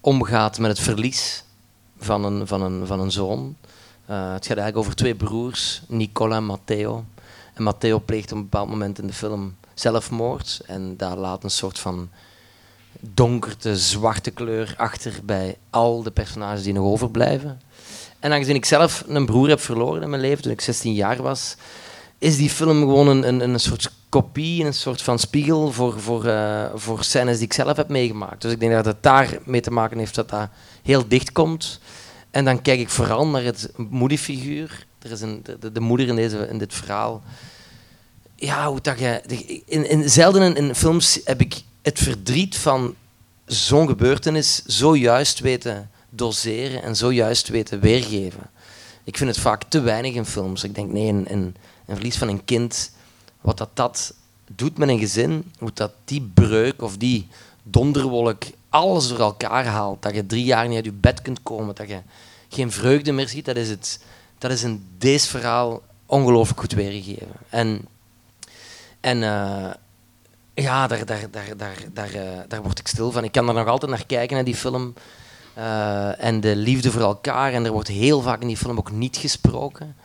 omgaat 0.00 0.58
met 0.58 0.70
het 0.70 0.80
verlies 0.80 1.44
van 1.98 2.24
een, 2.24 2.46
van 2.46 2.62
een, 2.62 2.86
van 2.86 3.00
een 3.00 3.10
zoon. 3.12 3.56
Uh, 4.10 4.32
het 4.32 4.46
gaat 4.46 4.56
eigenlijk 4.56 4.76
over 4.76 4.94
twee 4.94 5.14
broers, 5.14 5.82
Nicola 5.88 6.36
en 6.36 6.44
Matteo. 6.44 7.04
En 7.54 7.62
Matteo 7.62 8.00
pleegt 8.00 8.32
op 8.32 8.36
een 8.36 8.42
bepaald 8.42 8.68
moment 8.68 8.98
in 8.98 9.06
de 9.06 9.12
film 9.12 9.56
zelfmoord. 9.74 10.60
En 10.66 10.96
daar 10.96 11.16
laat 11.16 11.44
een 11.44 11.50
soort 11.50 11.78
van 11.78 12.08
donkerte, 13.00 13.76
zwarte 13.76 14.30
kleur 14.30 14.74
achter 14.76 15.20
bij 15.24 15.56
al 15.70 16.02
de 16.02 16.10
personages 16.10 16.62
die 16.62 16.72
nog 16.72 16.84
overblijven. 16.84 17.60
En 18.18 18.32
aangezien 18.32 18.54
ik 18.54 18.64
zelf 18.64 19.04
een 19.06 19.26
broer 19.26 19.48
heb 19.48 19.60
verloren 19.60 20.02
in 20.02 20.10
mijn 20.10 20.22
leven 20.22 20.42
toen 20.42 20.52
ik 20.52 20.60
16 20.60 20.94
jaar 20.94 21.22
was, 21.22 21.56
is 22.18 22.36
die 22.36 22.50
film 22.50 22.80
gewoon 22.80 23.08
een, 23.08 23.28
een, 23.28 23.40
een 23.40 23.60
soort 23.60 23.90
kopie, 24.08 24.64
een 24.64 24.74
soort 24.74 25.02
van 25.02 25.18
spiegel 25.18 25.72
voor, 25.72 26.00
voor, 26.00 26.26
uh, 26.26 26.64
voor 26.74 27.04
scènes 27.04 27.36
die 27.36 27.46
ik 27.46 27.52
zelf 27.52 27.76
heb 27.76 27.88
meegemaakt. 27.88 28.42
Dus 28.42 28.52
ik 28.52 28.60
denk 28.60 28.72
dat 28.72 28.84
het 28.84 29.02
daarmee 29.02 29.60
te 29.60 29.70
maken 29.70 29.98
heeft 29.98 30.14
dat 30.14 30.28
dat 30.28 30.48
heel 30.82 31.08
dicht 31.08 31.32
komt. 31.32 31.80
En 32.30 32.44
dan 32.44 32.62
kijk 32.62 32.80
ik 32.80 32.88
vooral 32.88 33.26
naar 33.26 33.42
het 33.42 33.70
moederfiguur. 33.76 34.86
Er 34.98 35.10
is 35.10 35.20
een, 35.20 35.44
de, 35.60 35.72
de, 35.72 35.80
moeder 35.80 36.08
in, 36.08 36.16
deze, 36.16 36.48
in 36.48 36.58
dit 36.58 36.74
verhaal. 36.74 37.22
Ja, 38.36 38.68
hoe 38.68 38.80
dat 38.80 38.98
je... 38.98 39.22
In, 39.66 39.88
in, 39.88 40.10
zelden 40.10 40.42
in, 40.42 40.56
in 40.56 40.74
films 40.74 41.20
heb 41.24 41.40
ik 41.40 41.62
het 41.82 41.98
verdriet 41.98 42.56
van 42.56 42.94
zo'n 43.46 43.88
gebeurtenis 43.88 44.64
zo 44.64 44.96
juist 44.96 45.38
weten 45.38 45.90
doseren 46.10 46.82
en 46.82 46.96
zo 46.96 47.12
juist 47.12 47.48
weten 47.48 47.80
weergeven. 47.80 48.50
Ik 49.04 49.16
vind 49.16 49.30
het 49.30 49.38
vaak 49.38 49.62
te 49.68 49.80
weinig 49.80 50.14
in 50.14 50.26
films. 50.26 50.64
Ik 50.64 50.74
denk, 50.74 50.92
nee, 50.92 51.08
een, 51.08 51.24
een, 51.28 51.56
een 51.86 51.94
verlies 51.94 52.18
van 52.18 52.28
een 52.28 52.44
kind 52.44 52.90
wat 53.40 53.58
dat, 53.58 53.70
dat 53.74 54.14
doet 54.54 54.78
met 54.78 54.88
een 54.88 54.98
gezin, 54.98 55.52
hoe 55.58 55.70
dat 55.74 55.92
die 56.04 56.30
breuk 56.34 56.82
of 56.82 56.96
die 56.96 57.28
donderwolk 57.62 58.44
alles 58.68 59.08
door 59.08 59.18
elkaar 59.18 59.64
haalt, 59.64 60.02
dat 60.02 60.14
je 60.14 60.26
drie 60.26 60.44
jaar 60.44 60.68
niet 60.68 60.76
uit 60.76 60.84
je 60.84 60.92
bed 60.92 61.22
kunt 61.22 61.42
komen, 61.42 61.74
dat 61.74 61.88
je 61.88 62.00
geen 62.48 62.72
vreugde 62.72 63.12
meer 63.12 63.28
ziet, 63.28 63.44
dat 63.44 63.56
is, 63.56 63.68
het, 63.68 64.00
dat 64.38 64.50
is 64.50 64.62
in 64.62 64.86
deze 64.98 65.28
verhaal 65.28 65.82
ongelooflijk 66.06 66.60
goed 66.60 66.72
weergegeven. 66.72 67.32
En, 67.48 67.86
en 69.00 69.22
uh, 69.22 69.70
ja, 70.54 70.86
daar, 70.86 71.06
daar, 71.06 71.30
daar, 71.30 71.56
daar, 71.56 71.76
daar, 71.92 72.14
uh, 72.14 72.22
daar 72.48 72.62
word 72.62 72.78
ik 72.78 72.86
stil 72.86 73.12
van. 73.12 73.24
Ik 73.24 73.32
kan 73.32 73.48
er 73.48 73.54
nog 73.54 73.66
altijd 73.66 73.90
naar 73.90 74.06
kijken, 74.06 74.34
naar 74.34 74.44
die 74.44 74.54
film. 74.54 74.94
Uh, 75.58 76.24
en 76.24 76.40
de 76.40 76.56
liefde 76.56 76.90
voor 76.90 77.00
elkaar. 77.00 77.52
En 77.52 77.64
er 77.64 77.72
wordt 77.72 77.88
heel 77.88 78.20
vaak 78.20 78.40
in 78.40 78.46
die 78.46 78.56
film 78.56 78.78
ook 78.78 78.90
niet 78.90 79.16
gesproken. 79.16 79.96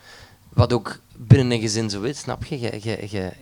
Wat 0.48 0.72
ook 0.72 0.98
binnen 1.26 1.50
een 1.50 1.60
gezin 1.60 1.90
zo 1.90 2.02
is, 2.02 2.18
snap 2.18 2.44
je? 2.44 2.60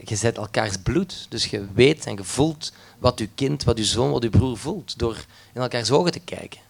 Je, 0.05 0.17
zet 0.17 0.37
elkaars 0.37 0.77
bloed. 0.83 1.27
Dus 1.29 1.47
je 1.47 1.67
weet 1.75 2.07
en 2.07 2.15
je 2.15 2.25
voelt 2.25 2.73
wat 2.99 3.19
je 3.19 3.29
kind, 3.35 3.65
wat 3.65 3.79
je 3.79 3.85
zoon, 3.85 4.11
wat 4.11 4.23
je 4.23 4.31
broer 4.31 4.59
voelt. 4.59 4.99
Door 4.99 5.25
in 5.53 5.61
elkaars 5.61 5.91
ogen 5.91 6.13
te 6.13 6.21
kijken. 6.21 6.61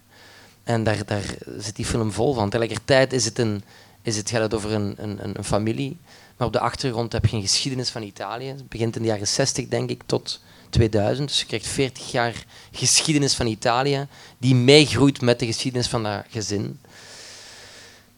En 0.64 0.84
daar, 0.84 1.06
daar 1.06 1.34
zit 1.58 1.76
die 1.76 1.84
film 1.84 2.12
vol 2.12 2.34
van. 2.34 2.50
Tegelijkertijd 2.50 3.12
is 3.12 3.24
het 3.24 3.38
een, 3.38 3.62
is 4.02 4.16
het, 4.16 4.30
gaat 4.30 4.40
het 4.40 4.54
over 4.54 4.72
een, 4.72 4.94
een, 4.96 5.18
een 5.36 5.44
familie. 5.44 5.96
Maar 6.36 6.46
op 6.46 6.52
de 6.52 6.60
achtergrond 6.60 7.12
heb 7.12 7.26
je 7.26 7.36
een 7.36 7.42
geschiedenis 7.42 7.90
van 7.90 8.02
Italië. 8.02 8.46
Het 8.46 8.68
begint 8.68 8.96
in 8.96 9.02
de 9.02 9.08
jaren 9.08 9.28
60, 9.28 9.68
denk 9.68 9.90
ik, 9.90 10.02
tot 10.06 10.40
2000. 10.70 11.28
Dus 11.28 11.40
je 11.40 11.46
krijgt 11.46 11.66
40 11.66 12.10
jaar 12.10 12.44
geschiedenis 12.72 13.34
van 13.34 13.46
Italië, 13.46 14.06
die 14.38 14.54
meegroeit 14.54 15.20
met 15.20 15.38
de 15.38 15.46
geschiedenis 15.46 15.88
van 15.88 16.02
dat 16.02 16.24
gezin. 16.30 16.80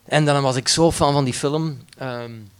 En 0.04 0.24
dan 0.24 0.42
was 0.42 0.56
ik 0.56 0.68
zo 0.68 0.92
fan 0.92 1.12
van 1.12 1.24
die 1.24 1.34
film. 1.34 1.78
Um, 2.02 2.50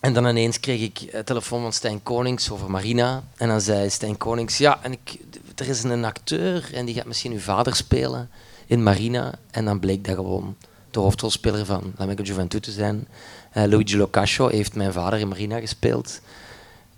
en 0.00 0.12
dan 0.12 0.26
ineens 0.26 0.60
kreeg 0.60 0.80
ik 0.80 1.08
een 1.12 1.24
telefoon 1.24 1.62
van 1.62 1.72
Stijn 1.72 2.02
Konings 2.02 2.50
over 2.50 2.70
Marina. 2.70 3.22
En 3.36 3.48
dan 3.48 3.60
zei 3.60 3.90
Stijn 3.90 4.16
Konings, 4.16 4.58
ja, 4.58 4.78
en 4.82 4.92
ik, 4.92 5.18
er 5.54 5.68
is 5.68 5.82
een 5.82 6.04
acteur 6.04 6.74
en 6.74 6.84
die 6.86 6.94
gaat 6.94 7.06
misschien 7.06 7.32
uw 7.32 7.38
vader 7.38 7.76
spelen 7.76 8.30
in 8.66 8.82
Marina. 8.82 9.34
En 9.50 9.64
dan 9.64 9.80
bleek 9.80 10.04
dat 10.04 10.14
gewoon 10.14 10.56
de 10.90 10.98
hoofdrolspeler 10.98 11.66
van 11.66 11.92
L'Amico 11.96 12.22
Juventud 12.22 12.62
te 12.62 12.72
zijn. 12.72 13.08
Uh, 13.54 13.64
Luigi 13.64 13.96
Locascio 13.96 14.48
heeft 14.48 14.74
mijn 14.74 14.92
vader 14.92 15.18
in 15.18 15.28
Marina 15.28 15.60
gespeeld. 15.60 16.20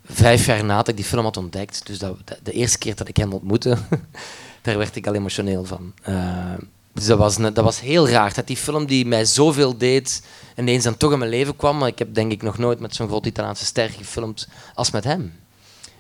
Vijf 0.05 0.47
jaar 0.47 0.65
nadat 0.65 0.89
ik 0.89 0.97
die 0.97 1.05
film 1.05 1.25
had 1.25 1.37
ontdekt, 1.37 1.87
dus 1.87 1.99
dat, 1.99 2.17
de 2.43 2.53
eerste 2.53 2.79
keer 2.79 2.97
dat 2.97 3.09
ik 3.09 3.17
hem 3.17 3.33
ontmoette, 3.33 3.77
daar 4.63 4.79
werd 4.79 4.97
ik 4.97 5.07
al 5.07 5.15
emotioneel 5.15 5.65
van. 5.65 5.93
Uh, 6.09 6.53
dus 6.93 7.07
dat 7.07 7.19
was, 7.19 7.37
dat 7.37 7.57
was 7.57 7.81
heel 7.81 8.09
raar, 8.09 8.35
dat 8.35 8.47
die 8.47 8.57
film 8.57 8.87
die 8.87 9.07
mij 9.07 9.25
zoveel 9.25 9.77
deed, 9.77 10.23
ineens 10.57 10.85
dan 10.85 10.97
toch 10.97 11.13
in 11.13 11.19
mijn 11.19 11.31
leven 11.31 11.57
kwam. 11.57 11.79
Maar 11.79 11.89
ik 11.89 11.99
heb 11.99 12.15
denk 12.15 12.33
ik 12.33 12.43
nog 12.43 12.59
nooit 12.59 12.81
met 12.81 12.95
zo'n 12.95 13.09
groot 13.09 13.27
Italiaanse 13.27 13.65
ster 13.65 13.91
gefilmd 13.91 14.49
als 14.75 14.91
met 14.91 15.05
hem. 15.05 15.41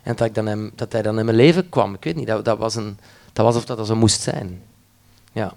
En 0.02 0.16
dat, 0.16 0.26
ik 0.26 0.34
dan 0.34 0.46
hem, 0.46 0.72
dat 0.74 0.92
hij 0.92 1.02
dan 1.02 1.18
in 1.18 1.24
mijn 1.24 1.36
leven 1.36 1.68
kwam, 1.68 1.94
ik 1.94 2.04
weet 2.04 2.16
niet, 2.16 2.26
dat, 2.26 2.44
dat, 2.44 2.58
was, 2.58 2.74
een, 2.74 2.98
dat 3.32 3.44
was 3.44 3.56
of 3.56 3.64
dat, 3.64 3.76
dat 3.76 3.86
zo 3.86 3.96
moest 3.96 4.20
zijn. 4.20 4.62
Ja. 5.32 5.54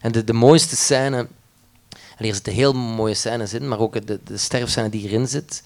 En 0.00 0.12
de, 0.12 0.24
de 0.24 0.32
mooiste 0.32 0.76
scène, 0.76 1.16
en 2.16 2.24
hier 2.24 2.34
zitten 2.34 2.52
heel 2.52 2.72
mooie 2.72 3.14
scènes 3.14 3.54
in, 3.54 3.68
maar 3.68 3.78
ook 3.78 4.06
de, 4.06 4.20
de 4.24 4.36
sterfscène 4.36 4.88
die 4.88 5.08
erin 5.08 5.28
zit, 5.28 5.62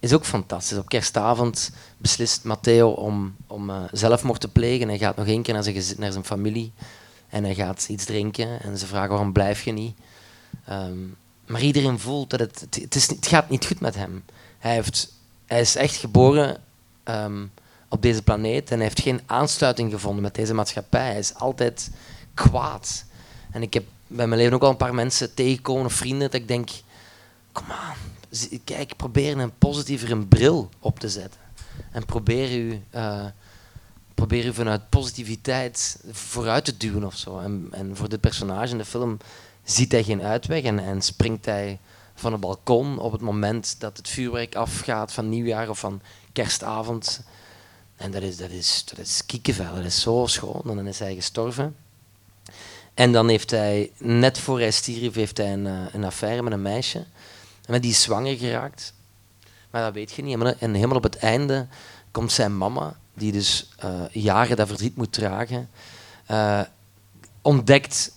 is 0.00 0.12
ook 0.12 0.24
fantastisch. 0.24 0.78
Op 0.78 0.88
kerstavond 0.88 1.70
beslist 1.96 2.44
Matteo 2.44 2.88
om, 2.88 3.36
om 3.46 3.70
uh, 3.70 3.82
zelfmoord 3.92 4.40
te 4.40 4.48
plegen. 4.48 4.88
Hij 4.88 4.98
gaat 4.98 5.16
nog 5.16 5.26
één 5.26 5.42
keer 5.42 5.54
naar 5.54 5.62
zijn, 5.62 5.84
naar 5.96 6.12
zijn 6.12 6.24
familie. 6.24 6.72
En 7.28 7.44
hij 7.44 7.54
gaat 7.54 7.86
iets 7.88 8.04
drinken 8.04 8.62
en 8.62 8.78
ze 8.78 8.86
vragen 8.86 9.08
waarom 9.08 9.32
blijf 9.32 9.62
je 9.62 9.72
niet. 9.72 9.96
Um, 10.70 11.16
maar 11.46 11.60
iedereen 11.60 11.98
voelt 11.98 12.30
dat 12.30 12.40
het, 12.40 12.66
het, 12.70 12.94
is, 12.94 13.06
het 13.06 13.26
gaat 13.26 13.48
niet 13.48 13.66
goed 13.66 13.80
met 13.80 13.94
hem. 13.94 14.24
Hij, 14.58 14.74
heeft, 14.74 15.12
hij 15.46 15.60
is 15.60 15.76
echt 15.76 15.96
geboren 15.96 16.56
um, 17.04 17.50
op 17.88 18.02
deze 18.02 18.22
planeet 18.22 18.70
en 18.70 18.76
hij 18.76 18.84
heeft 18.84 19.00
geen 19.00 19.20
aansluiting 19.26 19.92
gevonden 19.92 20.22
met 20.22 20.34
deze 20.34 20.54
maatschappij. 20.54 21.06
Hij 21.06 21.18
is 21.18 21.34
altijd 21.34 21.90
kwaad. 22.34 23.04
En 23.50 23.62
ik 23.62 23.74
heb 23.74 23.84
bij 24.06 24.26
mijn 24.26 24.40
leven 24.40 24.54
ook 24.54 24.62
al 24.62 24.70
een 24.70 24.76
paar 24.76 24.94
mensen 24.94 25.34
tegengekomen, 25.34 25.84
of 25.84 25.92
vrienden, 25.92 26.30
dat 26.30 26.40
ik 26.40 26.48
denk, 26.48 26.70
kom 27.52 27.64
aan, 27.68 27.96
kijk, 28.64 28.96
probeer 28.96 29.38
een 29.38 29.58
positievere 29.58 30.26
bril 30.26 30.68
op 30.78 30.98
te 30.98 31.08
zetten. 31.08 31.40
En 31.90 32.04
probeer 32.04 32.58
u... 32.58 32.82
Uh, 32.94 33.24
probeer 34.18 34.44
je 34.44 34.54
vanuit 34.54 34.88
positiviteit 34.88 36.00
vooruit 36.10 36.64
te 36.64 36.76
duwen 36.76 37.04
of 37.04 37.16
zo. 37.16 37.38
En, 37.38 37.68
en 37.70 37.96
voor 37.96 38.08
dit 38.08 38.20
personage 38.20 38.72
in 38.72 38.78
de 38.78 38.84
film 38.84 39.18
ziet 39.64 39.92
hij 39.92 40.02
geen 40.02 40.22
uitweg 40.22 40.62
en, 40.62 40.78
en 40.78 41.02
springt 41.02 41.44
hij 41.44 41.78
van 42.14 42.32
een 42.32 42.40
balkon 42.40 42.98
op 42.98 43.12
het 43.12 43.20
moment 43.20 43.80
dat 43.80 43.96
het 43.96 44.08
vuurwerk 44.08 44.54
afgaat 44.54 45.12
van 45.12 45.28
nieuwjaar 45.28 45.68
of 45.68 45.78
van 45.78 46.00
kerstavond. 46.32 47.22
En 47.96 48.10
dat 48.10 48.22
is, 48.22 48.36
dat 48.36 48.50
is, 48.50 48.84
dat 48.84 48.98
is 48.98 49.26
kiekenvel, 49.26 49.74
dat 49.74 49.84
is 49.84 50.00
zo 50.00 50.26
schoon. 50.26 50.62
En 50.64 50.76
dan 50.76 50.86
is 50.86 50.98
hij 50.98 51.14
gestorven. 51.14 51.76
En 52.94 53.12
dan 53.12 53.28
heeft 53.28 53.50
hij, 53.50 53.92
net 53.98 54.38
voor 54.38 54.58
hij 54.58 54.70
stierf, 54.70 55.14
heeft 55.14 55.36
hij 55.36 55.52
een, 55.52 55.66
eh, 55.66 55.94
een 55.94 56.04
affaire 56.04 56.42
met 56.42 56.52
een 56.52 56.62
meisje. 56.62 57.06
En 57.66 57.80
die 57.80 57.90
is 57.90 58.02
zwanger 58.02 58.36
geraakt. 58.36 58.94
Maar 59.70 59.82
dat 59.82 59.94
weet 59.94 60.12
je 60.12 60.22
niet. 60.22 60.42
En 60.58 60.74
helemaal 60.74 60.96
op 60.96 61.02
het 61.02 61.16
einde 61.16 61.66
komt 62.10 62.32
zijn 62.32 62.56
mama 62.56 62.96
die 63.18 63.32
dus 63.32 63.68
uh, 63.84 64.00
jaren 64.12 64.56
dat 64.56 64.68
verdriet 64.68 64.96
moet 64.96 65.12
dragen, 65.12 65.68
uh, 66.30 66.60
ontdekt 67.42 68.12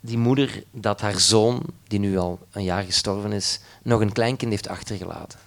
die 0.00 0.18
moeder 0.18 0.64
dat 0.70 1.00
haar 1.00 1.20
zoon, 1.20 1.62
die 1.88 1.98
nu 1.98 2.18
al 2.18 2.38
een 2.50 2.64
jaar 2.64 2.82
gestorven 2.82 3.32
is, 3.32 3.60
nog 3.82 4.00
een 4.00 4.12
kleinkind 4.12 4.50
heeft 4.50 4.68
achtergelaten. 4.68 5.38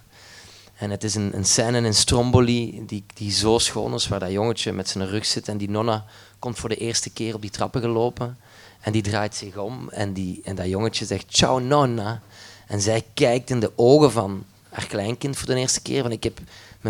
En 0.75 0.89
het 0.89 1.03
is 1.03 1.15
een, 1.15 1.35
een 1.35 1.45
scène 1.45 1.81
in 1.81 1.93
Stromboli 1.93 2.83
die, 2.85 3.03
die 3.13 3.31
zo 3.31 3.57
schoon 3.57 3.93
is, 3.93 4.07
waar 4.07 4.19
dat 4.19 4.31
jongetje 4.31 4.71
met 4.71 4.89
zijn 4.89 5.07
rug 5.07 5.25
zit 5.25 5.47
en 5.47 5.57
die 5.57 5.69
nonna 5.69 6.05
komt 6.39 6.59
voor 6.59 6.69
de 6.69 6.77
eerste 6.77 7.09
keer 7.09 7.33
op 7.35 7.41
die 7.41 7.49
trappen 7.49 7.81
gelopen. 7.81 8.37
En 8.81 8.91
die 8.91 9.01
draait 9.01 9.35
zich 9.35 9.57
om 9.57 9.89
en, 9.89 10.13
die, 10.13 10.41
en 10.43 10.55
dat 10.55 10.67
jongetje 10.67 11.05
zegt 11.05 11.25
ciao 11.27 11.59
nonna. 11.59 12.21
En 12.67 12.81
zij 12.81 13.03
kijkt 13.13 13.49
in 13.49 13.59
de 13.59 13.71
ogen 13.75 14.11
van 14.11 14.43
haar 14.69 14.87
kleinkind 14.87 15.37
voor 15.37 15.47
de 15.47 15.55
eerste 15.55 15.81
keer. 15.81 16.01
Van 16.01 16.11
ik 16.11 16.23
heb, 16.23 16.39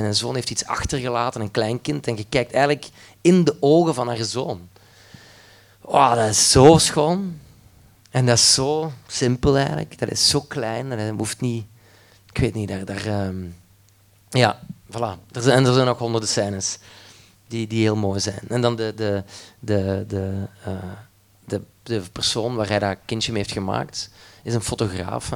mijn 0.01 0.15
zoon 0.15 0.35
heeft 0.35 0.49
iets 0.49 0.65
achtergelaten, 0.65 1.41
een 1.41 1.51
kleinkind. 1.51 2.07
En 2.07 2.17
je 2.17 2.25
kijkt 2.29 2.53
eigenlijk 2.53 2.89
in 3.21 3.43
de 3.43 3.57
ogen 3.59 3.93
van 3.93 4.07
haar 4.07 4.23
zoon. 4.23 4.69
Oh, 5.81 6.15
dat 6.15 6.29
is 6.29 6.51
zo 6.51 6.77
schoon. 6.77 7.39
En 8.11 8.25
dat 8.25 8.37
is 8.37 8.53
zo 8.53 8.91
simpel 9.07 9.57
eigenlijk. 9.57 9.99
Dat 9.99 10.11
is 10.11 10.29
zo 10.29 10.41
klein. 10.41 10.89
Dat 10.89 10.99
hoeft 11.17 11.41
niet... 11.41 11.65
Ik 12.31 12.37
weet 12.37 12.53
niet, 12.53 12.67
daar... 12.67 12.85
daar 12.85 13.05
ehm, 13.05 13.45
ja, 14.29 14.59
voilà. 14.91 15.31
Er 15.31 15.41
zijn, 15.41 15.57
en 15.57 15.65
er 15.65 15.73
zijn 15.73 15.87
ook 15.87 15.99
honderden 15.99 16.29
scènes 16.29 16.77
die, 17.47 17.67
die 17.67 17.81
heel 17.81 17.95
mooi 17.95 18.19
zijn. 18.19 18.41
En 18.47 18.61
dan 18.61 18.75
de, 18.75 18.93
de, 18.95 19.23
de, 19.59 20.05
de, 20.07 20.47
uh, 20.67 20.73
de, 21.45 21.61
de 21.83 22.01
persoon 22.11 22.55
waar 22.55 22.67
hij 22.67 22.79
dat 22.79 22.97
kindje 23.05 23.31
mee 23.31 23.41
heeft 23.41 23.53
gemaakt, 23.53 24.09
is 24.43 24.53
een 24.53 24.61
fotograaf. 24.61 25.31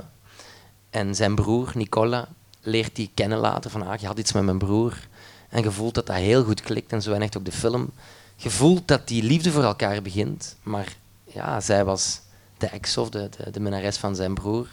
En 0.90 1.16
zijn 1.16 1.36
broer, 1.36 1.72
Nicola, 1.74 2.28
leert 2.62 2.96
die 2.96 3.12
kennen 3.14 3.38
later. 3.38 3.72
Van, 3.72 3.88
ah, 3.88 4.00
je 4.00 4.08
had 4.08 4.20
iets 4.20 4.34
met 4.34 4.44
mijn 4.44 4.58
broer. 4.58 5.08
En 5.50 5.64
je 5.64 5.72
voelt 5.72 5.94
dat 5.94 6.06
dat 6.06 6.16
heel 6.16 6.44
goed 6.44 6.62
klikt. 6.62 6.92
En 6.92 7.02
zo 7.02 7.14
en 7.14 7.22
echt 7.22 7.38
ook 7.38 7.46
de 7.46 7.52
film. 7.52 7.92
Je 8.36 8.50
voelt 8.50 8.88
dat 8.88 9.08
die 9.08 9.24
liefde 9.24 9.52
voor 9.52 9.64
elkaar 9.64 10.02
begint. 10.02 10.56
Maar 10.64 10.96
ja, 11.24 11.60
zij 11.62 11.86
was 11.86 12.22
de 12.58 12.68
ex 12.68 12.98
of 12.98 13.10
de, 13.10 13.30
de, 13.38 13.52
de 13.52 13.60
minnares 13.60 13.98
van 13.98 14.16
zijn 14.16 14.34
broer. 14.34 14.68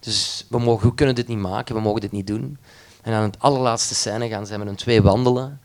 Dus 0.00 0.46
we, 0.48 0.58
mogen, 0.58 0.88
we 0.88 0.94
kunnen 0.94 1.14
dit 1.14 1.28
niet 1.28 1.38
maken, 1.38 1.74
we 1.74 1.80
mogen 1.80 2.00
dit 2.00 2.12
niet 2.12 2.26
doen. 2.26 2.58
En 3.02 3.12
aan 3.12 3.22
het 3.22 3.38
allerlaatste 3.38 3.94
scène 3.94 4.28
gaan 4.28 4.46
zij 4.46 4.58
met 4.58 4.66
hun 4.66 4.76
twee 4.76 5.02
wandelen. 5.02 5.60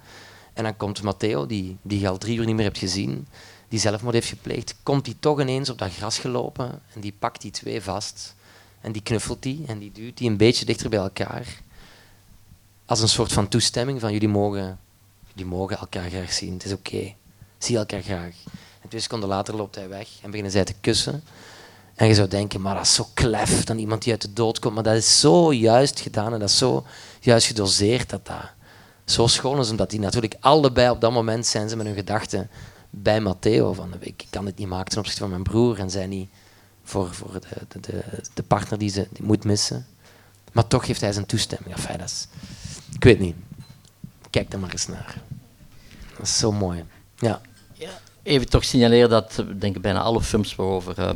En 0.54 0.64
dan 0.64 0.78
komt 0.78 1.04
Matteo, 1.04 1.46
die, 1.46 1.78
die 1.82 2.00
je 2.00 2.08
al 2.08 2.18
drie 2.18 2.38
uur 2.38 2.46
niet 2.46 2.56
meer 2.56 2.66
hebt 2.66 2.78
gezien, 2.78 3.28
die 3.68 3.80
zelfmoord 3.80 4.14
heeft 4.14 4.28
gepleegd, 4.28 4.76
komt 4.84 5.06
hij 5.06 5.16
toch 5.20 5.42
ineens 5.42 5.70
op 5.70 5.78
dat 5.78 5.94
gras 5.94 6.20
gelopen 6.20 6.82
en 6.94 7.02
die 7.02 7.14
pakt 7.20 7.42
die 7.42 7.52
twee 7.52 7.82
vast. 7.82 8.36
En 8.82 8.92
die 8.92 9.02
knuffelt 9.02 9.44
die 9.44 9.64
en 9.68 9.80
die 9.80 9.92
duwt 9.92 10.18
die 10.18 10.30
een 10.30 10.38
beetje 10.38 10.66
dichter 10.66 10.90
bij 10.90 11.00
elkaar. 11.00 11.62
Als 12.86 13.02
een 13.02 13.10
soort 13.10 13.32
van 13.32 13.48
toestemming 13.48 14.00
van 14.00 14.14
jullie 14.14 14.28
mogen, 14.28 14.80
jullie 15.28 15.52
mogen 15.52 15.78
elkaar 15.78 16.10
graag 16.10 16.34
zien, 16.34 16.54
het 16.54 16.66
is 16.66 16.74
oké. 16.74 17.14
Zie 17.58 17.78
elkaar 17.78 18.02
graag. 18.02 18.36
En 18.82 18.90
twee 18.90 19.02
seconden 19.02 19.30
later 19.30 19.56
loopt 19.56 19.76
hij 19.76 19.90
weg 19.90 20.08
en 20.22 20.28
beginnen 20.30 20.52
zij 20.52 20.64
te 20.64 20.74
kussen. 20.82 21.24
En 21.96 22.08
je 22.08 22.14
zou 22.14 22.28
denken, 22.28 22.62
maar 22.62 22.76
dat 22.76 22.86
is 22.86 22.94
zo 22.94 23.08
klef 23.14 23.64
dan 23.64 23.78
iemand 23.78 24.04
die 24.04 24.12
uit 24.12 24.22
de 24.22 24.34
dood 24.34 24.60
komt. 24.60 24.74
Maar 24.74 24.84
dat 24.84 24.96
is 24.96 25.20
zo 25.20 25.54
juist 25.54 26.00
gedaan 26.00 26.34
en 26.34 26.40
dat 26.40 26.50
is 26.50 26.58
zo 26.58 26.86
juist 27.20 27.48
gedoseerd 27.48 28.10
dat 28.10 28.26
dat 28.26 28.50
zo 29.06 29.28
schoon 29.28 29.60
is. 29.60 29.70
Omdat 29.70 29.90
die 29.90 30.00
natuurlijk 30.00 30.36
allebei 30.40 30.90
op 30.90 31.02
dat 31.02 31.12
moment 31.12 31.46
zijn 31.46 31.70
ze 31.70 31.76
met 31.76 31.86
hun 31.86 31.96
gedachten 31.96 32.50
bij 32.90 33.20
Matteo. 33.20 33.74
Van, 33.74 33.94
ik 34.00 34.26
kan 34.30 34.46
dit 34.46 34.58
niet 34.58 34.68
maken 34.68 34.90
ten 34.90 35.00
opzichte 35.00 35.22
van 35.22 35.30
mijn 35.30 35.44
broer 35.44 35.80
en 35.80 35.90
zij 35.90 36.08
niet 36.08 36.30
voor, 36.92 37.14
voor 37.14 37.40
de, 37.68 37.80
de, 37.80 38.04
de, 38.34 38.44
partner 38.44 38.80
die 38.80 38.90
ze 38.90 39.08
die 39.12 39.26
moet 39.26 39.44
missen. 39.44 39.86
Maar 40.52 40.68
toch 40.68 40.86
geeft 40.86 41.02
hij 41.02 41.12
zijn 41.12 41.26
toestemming. 41.26 41.76
Enfin, 41.76 41.98
dat 41.98 42.10
is, 42.10 42.28
ik 42.94 43.04
weet 43.04 43.20
niet. 43.20 43.36
Kijk 44.30 44.54
er 44.54 44.60
maar 44.60 44.72
eens 44.72 44.88
naar. 44.88 45.22
Dat 46.18 46.26
is 46.28 46.38
zo 46.38 46.52
mooi. 46.52 46.84
Ja. 47.16 47.42
Even 48.24 48.50
toch 48.50 48.64
signaleren 48.64 49.10
dat 49.10 49.44
denk 49.60 49.76
ik, 49.76 49.82
bijna 49.82 50.00
alle 50.00 50.22
films 50.22 50.56
waarover 50.56 51.00
uh, 51.00 51.10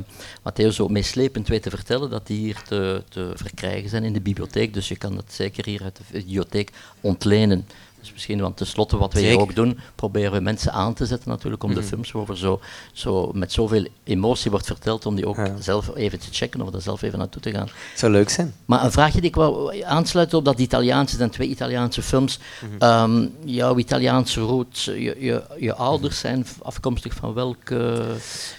Matteo 0.43 0.69
zo 0.69 0.88
meeslepend 0.88 1.47
weet 1.47 1.63
te 1.63 1.69
vertellen, 1.69 2.09
dat 2.09 2.28
die 2.28 2.39
hier 2.39 2.61
te, 2.61 3.03
te 3.09 3.32
verkrijgen 3.36 3.89
zijn 3.89 4.03
in 4.03 4.13
de 4.13 4.21
bibliotheek. 4.21 4.73
Dus 4.73 4.88
je 4.88 4.95
kan 4.95 5.15
dat 5.15 5.26
zeker 5.28 5.65
hier 5.65 5.84
uit 5.84 5.95
de 5.95 6.03
bibliotheek 6.11 6.71
ontlenen. 7.01 7.67
Dus 8.06 8.14
misschien, 8.14 8.39
want 8.41 8.58
tenslotte 8.58 8.97
wat 8.97 9.14
we 9.14 9.20
hier 9.20 9.39
ook 9.39 9.56
doen, 9.56 9.80
proberen 9.95 10.32
we 10.32 10.39
mensen 10.39 10.72
aan 10.72 10.93
te 10.93 11.06
zetten 11.06 11.30
natuurlijk 11.30 11.64
om 11.64 11.74
de 11.74 11.80
Mhm. 11.80 11.88
films 11.89 12.12
waarover 12.12 12.38
zo, 12.38 12.60
zo 12.93 13.32
met 13.34 13.51
zoveel 13.51 13.86
emotie 14.03 14.51
wordt 14.51 14.66
verteld, 14.66 15.06
om 15.06 15.16
die 15.16 15.28
ook 15.28 15.38
zelf 15.60 15.95
even 15.95 16.20
te 16.20 16.28
checken 16.32 16.62
of 16.62 16.74
er 16.74 16.82
zelf 16.82 17.01
even 17.01 17.20
naartoe 17.20 17.41
te 17.41 17.51
gaan. 17.51 17.70
Zou 17.95 18.12
leuk 18.12 18.30
zijn. 18.30 18.53
Maar 18.66 18.84
een 18.84 18.91
vraagje 18.91 19.20
die 19.22 19.30
ik 19.30 19.36
wou 19.36 19.82
aansluiten 19.84 20.38
op 20.38 20.45
dat 20.45 20.60
Italiaanse, 20.60 21.10
het 21.10 21.20
zijn 21.20 21.30
twee 21.30 21.47
Italiaanse 21.47 22.01
films. 22.01 22.39
Mhm. 22.62 22.82
Ehm, 22.82 23.28
jouw 23.43 23.78
Italiaanse 23.78 24.39
roots, 24.41 24.86
je, 24.86 25.16
je, 25.20 25.43
je 25.60 25.74
ouders 25.76 26.20
zijn 26.20 26.45
afkomstig 26.62 27.14
van 27.14 27.34
welke... 27.34 28.03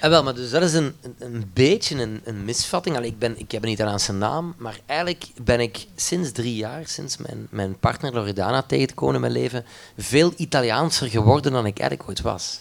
En 0.00 0.10
wel, 0.10 0.22
maar 0.22 0.34
dus 0.34 0.50
dat 0.50 0.62
is 0.62 0.72
een, 0.74 0.94
een, 1.18 1.50
beetje 1.52 2.02
een, 2.02 2.20
een 2.24 2.44
misvatting. 2.44 2.96
Allee, 2.96 3.10
ik, 3.10 3.18
ben, 3.18 3.38
ik 3.38 3.50
heb 3.50 3.62
een 3.62 3.70
Italiaanse 3.70 4.12
naam, 4.12 4.54
maar 4.58 4.78
eigenlijk 4.86 5.26
ben 5.44 5.60
ik 5.60 5.86
sinds 5.96 6.32
drie 6.32 6.56
jaar, 6.56 6.82
sinds 6.86 7.16
mijn, 7.16 7.46
mijn 7.50 7.78
partner 7.78 8.12
Loredana 8.14 8.62
tegen 8.62 8.86
te 8.86 8.94
komen 8.94 9.14
in 9.14 9.20
mijn 9.20 9.32
leven, 9.36 9.64
veel 9.96 10.32
Italiaanser 10.36 11.08
geworden 11.08 11.52
dan 11.52 11.66
ik 11.66 11.78
eigenlijk 11.78 12.08
ooit 12.08 12.20
was. 12.20 12.60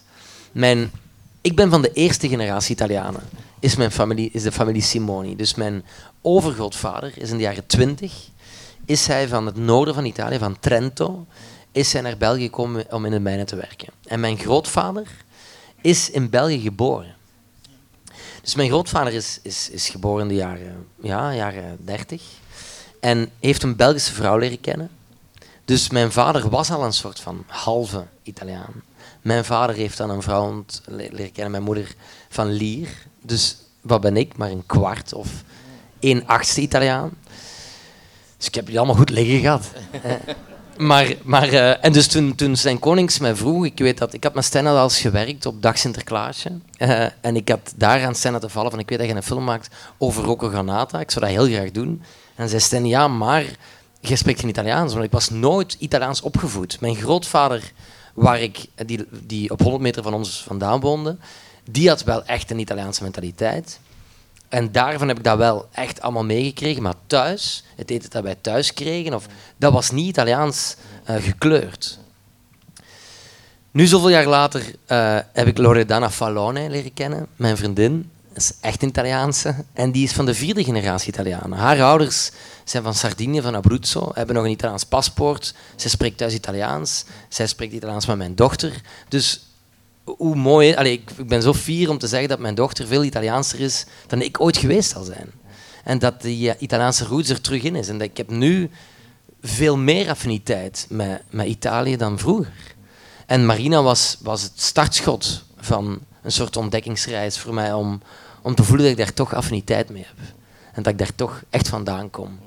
Mijn, 0.51 0.91
ik 1.41 1.55
ben 1.55 1.69
van 1.69 1.81
de 1.81 1.91
eerste 1.93 2.29
generatie 2.29 2.75
Italianen. 2.75 3.21
Is, 3.59 3.75
mijn 3.75 3.91
familie, 3.91 4.29
is 4.33 4.43
de 4.43 4.51
familie 4.51 4.81
Simoni. 4.81 5.35
Dus 5.35 5.55
mijn 5.55 5.85
overgrootvader 6.21 7.13
is 7.17 7.29
in 7.29 7.37
de 7.37 7.43
jaren 7.43 7.65
twintig. 7.65 8.13
Is 8.85 9.07
hij 9.07 9.27
van 9.27 9.45
het 9.45 9.55
noorden 9.55 9.93
van 9.93 10.05
Italië, 10.05 10.37
van 10.37 10.59
Trento, 10.59 11.25
is 11.71 11.93
hij 11.93 12.01
naar 12.01 12.17
België 12.17 12.43
gekomen 12.43 12.85
om 12.91 13.05
in 13.05 13.11
de 13.11 13.19
mijnen 13.19 13.45
te 13.45 13.55
werken. 13.55 13.87
En 14.05 14.19
mijn 14.19 14.37
grootvader 14.37 15.07
is 15.81 16.09
in 16.09 16.29
België 16.29 16.59
geboren. 16.59 17.15
Dus 18.41 18.55
mijn 18.55 18.69
grootvader 18.69 19.13
is, 19.13 19.39
is, 19.43 19.69
is 19.69 19.89
geboren 19.89 20.21
in 20.21 20.27
de 20.27 20.35
jaren, 20.35 20.87
ja, 21.01 21.35
jaren 21.35 21.77
30 21.79 22.21
en 23.05 23.29
heeft 23.39 23.63
een 23.63 23.75
Belgische 23.75 24.13
vrouw 24.13 24.37
leren 24.37 24.61
kennen. 24.61 24.89
Dus 25.65 25.89
mijn 25.89 26.11
vader 26.11 26.49
was 26.49 26.71
al 26.71 26.83
een 26.83 26.93
soort 26.93 27.19
van 27.19 27.43
halve 27.47 28.05
Italiaan. 28.23 28.83
Mijn 29.21 29.45
vader 29.45 29.75
heeft 29.75 29.97
dan 29.97 30.09
een 30.09 30.21
vrouw 30.21 30.65
leren 30.85 31.31
kennen, 31.31 31.51
mijn 31.51 31.63
moeder 31.63 31.95
van 32.29 32.51
Lier. 32.51 32.89
Dus 33.21 33.57
wat 33.81 34.01
ben 34.01 34.17
ik? 34.17 34.37
Maar 34.37 34.49
een 34.49 34.65
kwart 34.65 35.13
of 35.13 35.29
een 35.99 36.27
achtste 36.27 36.61
Italiaan. 36.61 37.11
Dus 38.37 38.47
ik 38.47 38.55
heb 38.55 38.65
die 38.65 38.77
allemaal 38.77 38.95
goed 38.95 39.09
liggen 39.09 39.39
gehad. 39.39 39.71
Eh, 40.01 40.11
maar, 40.77 41.15
maar, 41.23 41.47
eh, 41.47 41.85
en 41.85 41.93
dus 41.93 42.07
toen, 42.07 42.35
toen 42.35 42.55
zijn 42.55 42.79
konings 42.79 43.19
mij 43.19 43.35
vroeg, 43.35 43.65
ik 43.65 43.77
weet 43.79 43.97
dat, 43.97 44.13
ik 44.13 44.23
had 44.23 44.33
met 44.33 44.45
Stena 44.45 44.79
als 44.79 44.99
gewerkt 44.99 45.45
op 45.45 45.61
Dag 45.61 45.77
Sinterklaasje. 45.77 46.51
Eh, 46.77 47.05
en 47.21 47.35
ik 47.35 47.49
had 47.49 47.73
daar 47.75 48.05
aan 48.05 48.15
Stena 48.15 48.39
te 48.39 48.49
vallen 48.49 48.71
van, 48.71 48.79
ik 48.79 48.89
weet 48.89 48.97
dat 48.97 49.07
je 49.07 49.13
een 49.13 49.23
film 49.23 49.43
maakt 49.43 49.75
over 49.97 50.23
Rocco 50.23 50.49
Granata, 50.49 50.99
ik 50.99 51.11
zou 51.11 51.25
dat 51.25 51.33
heel 51.33 51.55
graag 51.55 51.71
doen. 51.71 52.03
En 52.35 52.49
zei 52.49 52.61
Stena, 52.61 52.87
ja, 52.87 53.07
maar 53.07 53.45
jij 54.07 54.17
spreekt 54.17 54.39
geen 54.39 54.49
Italiaans, 54.49 54.93
want 54.93 55.05
ik 55.05 55.11
was 55.11 55.29
nooit 55.29 55.75
Italiaans 55.79 56.21
opgevoed. 56.21 56.81
Mijn 56.81 56.95
grootvader, 56.95 57.71
waar 58.13 58.41
ik, 58.41 58.65
die, 58.85 59.05
die 59.09 59.51
op 59.51 59.61
100 59.61 59.83
meter 59.83 60.03
van 60.03 60.13
ons 60.13 60.43
vandaan 60.47 60.79
woonde, 60.79 61.17
die 61.69 61.89
had 61.89 62.03
wel 62.03 62.25
echt 62.25 62.51
een 62.51 62.59
Italiaanse 62.59 63.03
mentaliteit. 63.03 63.79
En 64.49 64.71
daarvan 64.71 65.07
heb 65.07 65.17
ik 65.17 65.23
dat 65.23 65.37
wel 65.37 65.67
echt 65.71 66.01
allemaal 66.01 66.25
meegekregen. 66.25 66.83
Maar 66.83 66.93
thuis, 67.07 67.63
het 67.75 67.89
eten 67.89 68.09
dat 68.09 68.23
wij 68.23 68.35
thuis 68.41 68.73
kregen, 68.73 69.13
of, 69.13 69.25
dat 69.57 69.73
was 69.73 69.91
niet 69.91 70.07
Italiaans 70.07 70.75
eh, 71.03 71.15
gekleurd. 71.15 71.99
Nu, 73.71 73.85
zoveel 73.85 74.09
jaar 74.09 74.25
later, 74.25 74.75
eh, 74.85 75.17
heb 75.33 75.47
ik 75.47 75.57
Loredana 75.57 76.09
Fallone 76.09 76.69
leren 76.69 76.93
kennen, 76.93 77.27
mijn 77.35 77.57
vriendin. 77.57 78.11
Dat 78.35 78.43
is 78.43 78.53
echt 78.61 78.83
Italiaanse. 78.83 79.55
En 79.73 79.91
die 79.91 80.03
is 80.03 80.11
van 80.11 80.25
de 80.25 80.33
vierde 80.33 80.63
generatie 80.63 81.07
Italianen. 81.07 81.57
Haar 81.57 81.83
ouders 81.83 82.31
zijn 82.63 82.83
van 82.83 82.93
Sardinië, 82.93 83.41
van 83.41 83.55
Abruzzo, 83.55 84.11
hebben 84.13 84.35
nog 84.35 84.43
een 84.43 84.51
Italiaans 84.51 84.83
paspoort. 84.83 85.53
Zij 85.75 85.89
spreekt 85.89 86.17
thuis 86.17 86.33
Italiaans. 86.33 87.05
Zij 87.29 87.47
spreekt 87.47 87.73
Italiaans 87.73 88.05
met 88.05 88.17
mijn 88.17 88.35
dochter. 88.35 88.81
Dus 89.09 89.45
hoe 90.03 90.35
mooi. 90.35 90.75
Allee, 90.75 90.91
ik, 90.93 91.11
ik 91.17 91.27
ben 91.27 91.41
zo 91.41 91.53
fier 91.53 91.89
om 91.89 91.97
te 91.97 92.07
zeggen 92.07 92.29
dat 92.29 92.39
mijn 92.39 92.55
dochter 92.55 92.87
veel 92.87 93.03
Italiaanser 93.03 93.59
is 93.59 93.85
dan 94.07 94.21
ik 94.21 94.41
ooit 94.41 94.57
geweest 94.57 94.89
zal 94.89 95.03
zijn. 95.03 95.31
En 95.83 95.99
dat 95.99 96.21
die 96.21 96.49
eh, 96.51 96.61
Italiaanse 96.61 97.05
roots 97.05 97.29
er 97.29 97.41
terug 97.41 97.63
in 97.63 97.75
is. 97.75 97.87
En 97.87 97.97
dat 97.97 98.07
ik 98.07 98.17
heb 98.17 98.29
nu 98.29 98.69
veel 99.41 99.77
meer 99.77 100.09
affiniteit 100.09 100.85
met, 100.89 101.21
met 101.29 101.47
Italië 101.47 101.97
dan 101.97 102.19
vroeger. 102.19 102.75
En 103.25 103.45
Marina 103.45 103.81
was, 103.81 104.17
was 104.21 104.41
het 104.41 104.61
startschot 104.61 105.43
van 105.57 105.99
een 106.21 106.31
soort 106.31 106.57
ontdekkingsreis 106.57 107.37
voor 107.37 107.53
mij 107.53 107.73
om, 107.73 108.01
om 108.45 108.55
te 108.55 108.63
voelen 108.63 108.85
dat 108.85 108.97
ik 108.97 109.05
daar 109.05 109.13
toch 109.13 109.33
affiniteit 109.33 109.89
mee 109.89 110.05
heb. 110.07 110.25
En 110.73 110.83
dat 110.83 110.93
ik 110.93 110.99
daar 110.99 111.15
toch 111.15 111.43
echt 111.49 111.67
vandaan 111.67 112.09
kom. 112.09 112.39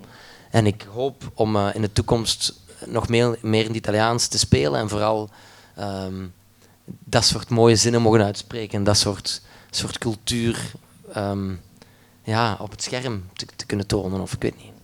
En 0.51 0.66
ik 0.66 0.86
hoop 0.92 1.30
om 1.34 1.57
eh, 1.57 1.68
in 1.74 1.80
de 1.80 1.92
toekomst 1.92 2.61
nog 2.86 3.09
meer, 3.09 3.38
meer 3.42 3.61
in 3.61 3.66
het 3.66 3.76
Italiaans 3.76 4.26
te 4.26 4.38
spelen 4.38 4.80
en 4.80 4.88
vooral 4.88 5.30
ehm, 5.76 6.26
dat 6.84 7.24
soort 7.24 7.49
mooie 7.49 7.76
zinnen 7.76 8.03
mogen 8.03 8.24
uitspreken 8.24 8.78
en 8.78 8.84
dat 8.84 8.96
soort, 8.96 9.42
soort 9.70 9.99
cultuur 9.99 10.72
ehm, 11.12 11.55
ja, 12.22 12.57
op 12.61 12.70
het 12.70 12.82
scherm 12.82 13.24
te, 13.32 13.46
te 13.57 13.66
kunnen 13.66 13.86
tonen, 13.86 14.20
of 14.20 14.32
ik 14.32 14.42
weet 14.42 14.57
niet. 14.57 14.78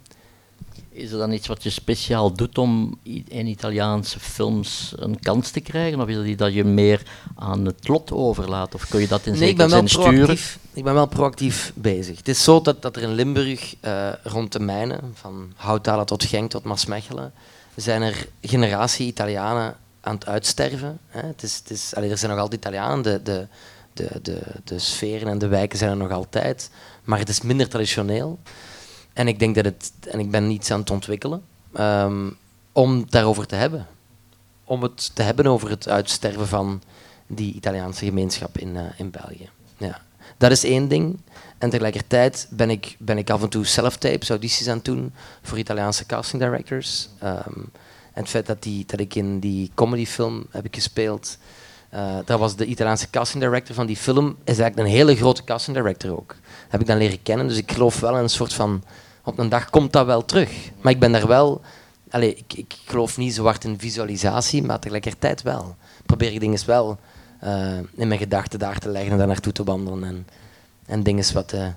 Is 0.94 1.12
er 1.12 1.18
dan 1.18 1.32
iets 1.32 1.46
wat 1.46 1.62
je 1.62 1.70
speciaal 1.70 2.32
doet 2.32 2.58
om 2.58 2.98
in 3.28 3.46
Italiaanse 3.46 4.20
films 4.20 4.94
een 4.96 5.20
kans 5.20 5.50
te 5.50 5.60
krijgen? 5.60 6.00
Of 6.00 6.08
is 6.08 6.16
het 6.16 6.26
iets 6.26 6.38
dat 6.38 6.54
je 6.54 6.64
meer 6.64 7.02
aan 7.36 7.64
het 7.64 7.88
lot 7.88 8.12
overlaat? 8.12 8.74
Of 8.74 8.88
kun 8.88 9.00
je 9.00 9.08
dat 9.08 9.26
in 9.26 9.38
Nee, 9.38 9.48
ik 9.48 9.56
ben, 9.56 9.68
zekere 9.70 9.80
wel 9.80 9.88
zin 9.88 10.00
sturen? 10.02 10.24
proactief, 10.24 10.58
ik 10.72 10.84
ben 10.84 10.94
wel 10.94 11.06
proactief 11.06 11.72
bezig. 11.74 12.16
Het 12.16 12.28
is 12.28 12.44
zo 12.44 12.60
dat, 12.60 12.82
dat 12.82 12.96
er 12.96 13.02
in 13.02 13.14
Limburg, 13.14 13.74
eh, 13.80 14.08
rond 14.22 14.52
de 14.52 14.60
mijnen, 14.60 15.00
van 15.14 15.52
Houtala 15.56 16.04
tot 16.04 16.24
Genk 16.24 16.50
tot 16.50 16.64
Maasmechelen, 16.64 17.32
zijn 17.74 18.02
er 18.02 18.28
generatie 18.42 19.06
Italianen 19.06 19.76
aan 20.00 20.14
het 20.14 20.26
uitsterven. 20.26 20.98
Hè. 21.08 21.26
Het 21.26 21.42
is, 21.42 21.56
het 21.56 21.70
is, 21.70 21.94
allee, 21.94 22.10
er 22.10 22.18
zijn 22.18 22.30
nog 22.30 22.40
altijd 22.40 22.60
Italianen. 22.60 23.02
De, 23.02 23.20
de, 23.22 23.46
de, 23.92 24.08
de, 24.22 24.40
de 24.64 24.78
sferen 24.78 25.28
en 25.28 25.38
de 25.38 25.48
wijken 25.48 25.78
zijn 25.78 25.90
er 25.90 25.96
nog 25.96 26.10
altijd, 26.10 26.70
maar 27.04 27.18
het 27.18 27.28
is 27.28 27.40
minder 27.40 27.68
traditioneel. 27.68 28.38
En 29.14 29.28
ik 29.28 29.38
denk 29.38 29.54
dat 29.54 29.64
het, 29.64 29.92
en 30.10 30.18
ik 30.18 30.30
ben 30.30 30.50
iets 30.50 30.70
aan 30.70 30.80
het 30.80 30.90
ontwikkelen, 30.90 31.42
ehm, 31.72 32.30
om 32.72 33.04
daarover 33.08 33.46
te 33.46 33.54
hebben. 33.54 33.86
Om 34.64 34.82
het 34.82 35.14
te 35.14 35.22
hebben 35.22 35.46
over 35.46 35.70
het 35.70 35.88
uitsterven 35.88 36.48
van 36.48 36.82
die 37.26 37.54
Italiaanse 37.54 38.04
gemeenschap 38.04 38.58
in, 38.58 38.76
eh, 38.76 38.82
in 38.96 39.10
België. 39.10 39.48
Ja. 39.76 40.00
Dat 40.36 40.50
is 40.50 40.64
één 40.64 40.88
ding. 40.88 41.18
En 41.58 41.70
tegelijkertijd 41.70 42.46
ben 42.50 42.70
ik, 42.70 42.96
ben 42.98 43.18
ik 43.18 43.30
af 43.30 43.42
en 43.42 43.48
toe 43.48 43.64
self-tapes, 43.64 44.28
audities 44.28 44.68
aan 44.68 44.76
het 44.76 44.84
doen 44.84 45.12
voor 45.42 45.58
Italiaanse 45.58 46.06
casting 46.06 46.42
directors. 46.42 47.08
Ehm, 47.18 47.58
en 48.12 48.22
het 48.22 48.28
feit 48.28 48.46
dat, 48.46 48.62
die, 48.62 48.84
dat 48.86 49.00
ik 49.00 49.14
in 49.14 49.38
die 49.38 49.70
comedyfilm 49.74 50.46
heb 50.50 50.66
gespeeld, 50.70 51.38
uh, 51.94 52.16
dat 52.24 52.38
was 52.38 52.56
de 52.56 52.66
Italiaanse 52.66 53.10
casting 53.10 53.42
director 53.42 53.74
van 53.74 53.86
die 53.86 53.96
film, 53.96 54.36
is 54.44 54.58
eigenlijk 54.58 54.76
een 54.76 54.94
hele 54.94 55.16
grote 55.16 55.44
casting 55.44 55.76
director 55.76 56.16
ook. 56.16 56.36
heb 56.68 56.80
ik 56.80 56.86
dan 56.86 56.96
leren 56.96 57.22
kennen, 57.22 57.48
dus 57.48 57.56
ik 57.56 57.72
geloof 57.72 58.00
wel 58.00 58.16
in 58.16 58.22
een 58.22 58.28
soort 58.28 58.52
van, 58.52 58.82
op 59.24 59.38
een 59.38 59.48
dag 59.48 59.70
komt 59.70 59.92
dat 59.92 60.06
wel 60.06 60.24
terug. 60.24 60.50
Maar 60.80 60.92
ik 60.92 60.98
ben 60.98 61.12
daar 61.12 61.26
wel, 61.26 61.60
allez, 62.10 62.32
ik, 62.32 62.52
ik 62.52 62.74
geloof 62.84 63.16
niet 63.16 63.34
zo 63.34 63.44
hard 63.44 63.64
in 63.64 63.78
visualisatie, 63.78 64.62
maar 64.62 64.78
tegelijkertijd 64.78 65.42
wel. 65.42 65.76
Probeer 66.06 66.32
ik 66.32 66.40
dingen 66.40 66.66
wel 66.66 66.98
uh, 67.44 67.76
in 67.94 68.08
mijn 68.08 68.20
gedachten 68.20 68.58
daar 68.58 68.78
te 68.78 68.88
leggen 68.88 69.12
en 69.12 69.18
daar 69.18 69.26
naartoe 69.26 69.52
te 69.52 69.64
wandelen 69.64 70.04
en, 70.04 70.26
en 70.86 71.02
dingen 71.02 71.32
wat 71.34 71.48
te, 71.48 71.70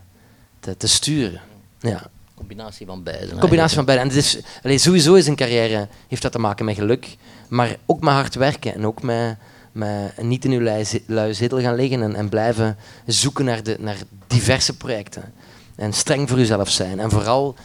te, 0.59 0.77
te 0.77 0.87
sturen. 0.87 1.41
Ja. 1.79 2.09
Combinatie 2.35 2.85
van 2.85 3.03
beide. 3.03 3.35
Combinatie 3.35 3.75
van 3.75 3.85
beide. 3.85 4.03
En 4.03 4.09
het 4.09 4.17
is, 4.17 4.39
allez, 4.63 4.83
sowieso 4.83 5.13
is 5.13 5.27
een 5.27 5.35
carrière, 5.35 5.87
heeft 6.07 6.21
dat 6.21 6.31
te 6.31 6.39
maken 6.39 6.65
met 6.65 6.75
geluk, 6.75 7.17
maar 7.47 7.75
ook 7.85 8.01
met 8.01 8.13
hard 8.13 8.35
werken 8.35 8.73
en 8.73 8.85
ook 8.85 9.01
met, 9.01 9.37
met 9.71 10.21
niet 10.21 10.45
in 10.45 10.51
uw 10.51 10.83
lui 11.05 11.33
zetel 11.33 11.59
gaan 11.59 11.75
liggen 11.75 12.01
en, 12.01 12.15
en 12.15 12.29
blijven 12.29 12.77
zoeken 13.05 13.45
naar, 13.45 13.63
de, 13.63 13.75
naar 13.79 13.97
diverse 14.27 14.77
projecten. 14.77 15.33
En 15.78 15.93
streng 15.93 16.30
voor 16.30 16.39
uzelf 16.39 16.69
zijn 16.69 16.99
en 16.99 17.09
vooral 17.09 17.55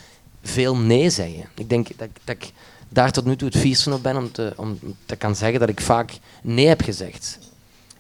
veel 0.43 0.77
nee 0.77 1.11
zeggen. 1.11 1.45
Ik 1.55 1.69
denk 1.69 1.89
dat, 1.97 2.09
dat 2.25 2.37
ik 2.37 2.53
daar 2.89 3.13
tot 3.13 3.25
nu 3.25 3.37
toe 3.37 3.49
het 3.49 3.59
vierste 3.59 3.93
op 3.93 4.03
ben 4.03 4.17
om 4.17 4.33
te, 4.33 4.53
om 4.57 4.79
te 5.07 5.17
kan 5.17 5.37
zeggen 5.37 5.61
dat 5.61 5.69
ik 5.69 5.81
vaak 5.81 6.13
nee 6.43 6.67
heb 6.67 6.83
gezegd. 6.83 7.39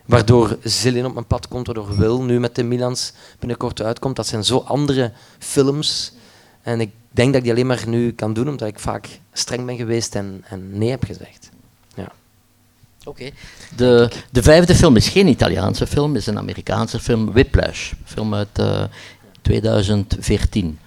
Waardoor 0.04 0.58
Zillion 0.62 1.06
op 1.06 1.14
mijn 1.14 1.26
pad 1.26 1.48
komt, 1.48 1.66
waardoor 1.66 1.96
Wil 1.96 2.22
nu 2.22 2.40
met 2.40 2.54
de 2.54 2.62
Milans 2.62 3.12
binnenkort 3.38 3.82
uitkomt. 3.82 4.16
Dat 4.16 4.26
zijn 4.26 4.44
zo 4.44 4.58
andere 4.58 5.12
films. 5.38 6.12
En 6.62 6.80
ik 6.80 6.90
denk 7.10 7.28
dat 7.28 7.36
ik 7.36 7.42
die 7.42 7.52
alleen 7.52 7.66
maar 7.66 7.88
nu 7.88 8.12
kan 8.12 8.32
doen, 8.32 8.48
omdat 8.48 8.68
ik 8.68 8.78
vaak 8.78 9.08
streng 9.32 9.66
ben 9.66 9.76
geweest 9.76 10.14
en, 10.14 10.44
en 10.48 10.78
nee 10.78 10.90
heb 10.90 11.04
gezegd. 11.04 11.50
Ja. 11.94 12.12
Oké. 13.04 13.30
De, 13.76 14.10
de 14.30 14.42
vijfde 14.42 14.74
film 14.74 14.96
is 14.96 15.08
geen 15.08 15.26
Italiaanse 15.26 15.86
film, 15.86 16.16
is 16.16 16.26
een 16.26 16.38
Amerikaanse 16.38 17.00
film, 17.00 17.32
Whiplash. 17.32 17.92
Film 18.04 18.34
uit 18.34 18.58
uh, 18.58 18.82
eh, 18.82 18.88
2014. 19.42 20.78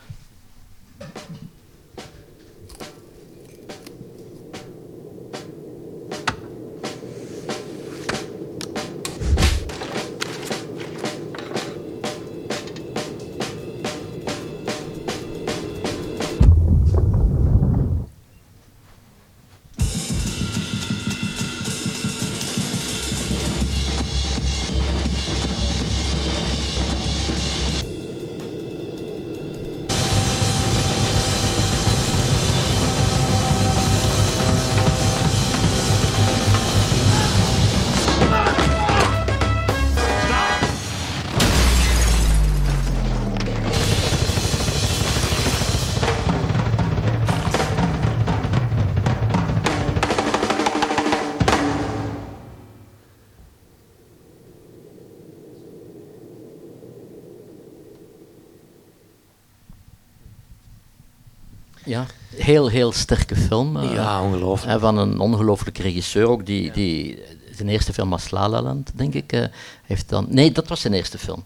Heel, 62.46 62.68
heel 62.68 62.92
sterke 62.92 63.36
film. 63.36 63.78
Uh, 63.78 63.94
ja, 63.94 64.24
ongelooflijk. 64.24 64.80
Van 64.80 64.98
een 64.98 65.20
ongelooflijke 65.20 65.82
regisseur 65.82 66.28
ook, 66.28 66.46
die, 66.46 66.72
die 66.72 67.20
zijn 67.52 67.70
eerste 67.70 67.94
film 67.94 68.10
was 68.10 68.32
La 68.32 68.50
La 68.50 68.62
Land, 68.62 68.92
denk 68.96 69.14
ik. 69.14 69.34
Uh, 69.34 69.44
heeft 69.84 70.10
dan, 70.10 70.26
nee, 70.30 70.52
dat 70.52 70.68
was 70.68 70.82
zijn 70.82 70.94
eerste 70.94 71.18
film. 71.18 71.44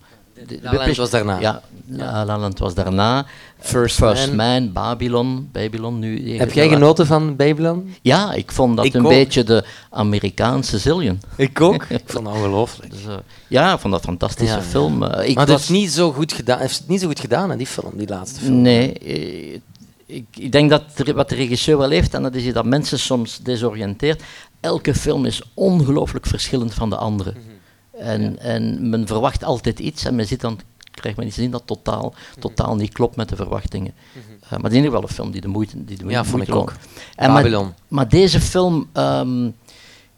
De, 0.48 0.60
La 0.62 0.74
La 0.74 0.78
Land 0.78 0.98
was 0.98 1.10
daarna. 1.10 1.40
Ja, 1.40 1.62
La 1.88 2.26
La 2.26 2.38
Land 2.38 2.60
was 2.60 2.74
daarna. 2.74 3.26
First, 3.60 3.96
First 3.96 4.34
Man. 4.34 4.72
Babylon. 4.72 5.50
Babylon 5.52 6.00
nu. 6.00 6.38
Heb 6.38 6.52
jij 6.52 6.70
genoten 6.70 7.06
van 7.06 7.36
Babylon? 7.36 7.94
Ja, 8.02 8.34
ik 8.34 8.52
vond 8.52 8.78
dat 8.78 8.94
een 8.94 9.04
beetje 9.04 9.44
de 9.44 9.64
Amerikaanse 9.90 10.78
Zillion. 10.78 11.22
Ik 11.36 11.62
ook. 11.62 11.84
ik 11.90 12.02
vond 12.06 12.28
het 12.28 12.36
ongelooflijk. 12.36 12.92
Dus, 12.92 13.04
uh, 13.04 13.14
ja, 13.48 13.74
ik 13.74 13.80
vond 13.80 13.94
dat 13.94 14.02
een 14.02 14.10
fantastische 14.10 14.56
ja, 14.56 14.62
film. 14.62 15.04
Ik 15.04 15.36
maar 15.36 15.48
het 15.48 15.50
was... 15.50 15.70
niet 15.70 15.92
zo 15.92 16.12
goed 16.12 16.34
gedaan, 16.34 16.60
heeft 16.60 16.78
het 16.78 16.88
niet 16.88 17.02
zo 17.02 17.08
goed 17.08 17.20
gedaan, 17.20 17.50
hè, 17.50 17.58
die 17.58 17.68
film, 17.68 17.92
die 17.96 18.08
laatste 18.08 18.40
film. 18.40 18.62
Nee, 18.62 19.62
ik, 20.10 20.26
ik, 20.38 20.52
denk 20.52 20.70
dat 20.70 20.84
wat 21.16 21.30
de 21.30 21.36
regisseur 21.36 21.78
wel 21.78 21.90
heeft, 21.90 22.14
en 22.14 22.24
dat 22.24 22.36
is 22.36 22.54
dat 22.54 22.66
mensen 22.66 23.00
soms 23.00 23.38
desoriënteert. 23.38 24.24
Elke 24.60 24.96
film 24.96 25.26
is 25.26 25.42
ongelooflijk 25.54 26.26
verschillend 26.26 26.74
van 26.74 26.90
de 26.90 26.96
andere. 26.96 27.32
Mhm. 27.32 28.04
en, 28.06 28.40
en 28.40 28.90
men 28.90 29.08
verwacht 29.08 29.44
altijd 29.44 29.80
iets 29.80 30.06
en 30.06 30.16
men 30.16 30.26
zit 30.26 30.42
dan, 30.42 30.60
krijgt 30.92 31.18
men 31.18 31.28
iets 31.28 31.38
in 31.38 31.52
dat 31.52 31.64
totaal, 31.66 32.14
mhm. 32.32 32.40
totaal 32.40 32.76
niet 32.76 32.94
klopt 32.94 33.16
met 33.16 33.30
de 33.30 33.36
verwachtingen. 33.36 33.94
Mm 33.94 34.22
-hmm. 34.28 34.36
uh, 34.44 34.50
maar 34.50 34.60
het 34.60 34.72
is 34.72 34.78
in 34.78 34.84
ieder 34.84 34.92
geval 34.92 35.10
een 35.10 35.16
film 35.16 35.32
die 35.32 35.42
de 35.42 35.48
moeite, 35.48 35.86
die 35.86 35.98
de 35.98 36.04
ja, 36.04 36.10
moeite 36.10 36.30
vond 36.30 36.48
ik 36.48 36.56
ook. 36.56 36.74
En 37.16 37.32
maar, 37.32 37.74
maar, 37.88 38.10
deze 38.10 38.40
film... 38.40 38.90
Um, 38.94 39.56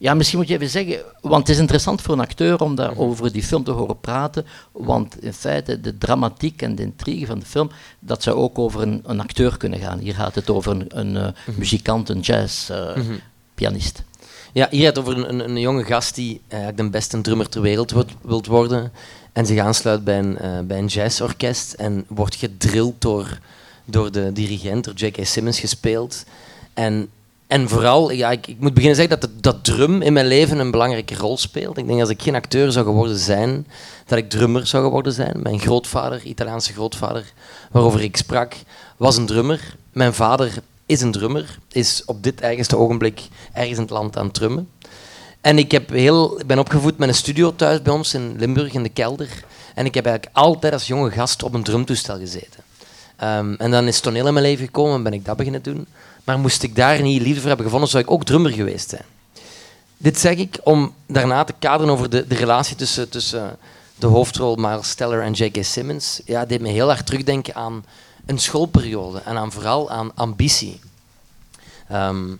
ja, 0.01 0.13
misschien 0.13 0.39
moet 0.39 0.47
je 0.47 0.53
even 0.53 0.69
zeggen, 0.69 0.99
want 1.21 1.47
het 1.47 1.49
is 1.49 1.61
interessant 1.61 2.01
voor 2.01 2.13
een 2.13 2.19
acteur 2.19 2.61
om 2.61 2.75
daar 2.75 2.97
over 2.97 3.31
die 3.31 3.43
film 3.43 3.63
te 3.63 3.71
horen 3.71 3.99
praten, 3.99 4.45
want 4.71 5.23
in 5.23 5.33
feite 5.33 5.81
de 5.81 5.97
dramatiek 5.97 6.61
en 6.61 6.75
de 6.75 6.81
intrigue 6.81 7.25
van 7.25 7.39
de 7.39 7.45
film, 7.45 7.71
dat 7.99 8.23
zou 8.23 8.37
ook 8.37 8.59
over 8.59 8.81
een, 8.81 9.01
een 9.05 9.19
acteur 9.19 9.57
kunnen 9.57 9.79
gaan. 9.79 9.99
Hier 9.99 10.13
gaat 10.13 10.35
het 10.35 10.49
over 10.49 10.71
een, 10.71 10.99
een 10.99 11.15
uh, 11.15 11.27
muzikant, 11.57 12.09
een 12.09 12.19
jazzpianist. 12.19 13.97
Uh, 13.97 14.05
Ja, 14.53 14.67
hier 14.69 14.85
gaat 14.85 14.95
het 14.95 15.07
over 15.07 15.29
een, 15.29 15.39
een, 15.39 15.59
jonge 15.59 15.83
gast 15.83 16.15
die 16.15 16.41
eigenlijk 16.47 16.83
de 16.83 16.89
beste 16.89 17.21
drummer 17.21 17.49
ter 17.49 17.61
wereld 17.61 17.91
wordt, 17.91 18.11
wilt 18.21 18.47
worden 18.47 18.91
en 19.33 19.45
zich 19.45 19.59
aansluit 19.59 20.03
bij 20.03 20.19
een, 20.19 20.37
uh, 20.41 20.59
bij 20.59 20.77
een 20.77 20.85
jazzorkest 20.85 21.73
en 21.73 22.05
wordt 22.07 22.35
gedrild 22.35 23.01
door, 23.01 23.39
door 23.85 24.11
de 24.11 24.31
dirigent, 24.31 24.83
door 24.83 24.93
J.K. 24.93 25.25
Simmons 25.25 25.59
gespeeld. 25.59 26.25
En 26.73 27.09
en 27.51 27.69
vooral, 27.69 28.11
ja, 28.11 28.31
ik, 28.31 28.47
ik, 28.47 28.59
moet 28.59 28.73
beginnen 28.73 28.97
zeggen 28.97 29.19
dat, 29.19 29.29
dat 29.41 29.63
drum 29.63 30.01
in 30.01 30.13
mijn 30.13 30.27
leven 30.27 30.59
een 30.59 30.71
belangrijke 30.71 31.15
rol 31.15 31.37
speelt. 31.37 31.77
Ik 31.77 31.87
denk 31.87 31.99
als 31.99 32.09
ik 32.09 32.21
geen 32.21 32.35
acteur 32.35 32.71
zou 32.71 32.85
geworden 32.85 33.17
zijn, 33.17 33.67
dat 34.05 34.17
ik 34.17 34.29
drummer 34.29 34.67
zou 34.67 34.83
geworden 34.83 35.13
zijn. 35.13 35.41
Mijn 35.41 35.59
grootvader, 35.59 36.23
Italiaanse 36.23 36.73
grootvader, 36.73 37.33
waarover 37.71 38.01
ik 38.01 38.17
sprak, 38.17 38.53
was 38.97 39.17
een 39.17 39.25
drummer. 39.25 39.75
Mijn 39.93 40.13
vader 40.13 40.53
is 40.85 41.01
een 41.01 41.11
drummer, 41.11 41.59
is 41.71 42.01
op 42.05 42.23
dit 42.23 42.41
eigenste 42.41 42.77
ogenblik 42.77 43.21
ergens 43.53 43.75
in 43.77 43.83
het 43.83 43.91
land 43.91 44.17
aan 44.17 44.25
het 44.25 44.33
drummen. 44.33 44.69
En 45.41 45.57
ik, 45.57 45.71
heb 45.71 45.89
heel, 45.89 46.41
ben 46.45 46.59
opgevoed 46.59 46.97
met 46.97 47.07
een 47.07 47.15
studio 47.15 47.55
thuis 47.55 47.81
bij 47.81 47.93
ons 47.93 48.13
in 48.13 48.35
Limburg 48.37 48.73
in 48.73 48.83
de 48.83 48.89
kelder. 48.89 49.43
En 49.75 49.85
ik 49.85 49.93
heb 49.93 50.05
eigenlijk 50.05 50.37
altijd 50.37 50.73
als 50.73 50.87
jonge 50.87 51.11
gast 51.11 51.43
op 51.43 51.53
een 51.53 51.63
drumtoestel 51.63 52.17
gezeten. 52.17 52.63
Um, 53.23 53.55
en 53.55 53.71
dan 53.71 53.87
is 53.87 53.99
toneel 53.99 54.27
in 54.27 54.33
mijn 54.33 54.45
leven 54.45 54.65
gekomen 54.65 54.95
en 54.95 55.03
ben 55.03 55.13
ik 55.13 55.25
dat 55.25 55.37
beginnen 55.37 55.63
doen. 55.63 55.87
Maar 56.23 56.39
moest 56.39 56.63
ik 56.63 56.75
daar 56.75 57.01
niet 57.01 57.21
liefde 57.21 57.39
voor 57.39 57.47
hebben 57.47 57.65
gevonden, 57.65 57.89
zou 57.89 58.03
ik 58.03 58.11
ook 58.11 58.23
drummer 58.23 58.51
geweest 58.51 58.89
zijn. 58.89 59.05
Dit 59.97 60.19
zeg 60.19 60.35
ik 60.37 60.59
om 60.63 60.93
daarna 61.05 61.43
te 61.43 61.53
kaderen 61.59 61.93
over 61.93 62.09
de, 62.09 62.27
de 62.27 62.35
relatie 62.35 62.75
tussen, 62.75 63.09
tussen 63.09 63.57
de 63.95 64.07
hoofdrol 64.07 64.55
Miles 64.55 64.89
Steller 64.89 65.21
en 65.21 65.33
J.K. 65.33 65.63
Simmons. 65.63 66.21
Ja, 66.25 66.45
deed 66.45 66.61
me 66.61 66.69
heel 66.69 66.89
erg 66.89 67.03
terugdenken 67.03 67.55
aan 67.55 67.85
een 68.25 68.39
schoolperiode 68.39 69.19
en 69.19 69.37
aan, 69.37 69.51
vooral 69.51 69.89
aan 69.89 70.15
ambitie. 70.15 70.79
Um, 71.91 72.39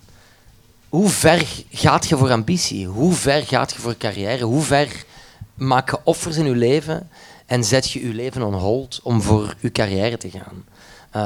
hoe 0.90 1.10
ver 1.10 1.48
gaat 1.72 2.08
je 2.08 2.18
voor 2.18 2.32
ambitie? 2.32 2.88
Hoe 2.88 3.14
ver 3.14 3.46
gaat 3.46 3.72
je 3.72 3.80
voor 3.80 3.98
carrière? 3.98 4.44
Hoe 4.44 4.62
ver 4.62 5.06
maak 5.54 5.92
je 5.92 6.00
offers 6.04 6.38
in 6.38 6.46
je 6.46 6.56
leven 6.56 7.10
en 7.46 7.64
zet 7.64 7.92
je 7.92 8.08
je 8.08 8.14
leven 8.14 8.44
on 8.44 8.54
hold 8.54 9.00
om 9.04 9.22
voor 9.22 9.56
je 9.60 9.72
carrière 9.72 10.18
te 10.18 10.30
gaan? 10.30 10.66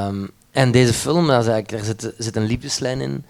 Um, 0.07 0.31
en 0.55 0.71
deze 0.71 0.93
film, 0.93 1.27
dat 1.27 1.45
daar 1.45 1.63
zit, 1.83 2.13
zit 2.17 2.35
een 2.35 2.45
liefdeslijn 2.45 3.01
in. 3.01 3.25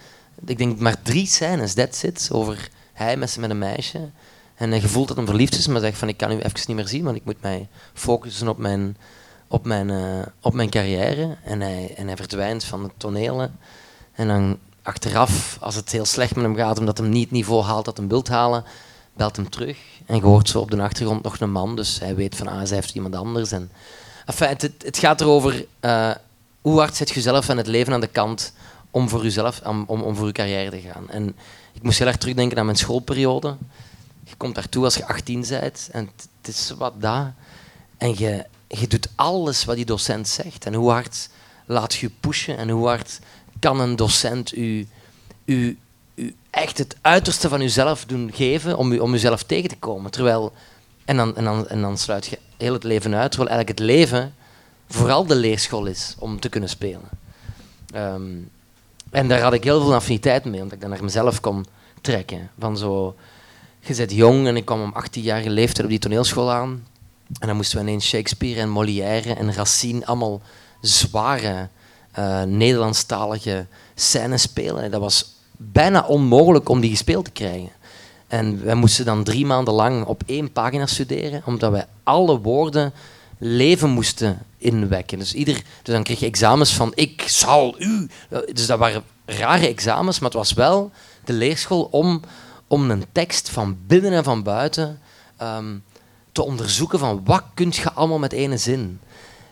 Ik 0.45 0.57
denk 0.57 0.79
maar 0.79 1.01
drie 1.01 1.27
scènes, 1.27 1.73
that's 1.73 2.03
it. 2.03 2.29
Over 2.31 2.69
hij 2.93 3.17
met, 3.17 3.37
met 3.39 3.49
een 3.49 3.57
meisje. 3.57 4.09
En 4.55 4.69
hij 4.69 4.81
voelt 4.81 5.07
dat 5.07 5.17
hij 5.17 5.25
verliefd 5.25 5.57
is, 5.57 5.67
maar 5.67 5.81
zegt 5.81 5.97
van 5.97 6.07
ik 6.07 6.17
kan 6.17 6.31
u 6.31 6.35
even 6.35 6.63
niet 6.65 6.75
meer 6.75 6.87
zien, 6.87 7.03
want 7.03 7.15
ik 7.15 7.25
moet 7.25 7.41
mij 7.41 7.67
focussen 7.93 8.47
op 8.47 8.57
mijn, 8.57 8.97
op 9.47 9.65
mijn, 9.65 9.89
eh, 9.89 10.25
op 10.41 10.53
mijn 10.53 10.69
carrière. 10.69 11.37
En 11.43 11.61
hij, 11.61 11.93
en 11.95 12.07
hij 12.07 12.15
verdwijnt 12.15 12.63
van 12.63 12.83
de 12.83 12.89
tonelen. 12.97 13.59
En 14.13 14.27
dan 14.27 14.57
achteraf, 14.81 15.57
als 15.59 15.75
het 15.75 15.91
heel 15.91 16.05
slecht 16.05 16.35
met 16.35 16.45
hem 16.45 16.55
gaat, 16.55 16.79
omdat 16.79 16.97
hij 16.97 17.07
niet 17.07 17.23
het 17.23 17.31
niveau 17.31 17.63
haalt 17.63 17.85
dat 17.85 17.97
hij 17.97 18.07
wilt 18.07 18.27
halen, 18.27 18.63
belt 19.13 19.35
hem 19.35 19.49
terug. 19.49 19.77
En 20.05 20.15
je 20.15 20.21
hoort 20.21 20.49
zo 20.49 20.59
op 20.59 20.71
de 20.71 20.81
achtergrond 20.81 21.23
nog 21.23 21.39
een 21.39 21.51
man, 21.51 21.75
dus 21.75 21.99
hij 21.99 22.15
weet 22.15 22.35
van, 22.35 22.47
ah, 22.47 22.59
zij 22.63 22.75
heeft 22.75 22.95
iemand 22.95 23.15
anders. 23.15 23.51
En, 23.51 23.71
enfin, 24.25 24.47
het, 24.47 24.73
het 24.77 24.97
gaat 24.97 25.21
erover, 25.21 25.65
uh, 25.81 26.11
hoe 26.65 26.79
hard 26.79 26.95
zet 26.95 27.09
je 27.09 27.21
zelf 27.21 27.49
aan 27.49 27.57
het 27.57 27.67
leven 27.67 27.93
aan 27.93 27.99
de 28.01 28.07
kant 28.07 28.53
om 28.91 29.09
voor 29.09 29.23
jezelf, 29.23 29.61
om, 29.65 29.83
om, 29.87 30.15
voor 30.15 30.25
je 30.27 30.31
carrière 30.31 30.69
te 30.69 30.79
gaan. 30.79 31.09
En 31.09 31.35
ik 31.73 31.83
moest 31.83 31.97
heel 31.97 32.07
erg 32.07 32.17
terugdenken 32.17 32.57
aan 32.57 32.65
mijn 32.65 32.77
schoolperiode. 32.77 33.55
Je 34.23 34.35
komt 34.37 34.55
daartoe 34.55 34.83
als 34.83 34.95
je 34.95 35.07
18 35.07 35.45
bent 35.49 35.89
en 35.91 36.09
het 36.41 36.47
is 36.47 36.71
wat 36.77 37.01
daar. 37.01 37.33
En 37.97 38.17
je, 38.17 38.45
je 38.67 38.87
doet 38.87 39.07
alles 39.15 39.65
wat 39.65 39.75
die 39.75 39.85
docent 39.85 40.27
zegt. 40.27 40.65
En 40.65 40.73
hoe 40.73 40.91
hard 40.91 41.29
laat 41.65 41.93
je 41.93 42.09
pushen 42.19 42.57
en 42.57 42.69
hoe 42.69 42.87
hard 42.87 43.19
kan 43.59 43.79
een 43.79 43.95
docent 43.95 44.55
u, 44.55 44.87
u, 45.45 45.77
u 46.15 46.35
echt 46.49 46.77
het 46.77 46.95
uiterste 47.01 47.49
van 47.49 47.61
uzelf 47.61 48.05
doen 48.05 48.31
geven 48.33 48.77
om, 48.77 48.91
u, 48.91 48.99
om 48.99 49.13
uzelf 49.13 49.43
tegen 49.43 49.69
te 49.69 49.77
komen. 49.77 50.11
Terwijl, 50.11 50.53
en, 51.05 51.17
dan, 51.17 51.35
en, 51.35 51.43
dan, 51.43 51.67
en 51.67 51.81
dan 51.81 51.97
sluit 51.97 52.25
je 52.25 52.39
heel 52.57 52.73
het 52.73 52.83
leven 52.83 53.15
uit, 53.15 53.31
terwijl 53.31 53.49
eigenlijk 53.49 53.79
het 53.79 53.87
leven 53.87 54.33
vooral 54.87 55.25
de 55.25 55.35
leerschool 55.35 55.85
is 55.85 56.15
om 56.19 56.39
te 56.39 56.49
kunnen 56.49 56.69
spelen. 56.69 57.09
Ehm, 57.93 58.31
en 59.11 59.27
daar 59.27 59.41
had 59.41 59.53
ik 59.53 59.63
heel 59.63 59.81
veel 59.81 59.93
affiniteit 59.93 60.45
mee, 60.45 60.61
omdat 60.61 60.73
ik 60.73 60.81
dan 60.81 60.89
naar 60.89 61.03
mezelf 61.03 61.39
kon 61.39 61.65
trekken. 62.01 62.49
Van 62.59 62.77
zo, 62.77 63.15
je 63.79 63.95
bent 63.95 64.11
jong 64.11 64.47
en 64.47 64.55
ik 64.55 64.65
kwam 64.65 64.81
om 64.81 64.93
18-jarige 65.03 65.49
leeftijd 65.49 65.83
op 65.83 65.89
die 65.89 65.99
toneelschool 65.99 66.51
aan. 66.51 66.83
En 67.39 67.47
dan 67.47 67.55
moesten 67.55 67.77
we 67.77 67.83
ineens 67.83 68.07
Shakespeare 68.07 68.59
en 68.59 68.69
Molière 68.69 69.33
en 69.33 69.53
Racine, 69.53 70.05
allemaal 70.05 70.41
zware 70.81 71.67
uh, 72.19 72.43
Nederlandstalige 72.43 73.65
scènes 73.95 74.41
spelen. 74.41 74.83
En 74.83 74.91
dat 74.91 75.01
was 75.01 75.33
bijna 75.57 76.05
onmogelijk 76.05 76.69
om 76.69 76.79
die 76.79 76.89
gespeeld 76.89 77.25
te 77.25 77.31
krijgen. 77.31 77.69
En 78.27 78.63
wij 78.63 78.75
moesten 78.75 79.05
dan 79.05 79.23
drie 79.23 79.45
maanden 79.45 79.73
lang 79.73 80.05
op 80.05 80.23
één 80.25 80.51
pagina 80.51 80.85
studeren, 80.85 81.41
omdat 81.45 81.71
wij 81.71 81.85
alle 82.03 82.39
woorden 82.39 82.93
leven 83.37 83.89
moesten 83.89 84.39
Dus, 85.05 85.33
ieder, 85.33 85.53
dus 85.53 85.93
dan 85.93 86.03
kreeg 86.03 86.19
je 86.19 86.25
examens 86.25 86.73
van 86.73 86.91
ik 86.95 87.23
zal 87.27 87.75
u. 87.81 88.09
Dus 88.53 88.65
dat 88.65 88.79
waren 88.79 89.03
rare 89.25 89.67
examens, 89.67 90.19
maar 90.19 90.29
het 90.29 90.37
was 90.37 90.53
wel 90.53 90.91
de 91.25 91.33
leerschool 91.33 91.87
om, 91.91 92.21
om 92.67 92.91
een 92.91 93.05
tekst 93.11 93.49
van 93.49 93.77
binnen 93.87 94.11
en 94.11 94.23
van 94.23 94.43
buiten 94.43 94.99
um, 95.41 95.83
te 96.31 96.43
onderzoeken 96.43 96.99
van 96.99 97.21
wat 97.23 97.43
kun 97.53 97.71
je 97.71 97.91
allemaal 97.91 98.19
met 98.19 98.33
ene 98.33 98.57
zin. 98.57 98.99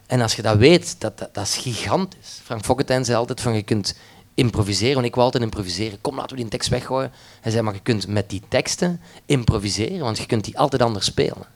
En 0.07 0.21
als 0.21 0.35
je 0.35 0.41
dat 0.41 0.57
weet, 0.57 0.95
dat, 0.99 1.17
dat, 1.17 1.33
dat 1.33 1.43
is 1.43 1.57
gigantisch. 1.57 2.39
Frank 2.43 2.65
Fokkentijn 2.65 3.05
zei 3.05 3.17
altijd 3.17 3.41
van 3.41 3.53
je 3.53 3.63
kunt 3.63 3.95
improviseren, 4.33 4.93
want 4.93 5.05
ik 5.05 5.15
wil 5.15 5.23
altijd 5.23 5.43
improviseren. 5.43 6.01
Kom, 6.01 6.15
laten 6.15 6.35
we 6.35 6.41
die 6.41 6.51
tekst 6.51 6.69
weggooien. 6.69 7.11
Hij 7.41 7.51
zei, 7.51 7.63
maar 7.63 7.73
je 7.73 7.79
kunt 7.79 8.07
met 8.07 8.29
die 8.29 8.41
teksten 8.47 9.01
improviseren, 9.25 9.99
want 9.99 10.17
je 10.17 10.25
kunt 10.25 10.43
die 10.43 10.57
altijd 10.57 10.81
anders 10.81 11.05
spelen. 11.05 11.47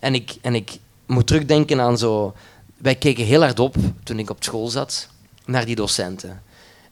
En 0.00 0.14
ik, 0.14 0.36
en 0.40 0.54
ik 0.54 0.78
moet 1.06 1.26
terugdenken 1.26 1.80
aan 1.80 1.98
zo... 1.98 2.34
Wij 2.80 2.94
keken 2.94 3.24
heel 3.24 3.40
hard 3.40 3.58
op, 3.58 3.76
toen 4.02 4.18
ik 4.18 4.30
op 4.30 4.44
school 4.44 4.68
zat, 4.68 5.08
naar 5.44 5.64
die 5.64 5.76
docenten. 5.76 6.42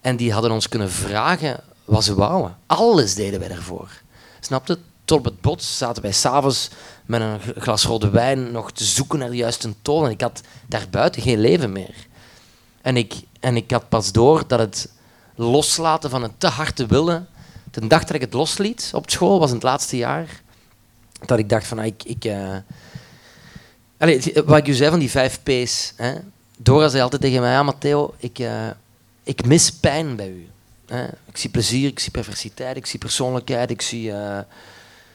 En 0.01 0.17
die 0.17 0.33
hadden 0.33 0.51
ons 0.51 0.69
kunnen 0.69 0.91
vragen 0.91 1.61
wat 1.85 2.05
ze 2.05 2.15
wouden. 2.15 2.57
Alles 2.67 3.15
deden 3.15 3.41
wij 3.41 3.49
daarvoor. 3.49 3.91
Snap 4.41 4.67
je? 4.67 4.79
Tot 5.05 5.19
op 5.19 5.25
het 5.25 5.41
bot 5.41 5.63
zaten 5.63 6.03
wij 6.03 6.13
s'avonds 6.13 6.69
met 7.07 7.21
een 7.21 7.41
glas 7.57 7.85
rode 7.85 8.11
wijn 8.11 8.53
nog 8.53 8.73
te 8.73 8.85
zoeken 8.85 9.19
naar 9.19 9.31
de 9.31 9.37
juiste 9.37 9.75
toon. 9.83 10.05
En 10.05 10.11
ik 10.11 10.21
had 10.21 10.41
daarbuiten 10.67 11.23
geen 11.23 11.41
leven 11.41 11.73
meer. 11.73 11.95
En 12.83 12.97
ik, 12.97 13.15
en 13.41 13.57
ik 13.57 13.71
had 13.71 13.89
pas 13.89 14.13
door 14.13 14.45
dat 14.47 14.59
het 14.59 14.93
loslaten 15.35 16.11
van 16.11 16.23
een 16.23 16.39
te 16.39 16.47
hard 16.47 16.77
te 16.77 16.87
willen. 16.87 17.29
De 17.71 17.87
dag 17.87 18.05
dat 18.05 18.15
ik 18.15 18.21
het 18.21 18.33
losliet 18.33 18.91
op 18.95 19.11
school, 19.11 19.39
was 19.39 19.49
in 19.49 19.55
het 19.55 19.65
laatste 19.65 19.97
jaar, 19.97 20.43
dat 21.27 21.39
ik 21.39 21.49
dacht 21.49 21.67
van, 21.67 21.79
ah, 21.79 21.85
ik... 21.87 22.03
ik 22.05 22.25
uh... 22.25 22.57
Wat 24.45 24.59
ik 24.59 24.69
u 24.69 24.73
zei 24.73 24.91
van 24.91 24.99
die 24.99 25.11
vijf 25.11 25.41
P's. 25.43 25.93
Hè? 25.97 26.15
Dora 26.59 26.89
zei 26.89 27.03
altijd 27.03 27.23
tegen 27.23 27.41
mij, 27.41 27.53
ja 27.53 27.63
Matteo, 27.63 28.15
ik, 28.17 28.39
uh, 28.39 28.67
ik 29.23 29.45
mis 29.45 29.73
pijn 29.73 30.17
bij 30.17 30.29
u. 30.29 30.49
Hè? 30.87 31.05
Ik 31.05 31.37
zie 31.37 31.51
plezier, 31.51 31.89
ik 31.89 31.99
zie 31.99 32.11
perversiteit, 32.11 32.77
ik 32.77 32.87
zie 32.87 32.99
persoonlijkheid, 32.99 33.71
ik 33.71 33.83
zie 33.83 34.11
uh, 34.11 34.39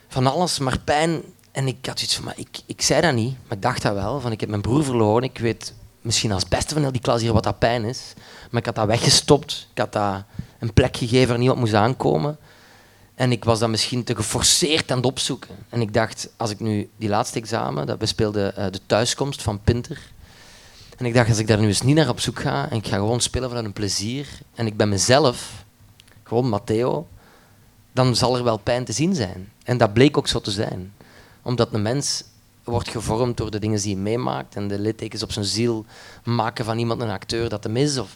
van 0.08 0.28
alles, 0.28 0.60
maar 0.60 0.80
pijn... 0.80 1.22
En 1.52 1.68
ik 1.68 1.86
had 1.86 1.98
zoiets 1.98 2.16
van, 2.16 2.24
maar 2.24 2.38
ik, 2.38 2.60
ik 2.66 2.82
zei 2.82 3.02
dat 3.02 3.14
niet, 3.14 3.36
maar 3.44 3.58
ik 3.58 3.62
dacht 3.62 3.82
dat 3.82 3.94
wel. 3.94 4.20
Van, 4.20 4.32
ik 4.32 4.40
heb 4.40 4.50
mijn 4.50 4.62
broer 4.62 4.84
verloren, 4.84 5.24
ik 5.24 5.38
weet 5.38 5.74
misschien 6.02 6.32
als 6.32 6.48
beste 6.48 6.74
van 6.74 6.82
heel 6.82 6.92
die 6.92 7.02
klas 7.02 7.22
hier 7.22 7.34
wat 7.34 7.44
dat 7.44 7.60
pijn 7.60 7.84
is. 7.84 8.14
Maar 8.50 8.60
ik 8.60 8.66
had 8.66 8.76
dat 8.76 8.88
weggestopt. 8.88 9.68
Ik 9.72 9.78
had 9.78 9.94
dat 9.94 10.24
een 10.60 10.74
plek 10.74 10.98
gegeven 10.98 11.28
waar 11.28 11.38
niemand 11.38 11.60
moest 11.60 11.74
aankomen. 11.74 12.38
En 13.16 13.32
ik 13.32 13.43
was 13.43 13.59
dat 13.59 13.70
misschien 13.70 14.03
te 14.03 14.16
geforceerd 14.16 14.91
aan 14.91 14.97
het 14.97 15.05
opzoeken. 15.05 15.55
En 15.70 15.82
ik 15.82 15.93
dacht, 15.93 16.30
als 16.38 16.49
ik 16.49 16.59
nu 16.59 16.89
die 16.97 17.09
laatste 17.09 17.39
examen, 17.39 17.88
dat 17.88 17.99
we 17.99 18.05
speelden 18.05 18.53
uh, 18.57 18.66
de 18.72 18.80
thuiskomst 18.86 19.41
van 19.41 19.61
Pinter. 19.64 19.99
En 20.97 21.05
ik 21.05 21.14
dacht, 21.14 21.30
als 21.30 21.38
ik 21.38 21.47
daar 21.47 21.59
nu 21.59 21.68
eens 21.68 21.82
niet 21.82 21.95
naar 21.95 22.09
op 22.09 22.20
zoek 22.20 22.39
ga 22.39 22.70
en 22.70 22.78
ik 22.78 22.88
ga 22.88 22.95
gewoon 22.95 23.22
spelen 23.22 23.47
vanuit 23.47 23.66
een 23.66 23.74
plezier 23.74 24.28
en 24.55 24.66
ik 24.66 24.78
ben 24.78 24.89
mezelf, 24.89 25.66
gewoon 26.24 26.49
Matteo, 26.49 27.07
dan 27.91 28.16
zal 28.16 28.38
er 28.38 28.43
wel 28.43 28.57
pijn 28.57 28.86
te 28.86 28.91
zien 28.91 29.16
zijn. 29.16 29.51
En 29.64 29.78
dat 29.78 29.93
bleek 29.93 30.18
ook 30.18 30.28
zo 30.28 30.39
te 30.39 30.51
zijn. 30.51 30.93
Omdat 31.41 31.74
een 31.74 31.82
mens 31.82 32.24
wordt 32.64 32.89
gevormd 32.89 33.38
door 33.38 33.51
de 33.51 33.59
dingen 33.59 33.82
die 33.82 33.93
hij 33.93 34.03
meemaakt 34.03 34.55
en 34.55 34.68
de 34.68 34.80
littekens 34.80 35.24
op 35.24 35.32
zijn 35.32 35.45
ziel 35.45 35.86
maken 36.24 36.66
van 36.66 36.78
iemand 36.78 37.01
een 37.01 37.09
acteur 37.09 37.49
dat 37.49 37.64
hem 37.64 37.78
is. 37.78 37.97
Of... 37.97 38.16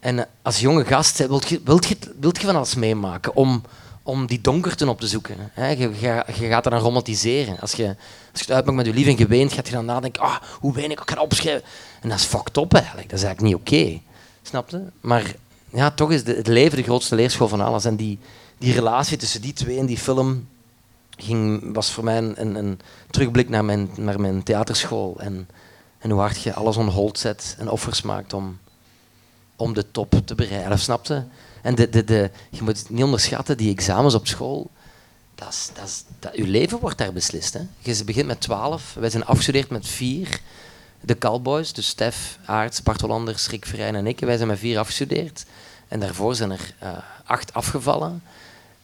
En 0.00 0.18
eh, 0.18 0.24
als 0.42 0.60
jonge 0.60 0.84
gast 0.84 1.26
wilt 1.26 1.48
je, 1.48 1.60
wilt, 1.64 1.86
je, 1.86 1.96
wilt 2.20 2.40
je 2.40 2.46
van 2.46 2.56
alles 2.56 2.74
meemaken 2.74 3.34
om, 3.34 3.62
om 4.02 4.26
die 4.26 4.40
donkerte 4.40 4.88
op 4.88 5.00
te 5.00 5.06
zoeken. 5.06 5.36
Hè? 5.52 5.68
Je, 5.68 5.90
je, 6.00 6.24
je, 6.26 6.46
gaat 6.48 6.64
er 6.64 6.70
dan 6.70 6.80
romantiseren. 6.80 7.60
Als 7.60 7.72
je, 7.72 7.96
als 8.32 8.40
je 8.40 8.54
het 8.54 8.70
met 8.70 8.86
je 8.86 8.92
lief 8.92 9.06
en 9.06 9.16
geweend, 9.16 9.52
gaat 9.52 9.66
je 9.66 9.72
dan 9.72 9.84
nadenken, 9.84 10.22
ah, 10.22 10.36
hoe 10.60 10.74
weinig 10.74 11.00
ik 11.00 11.06
kan 11.06 11.18
opschrijven. 11.18 11.62
En 12.00 12.08
dat 12.08 12.18
is 12.18 12.24
fucked 12.24 12.56
up 12.56 12.74
eigenlijk. 12.74 13.08
Dat 13.08 13.18
is 13.18 13.24
eigenlijk 13.24 13.54
niet 13.54 13.66
oké. 13.66 13.74
Okay. 13.74 14.02
Snap 14.42 14.70
je? 14.70 14.82
Maar 15.00 15.34
ja, 15.72 15.90
toch 15.90 16.10
is 16.10 16.24
de, 16.24 16.34
het 16.34 16.46
leven 16.46 16.76
de 16.76 16.82
grootste 16.82 17.14
leerschool 17.14 17.48
van 17.48 17.60
alles. 17.60 17.84
En 17.84 17.96
die, 17.96 18.18
die 18.58 18.72
relatie 18.72 19.16
tussen 19.16 19.40
die 19.40 19.52
twee 19.52 19.76
in 19.76 19.86
die 19.86 19.98
film, 19.98 20.48
ging, 21.16 21.74
was 21.74 21.90
voor 21.90 22.04
mij 22.04 22.18
een, 22.18 22.54
een 22.54 22.80
terugblik 23.10 23.48
naar 23.48 23.64
mijn, 23.64 23.90
naar 23.96 24.20
mijn 24.20 24.42
theaterschool. 24.42 25.16
En, 25.18 25.48
en 25.98 26.10
hoe 26.10 26.20
hard 26.20 26.42
je 26.42 26.54
alles 26.54 26.76
on 26.76 26.88
hold 26.88 27.18
zet 27.18 27.56
en 27.58 27.70
offers 27.70 28.02
maakt 28.02 28.32
om, 28.32 28.58
om 29.56 29.74
de 29.74 29.90
top 29.90 30.14
te 30.24 30.34
bereiken. 30.34 30.78
Snapte? 30.78 31.24
En 31.62 31.74
de, 31.74 31.88
de, 31.88 32.04
de, 32.04 32.30
je 32.50 32.62
moet 32.62 32.78
het 32.78 32.90
niet 32.90 33.04
onderschatten, 33.04 33.56
die 33.56 33.74
examens 33.74 34.14
op 34.14 34.26
school. 34.26 34.70
Dat 35.34 35.48
is, 35.48 35.70
dat 35.74 36.04
dat, 36.18 36.36
je 36.36 36.46
leven 36.46 36.78
wordt 36.78 36.98
daar 36.98 37.12
beslist. 37.12 37.54
Hè. 37.54 37.60
Je 37.78 38.04
begint 38.04 38.26
met 38.26 38.40
twaalf, 38.40 38.94
wij 38.98 39.10
zijn 39.10 39.24
afgestudeerd 39.24 39.70
met 39.70 39.86
vier. 39.86 40.40
De 41.00 41.18
Cowboys, 41.18 41.72
dus 41.72 41.86
Stef, 41.86 42.38
Aarts, 42.44 42.82
Bart 42.82 43.00
Hollander, 43.00 43.46
Rick 43.50 43.66
Verijn 43.66 43.94
en 43.94 44.06
ik, 44.06 44.20
wij 44.20 44.36
zijn 44.36 44.48
met 44.48 44.58
vier 44.58 44.78
afgestudeerd. 44.78 45.44
En 45.88 46.00
daarvoor 46.00 46.34
zijn 46.34 46.50
er 46.50 46.74
uh, 46.82 46.88
acht 47.24 47.54
afgevallen. 47.54 48.22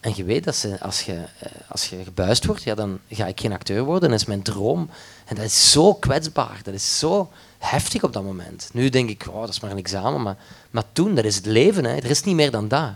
En 0.00 0.12
je 0.16 0.24
weet 0.24 0.44
dat 0.44 0.56
ze, 0.56 0.80
als, 0.80 1.02
je, 1.02 1.24
eh, 1.38 1.50
als 1.68 1.88
je 1.88 2.04
gebuist 2.04 2.44
wordt, 2.44 2.62
ja, 2.62 2.74
dan 2.74 2.98
ga 3.10 3.26
ik 3.26 3.40
geen 3.40 3.52
acteur 3.52 3.84
worden. 3.84 4.10
Dat 4.10 4.20
is 4.20 4.26
mijn 4.26 4.42
droom. 4.42 4.90
En 5.24 5.36
dat 5.36 5.44
is 5.44 5.70
zo 5.70 5.94
kwetsbaar. 5.94 6.60
Dat 6.62 6.74
is 6.74 6.98
zo 6.98 7.30
heftig 7.58 8.02
op 8.02 8.12
dat 8.12 8.22
moment. 8.22 8.70
Nu 8.72 8.88
denk 8.88 9.10
ik, 9.10 9.26
oh, 9.28 9.40
dat 9.40 9.48
is 9.48 9.60
maar 9.60 9.70
een 9.70 9.78
examen. 9.78 10.22
Maar, 10.22 10.36
maar 10.70 10.84
toen, 10.92 11.14
dat 11.14 11.24
is 11.24 11.36
het 11.36 11.46
leven. 11.46 11.84
Hè. 11.84 11.96
Er 11.96 12.10
is 12.10 12.22
niet 12.22 12.34
meer 12.34 12.50
dan 12.50 12.68
dat. 12.68 12.90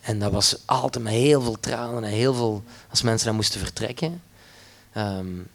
En 0.00 0.18
dat 0.18 0.32
was 0.32 0.56
altijd 0.64 1.04
met 1.04 1.12
heel 1.12 1.42
veel 1.42 1.60
tranen 1.60 2.04
en 2.04 2.10
heel 2.10 2.34
veel... 2.34 2.62
Als 2.90 3.02
mensen 3.02 3.26
dan 3.26 3.36
moesten 3.36 3.60
vertrekken. 3.60 4.22
Um, 4.96 5.48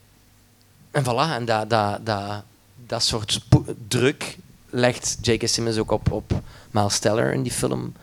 en 0.92 1.04
voilà. 1.04 1.36
En 1.36 1.46
dat, 1.46 1.70
dat, 1.70 2.06
dat, 2.06 2.44
dat 2.88 3.04
soort 3.04 3.42
druk 3.88 4.38
legt 4.70 5.18
J.K. 5.22 5.48
Simmons 5.48 5.78
ook 5.78 5.92
op, 5.92 6.12
op 6.12 6.42
Miles 6.72 7.00
Teller 7.00 7.34
in 7.34 7.44
die 7.44 7.52
film 7.52 7.94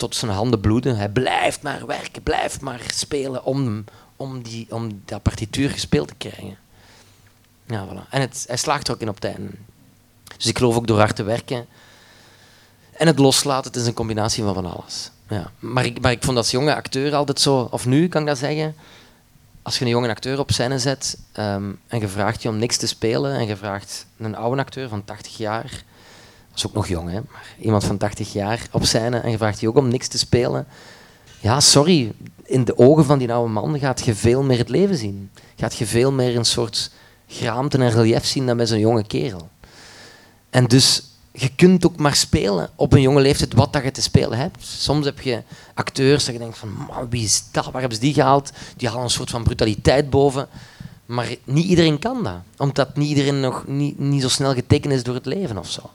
tot 0.00 0.14
zijn 0.14 0.30
handen 0.30 0.60
bloeden. 0.60 0.96
Hij 0.96 1.08
blijft 1.08 1.62
maar 1.62 1.86
werken, 1.86 2.22
blijft 2.22 2.60
maar 2.60 2.80
spelen 2.94 3.44
om, 3.44 3.84
om, 4.16 4.42
die, 4.42 4.66
om 4.70 5.02
dat 5.04 5.22
partituur 5.22 5.70
gespeeld 5.70 6.08
te 6.08 6.14
krijgen. 6.14 6.56
Ja, 7.66 7.86
voilà. 7.86 8.08
En 8.10 8.20
het, 8.20 8.44
hij 8.46 8.56
slaagt 8.56 8.88
er 8.88 8.94
ook 8.94 9.00
in 9.00 9.08
op 9.08 9.24
einde. 9.24 9.50
Dus 10.36 10.46
ik 10.46 10.58
geloof 10.58 10.76
ook 10.76 10.86
door 10.86 10.98
hard 10.98 11.16
te 11.16 11.22
werken 11.22 11.66
en 13.00 13.06
het 13.06 13.18
loslaten, 13.18 13.70
het 13.72 13.80
is 13.80 13.86
een 13.86 13.94
combinatie 13.94 14.44
van 14.44 14.54
van 14.54 14.72
alles. 14.72 15.10
Ja. 15.28 15.50
Maar, 15.58 15.84
ik, 15.84 16.00
maar 16.00 16.10
ik 16.10 16.24
vond 16.24 16.36
als 16.36 16.50
jonge 16.50 16.74
acteur 16.74 17.14
altijd 17.14 17.40
zo, 17.40 17.68
of 17.70 17.86
nu 17.86 18.08
kan 18.08 18.20
ik 18.20 18.26
dat 18.26 18.38
zeggen, 18.38 18.74
als 19.62 19.78
je 19.78 19.84
een 19.84 19.90
jonge 19.90 20.08
acteur 20.08 20.38
op 20.38 20.50
scène 20.50 20.78
zet 20.78 21.18
um, 21.38 21.80
en 21.86 22.00
je 22.00 22.08
vraagt 22.08 22.42
je 22.42 22.48
om 22.48 22.56
niks 22.56 22.76
te 22.76 22.86
spelen 22.86 23.34
en 23.34 23.46
je 23.46 23.56
vraagt 23.56 24.06
een 24.18 24.36
oude 24.36 24.60
acteur 24.60 24.88
van 24.88 25.04
80 25.04 25.36
jaar 25.36 25.84
is 26.60 26.66
ook 26.66 26.74
nog 26.74 26.88
jong, 26.88 27.10
hè? 27.10 27.20
maar 27.30 27.54
iemand 27.58 27.84
van 27.84 27.96
80 27.96 28.32
jaar 28.32 28.68
op 28.70 28.84
scène 28.84 29.18
en 29.18 29.30
je 29.30 29.36
vraagt 29.36 29.64
ook 29.64 29.76
om 29.76 29.88
niks 29.88 30.08
te 30.08 30.18
spelen. 30.18 30.66
Ja, 31.40 31.60
sorry, 31.60 32.12
in 32.42 32.64
de 32.64 32.78
ogen 32.78 33.04
van 33.04 33.18
die 33.18 33.32
oude 33.32 33.52
man 33.52 33.78
gaat 33.78 34.04
je 34.04 34.14
veel 34.14 34.42
meer 34.42 34.58
het 34.58 34.68
leven 34.68 34.96
zien. 34.96 35.30
Gaat 35.56 35.74
je 35.74 35.86
veel 35.86 36.12
meer 36.12 36.36
een 36.36 36.44
soort 36.44 36.90
geraamte 37.26 37.78
en 37.78 37.90
relief 37.90 38.24
zien 38.24 38.46
dan 38.46 38.56
bij 38.56 38.66
zo'n 38.66 38.78
jonge 38.78 39.06
kerel. 39.06 39.48
En 40.50 40.66
dus 40.66 41.02
je 41.32 41.54
kunt 41.54 41.86
ook 41.86 41.96
maar 41.96 42.14
spelen 42.14 42.70
op 42.74 42.92
een 42.92 43.00
jonge 43.00 43.20
leeftijd 43.20 43.54
wat 43.54 43.72
dat 43.72 43.82
je 43.82 43.90
te 43.90 44.02
spelen 44.02 44.38
hebt. 44.38 44.64
Soms 44.66 45.04
heb 45.04 45.20
je 45.20 45.42
acteurs 45.74 46.24
dat 46.24 46.34
je 46.34 46.40
denkt 46.40 46.58
van, 46.58 46.90
wie 47.10 47.24
is 47.24 47.44
dat? 47.50 47.64
Waar 47.64 47.80
hebben 47.80 47.98
ze 47.98 48.04
die 48.04 48.14
gehaald? 48.14 48.52
Die 48.76 48.88
halen 48.88 49.04
een 49.04 49.10
soort 49.10 49.30
van 49.30 49.42
brutaliteit 49.42 50.10
boven. 50.10 50.48
Maar 51.06 51.34
niet 51.44 51.66
iedereen 51.66 51.98
kan 51.98 52.22
dat. 52.22 52.38
Omdat 52.56 52.96
niet 52.96 53.08
iedereen 53.08 53.40
nog 53.40 53.66
niet, 53.66 53.98
niet 53.98 54.22
zo 54.22 54.28
snel 54.28 54.54
getekend 54.54 54.92
is 54.92 55.02
door 55.02 55.14
het 55.14 55.26
leven 55.26 55.58
of 55.58 55.70
zo. 55.70 55.90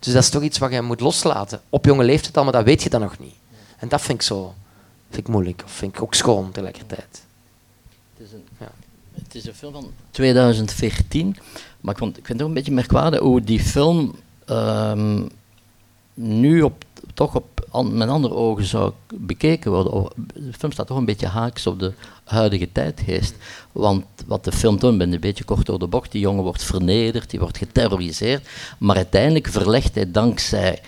Dus 0.00 0.12
dat 0.12 0.22
is 0.22 0.30
toch 0.30 0.42
iets 0.42 0.58
wat 0.58 0.72
je 0.72 0.82
moet 0.82 1.00
loslaten. 1.00 1.60
Op 1.68 1.84
jonge 1.84 2.04
leeftijd 2.04 2.36
al, 2.36 2.44
maar 2.44 2.52
dat 2.52 2.64
weet 2.64 2.82
je 2.82 2.90
dan 2.90 3.00
nog 3.00 3.18
niet. 3.18 3.34
En 3.78 3.88
dat 3.88 4.00
vind 4.00 4.18
ik 4.18 4.22
zo 4.22 4.54
vind 5.10 5.26
ik 5.26 5.32
moeilijk. 5.32 5.62
Of 5.64 5.70
vind 5.70 5.94
ik 5.94 6.02
ook 6.02 6.14
schoon 6.14 6.50
tegelijkertijd. 6.50 7.24
Het 8.16 8.26
is 8.26 8.32
een, 8.32 8.44
ja. 8.58 8.70
het 9.14 9.34
is 9.34 9.46
een 9.46 9.54
film 9.54 9.72
van 9.72 9.90
2014. 10.10 11.36
Maar 11.80 11.92
ik, 11.92 11.98
vond, 11.98 12.18
ik 12.18 12.26
vind 12.26 12.38
het 12.38 12.42
ook 12.42 12.48
een 12.48 12.54
beetje 12.54 12.72
merkwaardig 12.72 13.20
hoe 13.20 13.40
die 13.40 13.60
film 13.60 14.14
um, 14.46 15.28
nu 16.14 16.62
op, 16.62 16.84
toch 17.20 17.34
op, 17.34 17.66
an, 17.70 17.96
met 17.96 18.08
andere 18.08 18.34
ogen 18.34 18.64
zou 18.64 18.92
bekeken 19.14 19.70
worden. 19.70 20.08
De 20.34 20.52
film 20.58 20.72
staat 20.72 20.86
toch 20.86 20.96
een 20.96 21.04
beetje 21.04 21.26
haaks 21.26 21.66
op 21.66 21.78
de 21.78 21.92
huidige 22.24 22.72
tijdgeest. 22.72 23.34
Want 23.72 24.04
wat 24.26 24.44
de 24.44 24.52
film 24.52 24.78
toont, 24.78 24.98
ben 24.98 25.12
een 25.12 25.20
beetje 25.20 25.44
kort 25.44 25.66
door 25.66 25.78
de 25.78 25.86
bocht, 25.86 26.12
die 26.12 26.20
jongen 26.20 26.42
wordt 26.42 26.62
vernederd, 26.62 27.30
die 27.30 27.40
wordt 27.40 27.58
geterroriseerd. 27.58 28.48
Maar 28.78 28.96
uiteindelijk 28.96 29.48
verlegt 29.48 29.94
hij 29.94 30.10
dankzij 30.10 30.80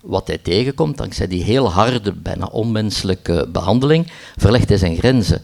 wat 0.00 0.26
hij 0.26 0.38
tegenkomt, 0.38 0.96
dankzij 0.96 1.26
die 1.26 1.42
heel 1.42 1.70
harde, 1.70 2.12
bijna 2.12 2.46
onmenselijke 2.46 3.48
behandeling, 3.52 4.12
verlegt 4.36 4.68
hij 4.68 4.78
zijn 4.78 4.96
grenzen. 4.96 5.42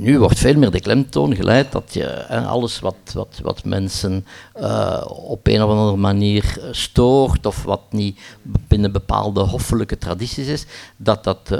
Nu 0.00 0.18
wordt 0.18 0.38
veel 0.38 0.54
meer 0.54 0.70
de 0.70 0.80
klemtoon 0.80 1.34
geleid 1.34 1.72
dat 1.72 1.94
je 1.94 2.26
alles 2.28 2.80
wat, 2.80 2.96
wat, 3.12 3.40
wat 3.42 3.64
mensen 3.64 4.26
uh, 4.60 5.04
op 5.06 5.46
een 5.46 5.62
of 5.62 5.70
andere 5.70 5.96
manier 5.96 6.58
stoort 6.70 7.46
of 7.46 7.62
wat 7.62 7.82
niet 7.90 8.20
binnen 8.42 8.92
bepaalde 8.92 9.40
hoffelijke 9.40 9.98
tradities 9.98 10.46
is, 10.46 10.66
dat 10.96 11.24
dat, 11.24 11.38
uh, 11.52 11.58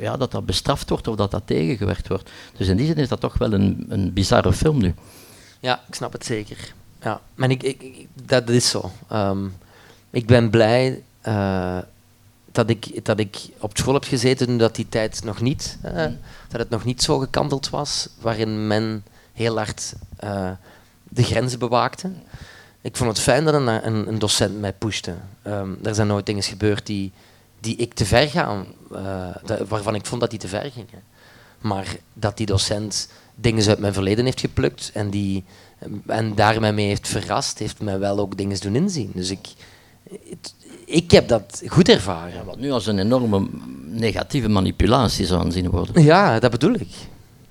ja, 0.00 0.16
dat, 0.16 0.30
dat 0.30 0.46
bestraft 0.46 0.88
wordt 0.88 1.08
of 1.08 1.16
dat 1.16 1.30
dat 1.30 1.42
tegengewerkt 1.44 2.08
wordt. 2.08 2.30
Dus 2.56 2.68
in 2.68 2.76
die 2.76 2.86
zin 2.86 2.96
is 2.96 3.08
dat 3.08 3.20
toch 3.20 3.38
wel 3.38 3.52
een, 3.52 3.86
een 3.88 4.12
bizarre 4.12 4.52
film 4.52 4.78
nu. 4.78 4.94
Ja, 5.60 5.80
ik 5.88 5.94
snap 5.94 6.12
het 6.12 6.24
zeker. 6.24 6.74
Ja, 7.02 7.20
maar 7.34 7.50
ik, 7.50 7.62
ik, 7.62 8.06
dat 8.24 8.48
is 8.48 8.70
zo. 8.70 8.90
Um, 9.12 9.56
ik 10.10 10.26
ben 10.26 10.50
blij 10.50 11.02
dat, 12.58 12.70
ik, 12.70 13.04
dat 13.04 13.18
ik 13.18 13.36
op 13.58 13.78
school 13.78 13.94
heb 13.94 14.04
gezeten 14.04 14.56
dat 14.56 14.74
die 14.74 14.88
tijd 14.88 15.24
nog 15.24 15.40
niet, 15.40 15.78
uh, 15.84 15.92
dat 16.48 16.60
het 16.60 16.70
nog 16.70 16.84
niet 16.84 17.02
zo 17.02 17.18
gekanteld 17.18 17.70
was, 17.70 18.08
waarin 18.20 18.66
men 18.66 19.04
heel 19.32 19.56
hard 19.56 19.94
uh, 20.24 20.50
de 21.08 21.22
grenzen 21.22 21.58
bewaakte. 21.58 22.10
Ik 22.80 22.96
vond 22.96 23.10
het 23.10 23.20
fijn 23.20 23.44
dat 23.44 23.54
een, 23.54 23.86
een, 23.86 24.08
een 24.08 24.18
docent 24.18 24.60
mij 24.60 24.72
pushte. 24.72 25.14
Um, 25.46 25.78
er 25.82 25.94
zijn 25.94 26.06
nooit 26.06 26.26
dingen 26.26 26.42
gebeurd 26.42 26.86
die, 26.86 27.12
die 27.60 27.76
ik 27.76 27.94
te 27.94 28.04
ver 28.04 28.28
gaan, 28.28 28.66
waarvan 29.68 29.94
ik 29.94 30.06
vond 30.06 30.20
dat 30.20 30.30
die 30.30 30.38
te 30.38 30.48
ver 30.48 30.70
gingen. 30.70 31.02
Maar 31.58 31.96
dat 32.12 32.36
die 32.36 32.46
docent 32.46 33.08
dingen 33.34 33.68
uit 33.68 33.78
mijn 33.78 33.92
verleden 33.92 34.24
heeft 34.24 34.40
geplukt 34.40 34.90
en, 34.94 35.10
die, 35.10 35.44
en 36.06 36.34
daarmee 36.34 36.72
mee 36.72 36.86
heeft 36.86 37.08
verrast, 37.08 37.58
heeft 37.58 37.80
mij 37.80 37.98
wel 37.98 38.18
ook 38.18 38.36
dingen 38.36 38.60
doen 38.60 38.76
inzien. 38.76 39.10
Dus 39.14 39.30
ik, 39.30 39.48
het, 40.28 40.54
ik 40.88 41.10
heb 41.10 41.28
dat 41.28 41.62
goed 41.66 41.88
ervaren. 41.88 42.34
Ja, 42.34 42.44
wat 42.44 42.58
nu 42.58 42.70
als 42.70 42.86
een 42.86 42.98
enorme 42.98 43.48
negatieve 43.84 44.48
manipulatie 44.48 45.26
zou 45.26 45.40
aanzien 45.40 45.70
worden. 45.70 46.02
Ja, 46.02 46.38
dat 46.40 46.50
bedoel 46.50 46.74
ik. 46.74 46.88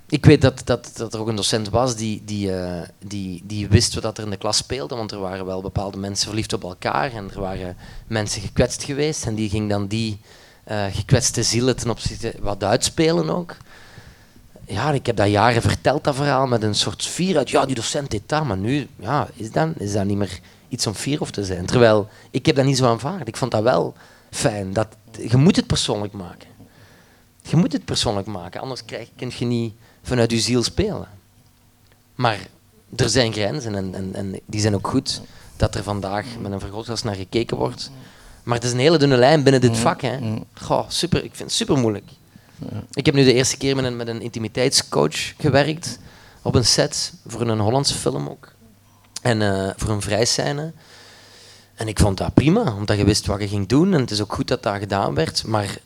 Ik 0.10 0.26
weet 0.26 0.42
dat, 0.42 0.62
dat, 0.66 0.92
dat 0.96 1.14
er 1.14 1.20
ook 1.20 1.28
een 1.28 1.36
docent 1.36 1.70
was 1.70 1.96
die, 1.96 2.22
die, 2.26 2.50
uh, 2.52 2.82
die, 3.06 3.44
die 3.46 3.68
wist 3.68 4.00
wat 4.02 4.18
er 4.18 4.24
in 4.24 4.30
de 4.30 4.38
klas 4.38 4.58
speelde, 4.58 4.96
want 4.96 5.12
er 5.12 5.20
waren 5.20 5.46
wel 5.46 5.62
bepaalde 5.62 5.98
mensen 5.98 6.28
verliefd 6.28 6.54
op 6.54 6.64
elkaar 6.64 7.14
en 7.14 7.30
er 7.34 7.40
waren 7.40 7.78
mensen 8.08 8.42
gekwetst 8.42 8.84
geweest 8.84 9.26
en 9.26 9.36
die 9.36 9.50
ging 9.50 9.70
dan 9.70 9.88
die 9.88 10.20
uh, 10.72 10.86
gekwetste 10.92 11.44
zielen 11.44 11.76
ten 11.76 11.90
opzichte 11.90 12.34
wat 12.40 12.64
uitspelen 12.64 13.30
ook. 13.30 13.56
Ja, 14.66 14.92
ik 14.92 15.06
heb 15.06 15.16
dat 15.16 15.30
jaren 15.30 15.62
verteld, 15.62 16.04
dat 16.04 16.16
verhaal, 16.16 16.48
met 16.48 16.64
een 16.64 16.76
soort 16.76 17.06
vier 17.06 17.38
uit, 17.38 17.50
ja, 17.50 17.66
die 17.66 17.76
docent 17.76 18.12
deed 18.12 18.24
dat, 18.26 18.44
maar 18.44 18.58
nu 18.58 18.88
ja, 19.00 19.28
is, 19.34 19.52
dat, 19.52 19.70
is 19.78 19.94
dat 19.94 20.06
niet 20.06 20.18
meer 20.18 20.40
iets 20.70 20.88
om 20.88 20.94
fier 20.94 21.22
op 21.22 21.30
te 21.30 21.46
zijn. 21.46 21.66
Terwijl, 21.66 22.10
ik 22.32 22.46
heb 22.46 22.56
dat 22.56 22.66
niet 22.66 22.78
zo 22.78 22.86
aanvaard. 22.86 23.28
Ik 23.28 23.38
vond 23.38 23.52
dat 23.52 23.64
wel 23.64 23.94
fijn. 24.30 24.74
Dat, 24.74 24.88
je 25.30 25.38
moet 25.38 25.56
het 25.56 25.68
persoonlijk 25.68 26.14
maken. 26.14 26.48
Je 27.42 27.56
moet 27.56 27.74
het 27.74 27.86
persoonlijk 27.86 28.28
maken, 28.28 28.62
anders 28.62 28.86
krijg, 28.86 29.10
kun 29.16 29.32
je 29.38 29.46
niet 29.46 29.74
vanuit 30.04 30.32
je 30.32 30.40
ziel 30.40 30.64
spelen. 30.64 31.08
Maar 32.16 32.40
er 32.96 33.10
zijn 33.10 33.34
grenzen 33.34 33.76
en, 33.76 33.96
en, 33.96 34.16
en 34.16 34.40
die 34.46 34.62
zijn 34.62 34.76
ook 34.76 34.88
goed 34.88 35.22
dat 35.56 35.76
er 35.76 35.84
vandaag 35.84 36.26
met 36.42 36.52
een 36.52 36.60
vergrootglas 36.60 37.04
naar 37.04 37.16
gekeken 37.16 37.58
wordt. 37.58 37.92
Maar 38.44 38.56
het 38.56 38.64
is 38.64 38.72
een 38.72 38.80
hele 38.80 38.98
dunne 38.98 39.18
lijn 39.18 39.44
binnen 39.44 39.62
dit 39.62 39.78
vak. 39.78 40.02
Hè. 40.02 40.20
Goh, 40.54 40.90
super, 40.90 41.24
ik 41.24 41.36
vind 41.36 41.50
het 41.50 41.58
super 41.58 41.78
moeilijk. 41.78 42.10
Ik 42.92 43.06
heb 43.06 43.16
nu 43.16 43.24
de 43.24 43.34
eerste 43.34 43.58
keer 43.58 43.76
met 43.76 43.86
een, 43.86 43.96
met 43.96 44.08
een 44.08 44.22
intimiteitscoach 44.22 45.34
gewerkt 45.38 46.00
op 46.42 46.56
een 46.56 46.66
set 46.66 47.14
voor 47.26 47.42
een 47.42 47.60
Hollandse 47.60 47.94
film 47.94 48.30
ook. 48.30 48.56
En 49.22 49.42
uh, 49.42 49.70
voor 49.76 49.90
een 49.90 50.02
vrijscène. 50.02 50.72
En 51.76 51.88
ik 51.88 52.00
vond 52.00 52.18
dat 52.18 52.34
prima, 52.34 52.76
omdat 52.76 52.98
je 52.98 53.04
wist 53.04 53.26
wat 53.26 53.40
je 53.40 53.48
ging 53.48 53.68
doen. 53.68 53.94
En 53.94 54.00
het 54.00 54.12
is 54.12 54.22
ook 54.22 54.34
goed 54.34 54.48
dat 54.48 54.64
dat 54.64 54.78
gedaan 54.78 55.16
werd. 55.16 55.46
Maar 55.46 55.78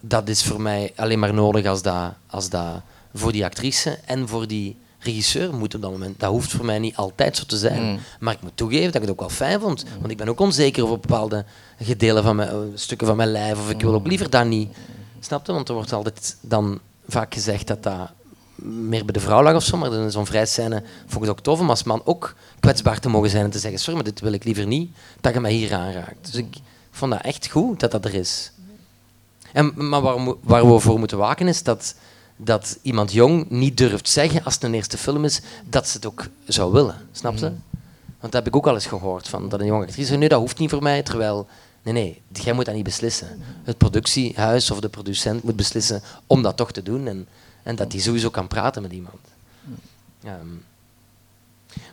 dat 0.00 0.28
is 0.28 0.44
voor 0.44 0.60
mij 0.60 0.92
alleen 0.96 1.18
maar 1.18 1.34
nodig 1.34 1.66
als 1.66 1.82
dat, 1.82 2.12
als 2.26 2.48
dat 2.48 2.80
voor 3.14 3.32
die 3.32 3.44
actrice 3.44 3.98
en 4.04 4.28
voor 4.28 4.46
die 4.46 4.76
regisseur 4.98 5.54
moet 5.54 5.74
op 5.74 5.82
dat 5.82 5.90
moment. 5.90 6.20
Dat 6.20 6.30
hoeft 6.30 6.52
voor 6.52 6.64
mij 6.64 6.78
niet 6.78 6.96
altijd 6.96 7.36
zo 7.36 7.44
te 7.44 7.56
zijn. 7.56 7.82
Mm. 7.82 7.98
Maar 8.20 8.34
ik 8.34 8.42
moet 8.42 8.56
toegeven 8.56 8.86
dat 8.86 8.94
ik 8.94 9.00
het 9.00 9.10
ook 9.10 9.20
wel 9.20 9.28
fijn 9.28 9.60
vond. 9.60 9.84
Want 9.98 10.10
ik 10.10 10.16
ben 10.16 10.28
ook 10.28 10.40
onzeker 10.40 10.84
over 10.84 10.98
bepaalde 10.98 11.44
gedelen 11.78 12.22
van 12.22 12.36
mijn, 12.36 12.54
uh, 12.54 12.58
stukken 12.74 13.06
van 13.06 13.16
mijn 13.16 13.30
lijf. 13.30 13.58
Of 13.58 13.70
ik 13.70 13.80
wil 13.80 13.94
ook 13.94 14.06
liever 14.06 14.30
dat 14.30 14.46
niet. 14.46 14.76
Snap 15.20 15.46
je? 15.46 15.52
Want 15.52 15.68
er 15.68 15.74
wordt 15.74 15.92
altijd 15.92 16.36
dan 16.40 16.80
vaak 17.08 17.34
gezegd 17.34 17.66
dat 17.66 17.82
dat 17.82 18.10
meer 18.54 19.04
bij 19.04 19.12
de 19.12 19.20
vrouw 19.20 19.42
lag 19.42 19.54
of 19.54 19.64
zo, 19.64 19.76
maar 19.76 19.92
in 19.92 20.10
zo'n 20.10 20.26
vrijscène 20.26 20.82
vond 21.00 21.14
ik 21.14 21.20
het 21.20 21.30
ook 21.30 21.40
tof 21.40 21.60
om 21.60 21.70
als 21.70 21.82
man 21.82 22.02
ook 22.04 22.34
kwetsbaar 22.60 23.00
te 23.00 23.08
mogen 23.08 23.30
zijn 23.30 23.44
en 23.44 23.50
te 23.50 23.58
zeggen, 23.58 23.80
sorry, 23.80 23.94
maar 23.94 24.04
dit 24.04 24.20
wil 24.20 24.32
ik 24.32 24.44
liever 24.44 24.66
niet, 24.66 24.90
dat 25.20 25.34
je 25.34 25.40
mij 25.40 25.52
hier 25.52 25.74
aanraakt. 25.74 26.24
Dus 26.24 26.34
ik 26.34 26.56
vond 26.90 27.12
dat 27.12 27.20
echt 27.20 27.48
goed 27.48 27.80
dat 27.80 27.90
dat 27.90 28.04
er 28.04 28.14
is. 28.14 28.52
En, 29.52 29.88
maar 29.88 30.00
waar, 30.00 30.34
waar 30.40 30.72
we 30.72 30.78
voor 30.78 30.98
moeten 30.98 31.18
waken 31.18 31.48
is 31.48 31.62
dat, 31.62 31.94
dat 32.36 32.78
iemand 32.82 33.12
jong 33.12 33.50
niet 33.50 33.76
durft 33.76 34.08
zeggen, 34.08 34.44
als 34.44 34.54
het 34.54 34.62
een 34.62 34.74
eerste 34.74 34.98
film 34.98 35.24
is, 35.24 35.40
dat 35.68 35.88
ze 35.88 35.96
het 35.96 36.06
ook 36.06 36.26
zou 36.46 36.72
willen. 36.72 36.96
Snap 37.12 37.36
je? 37.36 37.46
Mhm. 37.46 37.54
Want 38.20 38.32
dat 38.32 38.44
heb 38.44 38.46
ik 38.46 38.56
ook 38.56 38.66
al 38.66 38.74
eens 38.74 38.86
gehoord, 38.86 39.28
van, 39.28 39.48
dat 39.48 39.60
een 39.60 39.66
jonge 39.66 39.84
actrice 39.84 40.16
nee, 40.16 40.28
dat 40.28 40.40
hoeft 40.40 40.58
niet 40.58 40.70
voor 40.70 40.82
mij, 40.82 41.02
terwijl... 41.02 41.46
Nee, 41.82 41.94
nee, 41.94 42.20
jij 42.32 42.52
moet 42.52 42.64
dat 42.64 42.74
niet 42.74 42.84
beslissen. 42.84 43.42
Het 43.64 43.78
productiehuis 43.78 44.70
of 44.70 44.80
de 44.80 44.88
producent 44.88 45.42
moet 45.42 45.56
beslissen 45.56 46.02
om 46.26 46.42
dat 46.42 46.56
toch 46.56 46.72
te 46.72 46.82
doen. 46.82 47.06
En, 47.06 47.26
en 47.64 47.76
dat 47.76 47.92
hij 47.92 48.00
sowieso 48.00 48.30
kan 48.30 48.48
praten 48.48 48.82
met 48.82 48.92
iemand. 48.92 49.20
Um, 50.26 50.64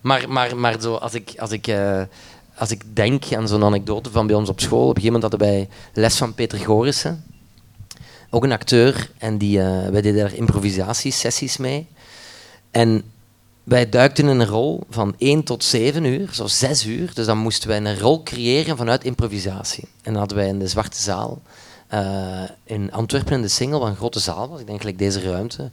maar 0.02 0.30
maar, 0.30 0.58
maar 0.58 0.82
zo, 0.82 0.96
als, 0.96 1.14
ik, 1.14 1.34
als, 1.38 1.52
ik, 1.52 1.68
uh, 1.68 2.02
als 2.56 2.72
ik 2.72 2.96
denk 2.96 3.34
aan 3.34 3.48
zo'n 3.48 3.64
anekdote 3.64 4.12
van 4.12 4.28
bij 4.28 4.36
ons 4.36 4.50
op 4.50 4.60
school, 4.60 4.88
op 4.88 4.96
een 4.96 5.02
gegeven 5.02 5.14
moment 5.14 5.32
hadden 5.32 5.50
wij 5.50 5.70
les 5.94 6.18
van 6.18 6.34
Peter 6.34 6.60
Gorissen, 6.60 7.24
ook 8.30 8.44
een 8.44 8.52
acteur, 8.52 9.12
en 9.18 9.38
die, 9.38 9.58
uh, 9.58 9.88
wij 9.88 10.02
deden 10.02 10.16
daar 10.16 10.34
improvisatiesessies 10.34 11.58
mee. 11.58 11.88
En 12.72 13.04
wij 13.64 13.90
duikten 13.90 14.28
in 14.28 14.40
een 14.40 14.48
rol 14.48 14.84
van 14.90 15.16
1 15.18 15.44
tot 15.44 15.64
7 15.64 16.04
uur, 16.04 16.34
zo 16.34 16.48
6 16.48 16.86
uur. 16.86 17.14
Dus 17.14 17.26
dan 17.26 17.38
moesten 17.38 17.68
wij 17.68 17.78
een 17.78 18.00
rol 18.00 18.24
creëren 18.24 18.78
vanuit 18.78 19.04
improvisatie. 19.04 19.84
En 19.84 20.12
dan 20.12 20.16
hadden 20.16 20.38
wij 20.38 20.48
in 20.48 20.60
de 20.60 20.68
Zwarte 20.68 21.02
Zaal 21.02 21.42
uh, 21.94 22.44
in 22.64 22.92
Antwerpen 22.92 23.34
in 23.34 23.42
de 23.42 23.48
Singel, 23.48 23.80
wat 23.80 23.90
een 23.90 23.96
grote 23.96 24.20
zaal 24.20 24.50
was, 24.50 24.60
ik 24.60 24.68
denk 24.68 24.80
gelijk 24.80 24.98
deze 24.98 25.22
ruimte, 25.22 25.70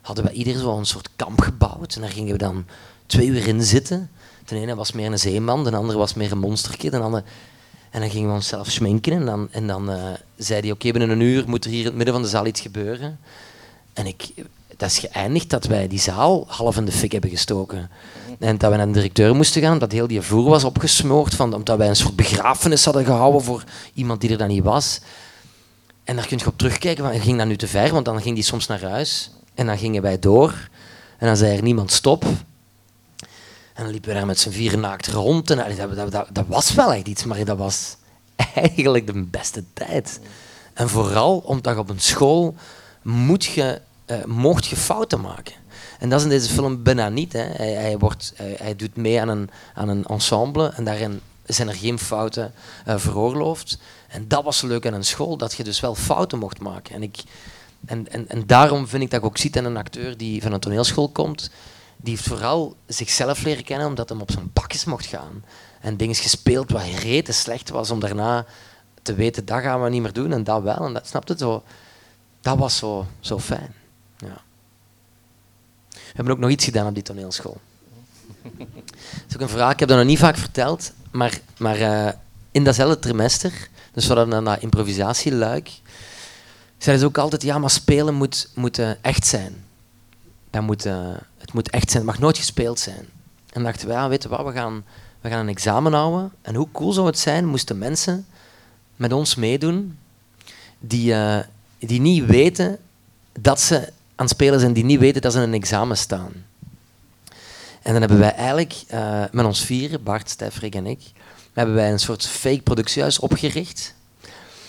hadden 0.00 0.24
we 0.24 0.32
ieder 0.32 0.58
zo 0.58 0.78
een 0.78 0.86
soort 0.86 1.08
kamp 1.16 1.40
gebouwd. 1.40 1.94
En 1.94 2.00
daar 2.00 2.10
gingen 2.10 2.32
we 2.32 2.38
dan 2.38 2.64
twee 3.06 3.26
uur 3.26 3.48
in 3.48 3.62
zitten. 3.62 4.10
De 4.46 4.56
ene 4.56 4.74
was 4.74 4.92
meer 4.92 5.12
een 5.12 5.18
zeeman, 5.18 5.64
de 5.64 5.76
andere 5.76 5.98
was 5.98 6.14
meer 6.14 6.32
een 6.32 6.38
monsterkid. 6.38 6.90
De 6.90 6.98
andere... 6.98 7.24
En 7.90 8.00
dan 8.00 8.10
gingen 8.10 8.28
we 8.28 8.34
onszelf 8.34 8.70
schminken 8.70 9.12
en 9.12 9.24
dan, 9.24 9.48
en 9.50 9.66
dan 9.66 9.90
uh, 9.90 9.96
zei 10.36 10.60
hij, 10.60 10.70
oké, 10.70 10.90
binnen 10.90 11.10
een 11.10 11.20
uur 11.20 11.44
moet 11.46 11.64
er 11.64 11.70
hier 11.70 11.80
in 11.80 11.86
het 11.86 11.94
midden 11.94 12.14
van 12.14 12.22
de 12.22 12.28
zaal 12.28 12.46
iets 12.46 12.60
gebeuren. 12.60 13.18
En 13.92 14.06
ik, 14.06 14.28
dat 14.76 14.90
is 14.90 14.98
geëindigd 14.98 15.50
dat 15.50 15.64
wij 15.64 15.88
die 15.88 16.00
zaal 16.00 16.44
half 16.48 16.76
in 16.76 16.84
de 16.84 16.92
fik 16.92 17.12
hebben 17.12 17.30
gestoken. 17.30 17.90
En 18.38 18.58
dat 18.58 18.70
we 18.70 18.76
naar 18.76 18.86
de 18.86 18.92
directeur 18.92 19.34
moesten 19.34 19.62
gaan, 19.62 19.72
omdat 19.72 19.92
heel 19.92 20.06
die 20.06 20.20
voer 20.20 20.50
was 20.50 20.64
opgesmoord, 20.64 21.34
van, 21.34 21.54
omdat 21.54 21.78
wij 21.78 21.88
een 21.88 21.96
soort 21.96 22.16
begrafenis 22.16 22.84
hadden 22.84 23.04
gehouden 23.04 23.42
voor 23.42 23.64
iemand 23.94 24.20
die 24.20 24.30
er 24.30 24.38
dan 24.38 24.48
niet 24.48 24.64
was. 24.64 25.00
En 26.04 26.16
daar 26.16 26.26
kun 26.26 26.38
je 26.38 26.46
op 26.46 26.58
terugkijken, 26.58 27.04
van, 27.04 27.20
ging 27.20 27.38
dat 27.38 27.46
nu 27.46 27.56
te 27.56 27.68
ver? 27.68 27.92
Want 27.92 28.04
dan 28.04 28.22
ging 28.22 28.34
die 28.34 28.44
soms 28.44 28.66
naar 28.66 28.82
huis 28.82 29.30
en 29.54 29.66
dan 29.66 29.78
gingen 29.78 30.02
wij 30.02 30.18
door. 30.18 30.68
En 31.18 31.26
dan 31.26 31.36
zei 31.36 31.56
er 31.56 31.62
niemand 31.62 31.92
stop. 31.92 32.24
En 33.72 33.82
dan 33.82 33.90
liepen 33.90 34.08
we 34.08 34.14
daar 34.14 34.26
met 34.26 34.40
z'n 34.40 34.50
vieren 34.50 34.80
naakt 34.80 35.06
rond. 35.06 35.50
En 35.50 35.76
dat, 35.76 36.26
dat, 36.32 36.46
was 36.46 36.74
wel 36.74 36.92
echt 36.92 37.06
iets, 37.06 37.24
maar 37.24 37.44
dat 37.44 37.58
was 37.58 37.96
eigenlijk 38.54 39.06
de 39.06 39.22
beste 39.22 39.64
tijd. 39.72 40.20
En 40.74 40.88
vooral 40.88 41.38
omdat 41.38 41.76
op 41.76 41.90
een 41.90 42.00
school 42.00 42.54
moet 43.02 43.44
je 43.44 43.80
eh, 44.04 44.24
mocht 44.24 44.66
je 44.66 44.76
fouten 44.76 45.20
maken. 45.20 45.54
En 45.98 46.08
dat 46.08 46.18
is 46.18 46.24
in 46.24 46.30
deze 46.30 46.52
film 46.52 46.82
bijna 46.82 47.08
niet. 47.08 47.32
Hè. 47.32 47.42
Hij, 47.42 47.72
hij, 47.72 47.98
wordt, 47.98 48.32
hij, 48.36 48.76
doet 48.76 48.96
mee 48.96 49.20
aan 49.20 49.28
een, 49.28 49.50
aan 49.74 49.88
een 49.88 50.04
ensemble 50.04 50.72
en 50.76 50.84
daarin 50.84 51.20
zijn 51.46 51.68
er 51.68 51.74
geen 51.74 51.98
fouten 51.98 52.52
eh, 52.84 52.98
veroorloofd. 52.98 53.78
En 54.12 54.28
dat 54.28 54.44
was 54.44 54.62
leuk 54.62 54.86
aan 54.86 54.92
een 54.92 55.04
school, 55.04 55.36
dat 55.36 55.54
je 55.54 55.64
dus 55.64 55.80
wel 55.80 55.94
fouten 55.94 56.38
mocht 56.38 56.60
maken. 56.60 56.94
En, 56.94 57.02
ik, 57.02 57.22
en, 57.84 58.12
en, 58.12 58.28
en 58.28 58.46
daarom 58.46 58.88
vind 58.88 59.02
ik 59.02 59.10
dat 59.10 59.20
ik 59.20 59.26
ook 59.26 59.38
ziet 59.38 59.58
aan 59.58 59.64
een 59.64 59.76
acteur 59.76 60.16
die 60.16 60.42
van 60.42 60.52
een 60.52 60.60
toneelschool 60.60 61.08
komt, 61.08 61.50
die 61.96 62.14
heeft 62.14 62.28
vooral 62.28 62.76
zichzelf 62.86 63.42
leren 63.42 63.64
kennen 63.64 63.86
omdat 63.86 64.08
hij 64.08 64.18
op 64.18 64.30
zijn 64.30 64.50
bakjes 64.52 64.84
mocht 64.84 65.06
gaan. 65.06 65.44
En 65.80 65.96
dingen 65.96 66.14
gespeeld 66.14 66.70
wat 66.70 66.82
rete 66.82 67.32
slecht 67.32 67.70
was 67.70 67.90
om 67.90 68.00
daarna 68.00 68.46
te 69.02 69.14
weten, 69.14 69.44
dat 69.44 69.60
gaan 69.62 69.82
we 69.82 69.90
niet 69.90 70.02
meer 70.02 70.12
doen 70.12 70.32
en 70.32 70.44
dat 70.44 70.62
wel. 70.62 70.84
En 70.84 70.92
dat, 70.92 71.06
snap 71.06 71.28
je, 71.28 71.34
zo, 71.38 71.62
dat 72.40 72.58
was 72.58 72.76
zo, 72.76 73.06
zo 73.20 73.38
fijn. 73.38 73.74
Ja. 74.16 74.40
We 75.90 76.12
hebben 76.12 76.32
ook 76.32 76.40
nog 76.40 76.50
iets 76.50 76.64
gedaan 76.64 76.86
op 76.86 76.94
die 76.94 77.02
toneelschool. 77.02 77.60
Dat 78.42 79.28
is 79.28 79.34
ook 79.34 79.40
een 79.40 79.48
verhaal, 79.48 79.70
ik 79.70 79.78
heb 79.78 79.88
dat 79.88 79.98
nog 79.98 80.06
niet 80.06 80.18
vaak 80.18 80.36
verteld, 80.36 80.92
maar, 81.10 81.40
maar 81.58 81.78
uh, 81.78 82.08
in 82.50 82.64
datzelfde 82.64 82.98
trimester, 82.98 83.68
dus 83.92 84.06
we 84.06 84.14
hadden 84.14 84.46
een 84.46 84.60
improvisatieluik, 84.60 85.70
zeiden 86.78 87.04
ze 87.04 87.10
ook 87.10 87.18
altijd, 87.18 87.42
ja, 87.42 87.58
maar 87.58 87.70
spelen 87.70 88.14
moet, 88.14 88.50
moet 88.54 88.78
uh, 88.78 88.90
echt 89.00 89.26
zijn. 89.26 89.64
Dat 90.50 90.62
moet, 90.62 90.86
uh, 90.86 91.14
het 91.38 91.52
moet 91.52 91.70
echt 91.70 91.90
zijn, 91.90 92.02
het 92.02 92.12
mag 92.12 92.20
nooit 92.20 92.38
gespeeld 92.38 92.80
zijn. 92.80 93.06
En 93.52 93.62
dachten 93.62 93.86
we, 93.88 93.92
ja, 93.92 94.08
weet 94.08 94.22
je 94.22 94.28
wat, 94.28 94.44
we 94.44 94.52
gaan, 94.52 94.84
we 95.20 95.28
gaan 95.28 95.40
een 95.40 95.48
examen 95.48 95.92
houden. 95.92 96.32
En 96.42 96.54
hoe 96.54 96.68
cool 96.72 96.92
zou 96.92 97.06
het 97.06 97.18
zijn, 97.18 97.46
moesten 97.46 97.78
mensen 97.78 98.26
met 98.96 99.12
ons 99.12 99.34
meedoen 99.34 99.98
die, 100.78 101.12
uh, 101.12 101.38
die 101.78 102.00
niet 102.00 102.26
weten 102.26 102.78
dat 103.32 103.60
ze 103.60 103.76
aan 104.14 104.26
het 104.26 104.30
spelen 104.30 104.60
zijn, 104.60 104.72
die 104.72 104.84
niet 104.84 104.98
weten 104.98 105.22
dat 105.22 105.32
ze 105.32 105.38
in 105.38 105.44
een 105.44 105.54
examen 105.54 105.96
staan. 105.96 106.32
En 107.82 107.92
dan 107.92 108.00
hebben 108.00 108.18
wij 108.18 108.34
eigenlijk 108.34 108.84
met 109.32 109.44
ons 109.44 109.64
vieren, 109.64 110.02
Bart, 110.02 110.30
Stef, 110.30 110.62
en 110.62 110.86
ik, 110.86 111.00
hebben 111.52 111.74
wij 111.74 111.90
een 111.90 111.98
soort 111.98 112.26
fake 112.26 112.62
productiehuis 112.62 113.18
opgericht. 113.18 113.94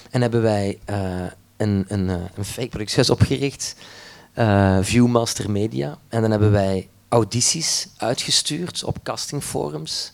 En 0.10 0.22
hebben 0.22 0.42
wij 0.42 0.80
uh, 0.90 1.22
een, 1.58 1.86
een, 1.88 2.08
een 2.08 2.46
fake 2.46 2.68
productiehuis 2.68 3.10
opgericht, 3.10 3.76
Viewmaster 4.82 5.52
Media. 5.52 5.98
En 6.08 6.22
dan 6.22 6.32
hebben 6.32 6.52
wij 6.52 6.90
audities 7.10 7.88
uitgestuurd 7.98 8.84
op 8.84 9.04
castingforums 9.04 10.14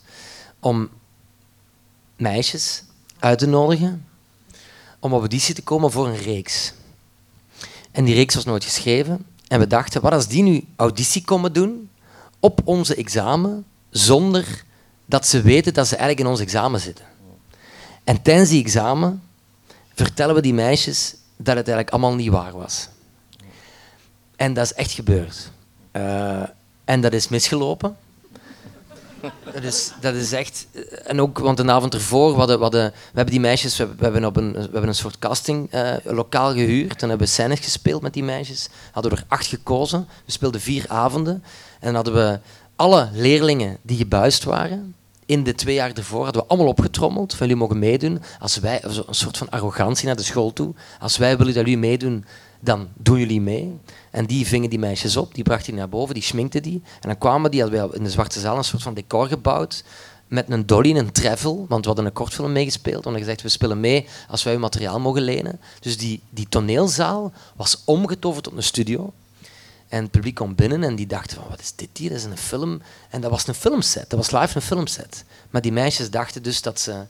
om 0.59 0.89
meisjes 2.15 2.83
uit 3.19 3.39
te 3.39 3.47
nodigen 3.47 4.05
om 4.99 5.13
op 5.13 5.19
auditie 5.19 5.55
te 5.55 5.63
komen 5.63 5.91
voor 5.91 6.07
een 6.07 6.17
reeks. 6.17 6.73
En 7.91 8.05
die 8.05 8.15
reeks 8.15 8.35
was 8.35 8.45
nooit 8.45 8.63
geschreven. 8.63 9.25
En 9.47 9.59
we 9.59 9.67
dachten, 9.67 10.01
wat 10.01 10.11
als 10.11 10.27
die 10.27 10.43
nu 10.43 10.65
auditie 10.75 11.23
komen 11.23 11.53
doen 11.53 11.89
op 12.39 12.61
onze 12.63 12.95
examen, 12.95 13.65
zonder 13.89 14.63
dat 15.09 15.27
ze 15.27 15.41
weten 15.41 15.73
dat 15.73 15.87
ze 15.87 15.95
eigenlijk 15.95 16.25
in 16.25 16.31
ons 16.33 16.41
examen 16.41 16.79
zitten. 16.79 17.05
En 18.03 18.21
tijdens 18.21 18.49
die 18.49 18.63
examen 18.63 19.23
vertellen 19.93 20.35
we 20.35 20.41
die 20.41 20.53
meisjes 20.53 21.15
dat 21.37 21.55
het 21.55 21.67
eigenlijk 21.67 21.89
allemaal 21.89 22.15
niet 22.15 22.29
waar 22.29 22.57
was. 22.57 22.89
En 24.35 24.53
dat 24.53 24.65
is 24.65 24.73
echt 24.73 24.91
gebeurd. 24.91 25.51
Uh, 25.91 26.43
en 26.85 27.01
dat 27.01 27.13
is 27.13 27.27
misgelopen. 27.27 27.97
Dat 29.53 29.63
is, 29.63 29.91
dat 30.01 30.13
is 30.13 30.31
echt... 30.31 30.67
En 31.05 31.21
ook, 31.21 31.39
want 31.39 31.59
een 31.59 31.71
avond 31.71 31.93
ervoor, 31.93 32.31
we, 32.31 32.37
hadden, 32.37 32.57
we, 32.57 32.63
hadden, 32.63 32.91
we 32.91 32.95
hebben 33.13 33.33
die 33.33 33.39
meisjes... 33.39 33.77
We, 33.77 33.95
we, 33.95 34.03
hebben, 34.03 34.25
op 34.25 34.37
een, 34.37 34.51
we 34.53 34.59
hebben 34.59 34.87
een 34.87 34.95
soort 34.95 35.19
casting 35.19 35.73
uh, 35.73 35.93
lokaal 36.03 36.53
gehuurd. 36.53 37.01
En 37.01 37.09
hebben 37.09 37.27
we 37.27 37.33
scènes 37.33 37.59
gespeeld 37.59 38.01
met 38.01 38.13
die 38.13 38.23
meisjes. 38.23 38.69
Hadden 38.91 39.11
we 39.11 39.17
er 39.17 39.25
acht 39.27 39.45
gekozen. 39.45 40.07
We 40.25 40.31
speelden 40.31 40.61
vier 40.61 40.85
avonden. 40.87 41.43
En 41.79 41.85
dan 41.85 41.95
hadden 41.95 42.13
we 42.13 42.39
alle 42.75 43.09
leerlingen 43.13 43.77
die 43.81 43.97
gebuist 43.97 44.43
waren... 44.43 44.95
In 45.29 45.43
de 45.43 45.55
twee 45.55 45.75
jaar 45.75 45.91
ervoor 45.91 46.23
hadden 46.23 46.41
we 46.41 46.47
allemaal 46.47 46.67
opgetrommeld. 46.67 47.35
Van 47.35 47.47
jullie 47.47 47.61
mogen 47.61 47.79
meedoen. 47.79 48.21
Als 48.39 48.57
wij, 48.57 48.83
een 48.83 49.15
soort 49.15 49.37
van 49.37 49.49
arrogantie 49.49 50.05
naar 50.05 50.15
de 50.15 50.23
school 50.23 50.53
toe. 50.53 50.73
Als 50.99 51.17
wij 51.17 51.37
willen 51.37 51.53
dat 51.53 51.63
jullie 51.63 51.77
meedoen, 51.77 52.25
dan 52.59 52.87
doen 52.93 53.19
jullie 53.19 53.41
mee. 53.41 53.77
En 54.11 54.25
die 54.25 54.47
vingen 54.47 54.69
die 54.69 54.79
meisjes 54.79 55.17
op, 55.17 55.33
die 55.33 55.43
brachten 55.43 55.65
die 55.71 55.79
naar 55.79 55.89
boven, 55.89 56.13
die 56.13 56.23
schminkten 56.23 56.61
die. 56.61 56.81
En 57.01 57.09
dan 57.09 57.17
kwamen 57.17 57.51
die, 57.51 57.61
hadden 57.61 57.79
wij 57.79 57.97
in 57.97 58.03
de 58.03 58.09
Zwarte 58.09 58.39
Zaal 58.39 58.57
een 58.57 58.63
soort 58.63 58.83
van 58.83 58.93
decor 58.93 59.27
gebouwd 59.27 59.83
met 60.27 60.49
een 60.49 60.65
dolly, 60.65 60.97
een 60.97 61.11
travel, 61.11 61.65
want 61.67 61.81
we 61.81 61.87
hadden 61.87 62.05
een 62.05 62.13
kortfilm 62.13 62.51
meegespeeld. 62.51 62.97
We 62.97 63.03
hadden 63.03 63.21
gezegd, 63.21 63.41
we 63.41 63.49
spelen 63.49 63.79
mee 63.79 64.07
als 64.29 64.43
wij 64.43 64.53
uw 64.53 64.59
materiaal 64.59 64.99
mogen 64.99 65.21
lenen. 65.21 65.59
Dus 65.79 65.97
die, 65.97 66.21
die 66.29 66.49
toneelzaal 66.49 67.31
was 67.55 67.81
omgetoverd 67.85 68.43
tot 68.43 68.53
een 68.55 68.63
studio. 68.63 69.13
En 69.89 70.01
het 70.01 70.11
publiek 70.11 70.35
kwam 70.35 70.55
binnen 70.55 70.83
en 70.83 70.95
die 70.95 71.07
dachten 71.07 71.37
van, 71.37 71.45
wat 71.49 71.59
is 71.59 71.75
dit 71.75 71.89
hier? 71.93 72.09
Dat 72.09 72.17
is 72.17 72.23
een 72.23 72.37
film. 72.37 72.81
En 73.09 73.21
dat 73.21 73.31
was 73.31 73.47
een 73.47 73.53
filmset, 73.53 74.09
dat 74.09 74.19
was 74.19 74.41
live 74.41 74.55
een 74.55 74.61
filmset. 74.61 75.23
Maar 75.49 75.61
die 75.61 75.71
meisjes 75.71 76.09
dachten 76.09 76.43
dus 76.43 76.61
dat 76.61 76.79
ze, 76.79 77.05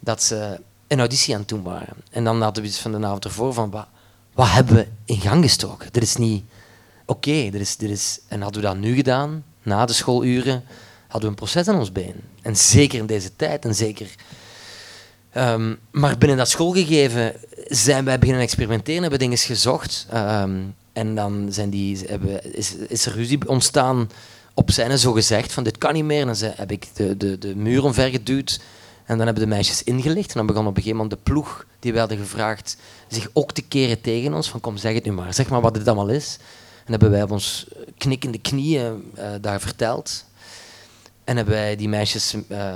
dat 0.00 0.22
ze 0.22 0.60
een 0.86 0.98
auditie 0.98 1.34
aan 1.34 1.40
het 1.40 1.48
doen 1.48 1.62
waren. 1.62 1.96
En 2.10 2.24
dan 2.24 2.42
hadden 2.42 2.62
we 2.62 2.68
iets 2.68 2.78
van 2.78 2.92
de 2.92 3.06
avond 3.06 3.24
ervoor 3.24 3.54
van, 3.54 3.70
wat, 3.70 3.86
wat 4.32 4.50
hebben 4.50 4.74
we 4.74 4.88
in 5.04 5.20
gang 5.20 5.44
gestoken? 5.44 5.88
Dit 5.92 6.02
is 6.02 6.16
niet 6.16 6.44
oké. 7.06 7.28
Okay, 7.28 7.60
is, 7.60 7.76
is, 7.76 8.20
en 8.28 8.40
hadden 8.42 8.62
we 8.62 8.66
dat 8.68 8.76
nu 8.76 8.94
gedaan, 8.94 9.44
na 9.62 9.84
de 9.86 9.92
schooluren, 9.92 10.64
hadden 11.02 11.20
we 11.20 11.26
een 11.26 11.34
proces 11.34 11.68
aan 11.68 11.78
ons 11.78 11.92
been. 11.92 12.20
En 12.42 12.56
zeker 12.56 12.98
in 12.98 13.06
deze 13.06 13.36
tijd, 13.36 13.64
en 13.64 13.74
zeker... 13.74 14.08
Um, 15.36 15.78
maar 15.90 16.18
binnen 16.18 16.36
dat 16.38 16.48
schoolgegeven 16.48 17.34
zijn 17.68 18.04
wij 18.04 18.18
beginnen 18.18 18.42
experimenteren, 18.42 19.00
hebben 19.00 19.18
dingen 19.18 19.38
gezocht. 19.38 20.06
Um, 20.14 20.74
en 20.94 21.14
dan 21.14 21.46
zijn 21.50 21.70
die, 21.70 21.98
hebben, 22.06 22.54
is, 22.54 22.74
is 22.74 23.06
er 23.06 23.12
ruzie 23.12 23.48
ontstaan 23.48 24.10
op 24.54 24.70
scène, 24.70 24.98
zo 24.98 25.12
gezegd, 25.12 25.52
van 25.52 25.64
dit 25.64 25.78
kan 25.78 25.92
niet 25.92 26.04
meer. 26.04 26.20
En 26.20 26.26
dan 26.26 26.50
heb 26.54 26.70
ik 26.70 26.86
de, 26.94 27.16
de, 27.16 27.38
de 27.38 27.56
muur 27.56 27.84
omvergeduwd. 27.84 28.60
En 29.04 29.16
dan 29.16 29.26
hebben 29.26 29.44
de 29.44 29.54
meisjes 29.54 29.82
ingelicht. 29.82 30.28
En 30.28 30.36
dan 30.36 30.46
begon 30.46 30.66
op 30.66 30.76
een 30.76 30.82
gegeven 30.82 30.96
moment 30.96 31.18
de 31.18 31.30
ploeg 31.30 31.66
die 31.78 31.92
we 31.92 31.98
hadden 31.98 32.18
gevraagd 32.18 32.76
zich 33.08 33.28
ook 33.32 33.52
te 33.52 33.62
keren 33.62 34.00
tegen 34.00 34.34
ons. 34.34 34.50
Van 34.50 34.60
kom, 34.60 34.76
zeg 34.76 34.94
het 34.94 35.04
nu 35.04 35.12
maar. 35.12 35.34
Zeg 35.34 35.48
maar 35.48 35.60
wat 35.60 35.74
dit 35.74 35.86
allemaal 35.86 36.08
is. 36.08 36.38
En 36.84 36.90
hebben 36.90 37.10
wij 37.10 37.22
op 37.22 37.30
ons 37.30 37.66
knikkende 37.98 38.38
knieën 38.38 39.12
uh, 39.18 39.24
daar 39.40 39.60
verteld. 39.60 40.24
En 41.24 41.36
hebben 41.36 41.54
wij 41.54 41.76
die 41.76 41.88
meisjes 41.88 42.34
uh, 42.34 42.40
uh, 42.48 42.68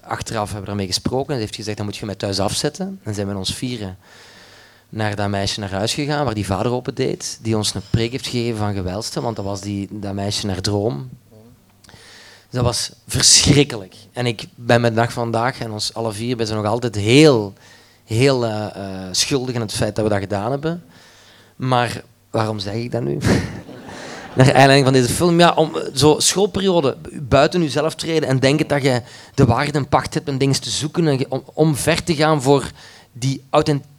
achteraf 0.00 0.48
hebben 0.48 0.66
daarmee 0.66 0.86
gesproken. 0.86 1.28
En 1.28 1.34
ze 1.34 1.40
heeft 1.40 1.54
gezegd, 1.54 1.76
dan 1.76 1.86
moet 1.86 1.96
je 1.96 2.06
mij 2.06 2.14
thuis 2.14 2.40
afzetten. 2.40 3.00
En 3.02 3.14
zijn 3.14 3.28
we 3.28 3.36
ons 3.36 3.54
vieren 3.54 3.98
naar 4.88 5.16
dat 5.16 5.28
meisje 5.28 5.60
naar 5.60 5.72
huis 5.72 5.94
gegaan, 5.94 6.24
waar 6.24 6.34
die 6.34 6.46
vader 6.46 6.72
open 6.72 6.94
deed. 6.94 7.38
Die 7.42 7.56
ons 7.56 7.74
een 7.74 7.80
preek 7.90 8.10
heeft 8.10 8.26
gegeven 8.26 8.58
van 8.58 8.74
gewelste, 8.74 9.20
want 9.20 9.36
dat 9.36 9.44
was 9.44 9.60
die, 9.60 9.88
dat 9.90 10.14
meisje 10.14 10.46
naar 10.46 10.60
droom. 10.60 11.08
Dat 12.50 12.64
was 12.64 12.90
verschrikkelijk. 13.06 13.94
En 14.12 14.26
ik 14.26 14.44
ben 14.54 14.80
met 14.80 14.94
dag 14.94 15.12
vandaag, 15.12 15.60
en 15.60 15.70
ons 15.70 15.94
alle 15.94 16.12
vier, 16.12 16.46
zijn 16.46 16.62
nog 16.62 16.70
altijd 16.70 16.94
heel, 16.94 17.52
heel 18.04 18.44
uh, 18.44 18.66
uh, 18.76 18.82
schuldig 19.10 19.54
aan 19.54 19.60
het 19.60 19.72
feit 19.72 19.96
dat 19.96 20.04
we 20.04 20.10
dat 20.10 20.20
gedaan 20.20 20.50
hebben. 20.50 20.84
Maar 21.56 22.02
waarom 22.30 22.58
zeg 22.58 22.74
ik 22.74 22.92
dat 22.92 23.02
nu? 23.02 23.18
Naar 24.36 24.46
aanleiding 24.46 24.84
van 24.84 24.92
deze 24.92 25.08
film, 25.08 25.38
ja, 25.38 25.52
om 25.54 25.76
zo 25.94 26.14
schoolperiode 26.18 26.96
buiten 27.12 27.62
jezelf 27.62 27.94
treden 27.94 28.28
en 28.28 28.38
denken 28.38 28.66
dat 28.66 28.82
je 28.82 29.02
de 29.34 29.44
waarde 29.44 29.72
en 29.72 29.88
pacht 29.88 30.14
hebt 30.14 30.28
om 30.28 30.38
dingen 30.38 30.60
te 30.60 30.70
zoeken 30.70 31.06
en 31.06 31.26
om, 31.28 31.42
om 31.52 31.76
ver 31.76 32.02
te 32.02 32.14
gaan 32.14 32.42
voor 32.42 32.70
die 33.12 33.42
authenticiteit 33.50 33.94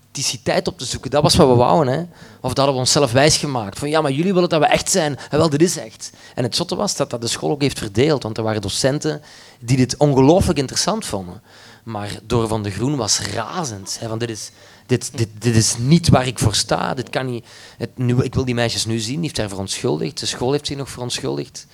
op 0.63 0.77
te 0.77 0.85
zoeken. 0.85 1.11
Dat 1.11 1.23
was 1.23 1.35
wat 1.35 1.47
we 1.47 1.53
wouden. 1.53 1.93
Hè. 1.93 1.99
Of 2.41 2.49
dat 2.53 2.57
hadden 2.57 2.73
we 2.73 2.79
onszelf 2.79 3.11
wijsgemaakt. 3.11 3.79
Van 3.79 3.89
ja, 3.89 4.01
maar 4.01 4.11
jullie 4.11 4.33
willen 4.33 4.49
dat 4.49 4.59
we 4.59 4.65
echt 4.65 4.91
zijn. 4.91 5.17
Wel, 5.29 5.49
dit 5.49 5.61
is 5.61 5.77
echt. 5.77 6.11
En 6.35 6.43
het 6.43 6.55
zotte 6.55 6.75
was 6.75 6.95
dat 6.95 7.09
dat 7.09 7.21
de 7.21 7.27
school 7.27 7.49
ook 7.49 7.61
heeft 7.61 7.79
verdeeld. 7.79 8.23
Want 8.23 8.37
er 8.37 8.43
waren 8.43 8.61
docenten 8.61 9.21
die 9.59 9.77
dit 9.77 9.97
ongelooflijk 9.97 10.59
interessant 10.59 11.05
vonden. 11.05 11.41
Maar 11.83 12.19
Door 12.23 12.47
van 12.47 12.63
de 12.63 12.71
Groen 12.71 12.95
was 12.95 13.19
razend. 13.19 13.97
Hè, 13.99 14.07
van 14.07 14.17
dit, 14.17 14.29
is, 14.29 14.51
dit, 14.85 15.11
dit, 15.15 15.29
dit 15.39 15.55
is 15.55 15.77
niet 15.77 16.09
waar 16.09 16.27
ik 16.27 16.39
voor 16.39 16.55
sta. 16.55 16.93
Dit 16.93 17.09
kan 17.09 17.25
niet, 17.25 17.45
het, 17.77 17.97
nu, 17.97 18.23
ik 18.23 18.33
wil 18.33 18.45
die 18.45 18.55
meisjes 18.55 18.85
nu 18.85 18.99
zien. 18.99 19.15
Die 19.15 19.23
heeft 19.23 19.37
haar 19.37 19.49
verontschuldigd. 19.49 20.19
De 20.19 20.25
school 20.25 20.51
heeft 20.51 20.67
zich 20.67 20.77
nog 20.77 20.89
verontschuldigd. 20.89 21.67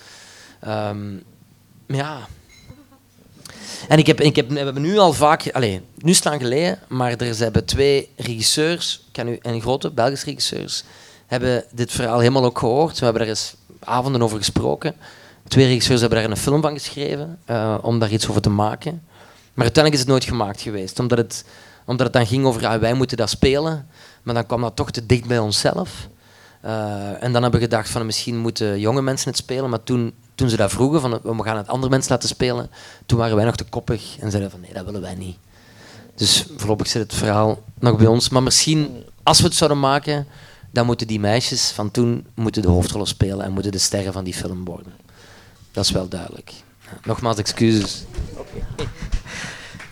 Um, 0.68 1.24
ja. 1.88 2.28
En 3.88 3.98
ik 3.98 4.08
heb, 4.08 4.22
ik 4.22 4.36
heb, 4.36 4.50
we 4.50 4.60
hebben 4.60 4.82
nu 4.82 4.98
al 4.98 5.14
vaak... 5.14 5.52
Allez, 5.52 5.80
nu 5.98 6.14
staan 6.14 6.40
geleden, 6.40 6.80
maar 6.88 7.12
er 7.12 7.38
hebben 7.38 7.66
twee 7.66 8.10
regisseurs, 8.16 9.08
ken 9.12 9.28
u, 9.28 9.40
en 9.42 9.62
grote 9.62 9.92
Belgische 9.92 10.26
regisseurs, 10.26 10.84
hebben 11.28 11.64
dit 11.72 11.92
verhaal 11.92 12.20
helemaal 12.20 12.46
ook 12.46 12.60
gehoord. 12.60 13.00
We 13.00 13.06
hebben 13.06 13.22
er 13.24 13.30
eens 13.30 13.56
avonden 13.80 14.22
over 14.22 14.38
gesproken. 14.38 14.96
Twee 15.48 15.68
regisseurs 15.68 16.00
hebben 16.00 16.22
daar 16.22 16.30
een 16.30 16.38
film 16.38 16.62
van 16.62 16.74
geschreven, 16.74 17.40
uh, 17.50 17.78
om 17.82 18.00
daar 18.00 18.12
iets 18.12 18.30
over 18.30 18.42
te 18.42 18.50
maken. 18.50 19.02
Maar 19.54 19.64
uiteindelijk 19.64 19.94
is 19.94 20.00
het 20.00 20.10
nooit 20.10 20.24
gemaakt 20.24 20.62
geweest, 20.62 21.00
omdat 21.00 21.18
het, 21.18 21.46
omdat 21.86 22.06
het 22.06 22.16
dan 22.16 22.28
ging 22.28 22.46
over 22.46 22.62
ja, 22.62 22.80
wij 22.80 22.94
moeten 22.94 23.18
dat 23.18 23.30
spelen, 23.30 23.88
maar 24.24 24.34
dan 24.34 24.46
kwam 24.46 24.62
dat 24.62 24.76
toch 24.76 24.92
te 24.92 25.06
dicht 25.06 25.26
bij 25.26 25.40
onszelf. 25.40 26.08
Uh, 26.66 27.24
en 27.24 27.32
dan 27.32 27.42
hebben 27.42 27.60
we 27.60 27.66
gedacht 27.66 27.90
van 27.90 28.06
misschien 28.06 28.38
moeten 28.38 28.80
jonge 28.80 29.02
mensen 29.02 29.30
het 29.30 29.38
spelen, 29.38 29.70
maar 29.70 29.84
toen, 29.84 30.14
toen 30.36 30.50
ze 30.50 30.56
dat 30.56 30.72
vroegen 30.72 31.02
van 31.02 31.20
we 31.24 31.44
gaan 31.44 31.58
het 31.58 31.68
andere 31.68 31.92
mensen 31.92 32.12
laten 32.12 32.30
spelen, 32.30 32.70
toen 33.06 33.18
waren 33.18 33.36
wij 33.36 33.46
nog 33.46 33.56
te 33.56 33.64
koppig 33.64 34.18
en 34.20 34.32
zeiden 34.32 34.52
van 34.52 34.60
nee, 34.60 34.74
dat 34.74 34.86
willen 34.86 35.02
wij 35.02 35.16
niet. 35.16 35.38
Dus 36.16 36.46
voorlopig 36.58 36.88
zit 36.88 37.02
het 37.02 37.14
verhaal 37.14 37.64
nog 37.80 37.98
bij 37.98 38.08
ons. 38.08 38.30
Maar 38.30 38.44
misschien, 38.44 39.04
als 39.24 39.40
we 39.40 39.46
het 39.46 39.56
zouden 39.56 39.80
maken, 39.80 40.28
dan 40.72 40.86
moeten 40.86 41.08
die 41.08 41.20
meisjes 41.20 41.72
van 41.72 41.92
toen 41.92 42.26
moeten 42.34 42.62
de 42.62 42.68
hoofdrollen 42.68 43.08
spelen 43.08 43.46
en 43.46 43.52
moeten 43.52 43.72
de 43.72 43.78
sterren 43.78 44.14
van 44.14 44.24
die 44.24 44.34
film 44.34 44.66
worden. 44.66 44.94
Dat 45.72 45.84
is 45.84 45.92
wel 45.92 46.08
duidelijk. 46.08 46.52
Nogmaals 47.04 47.38
excuses. 47.38 48.04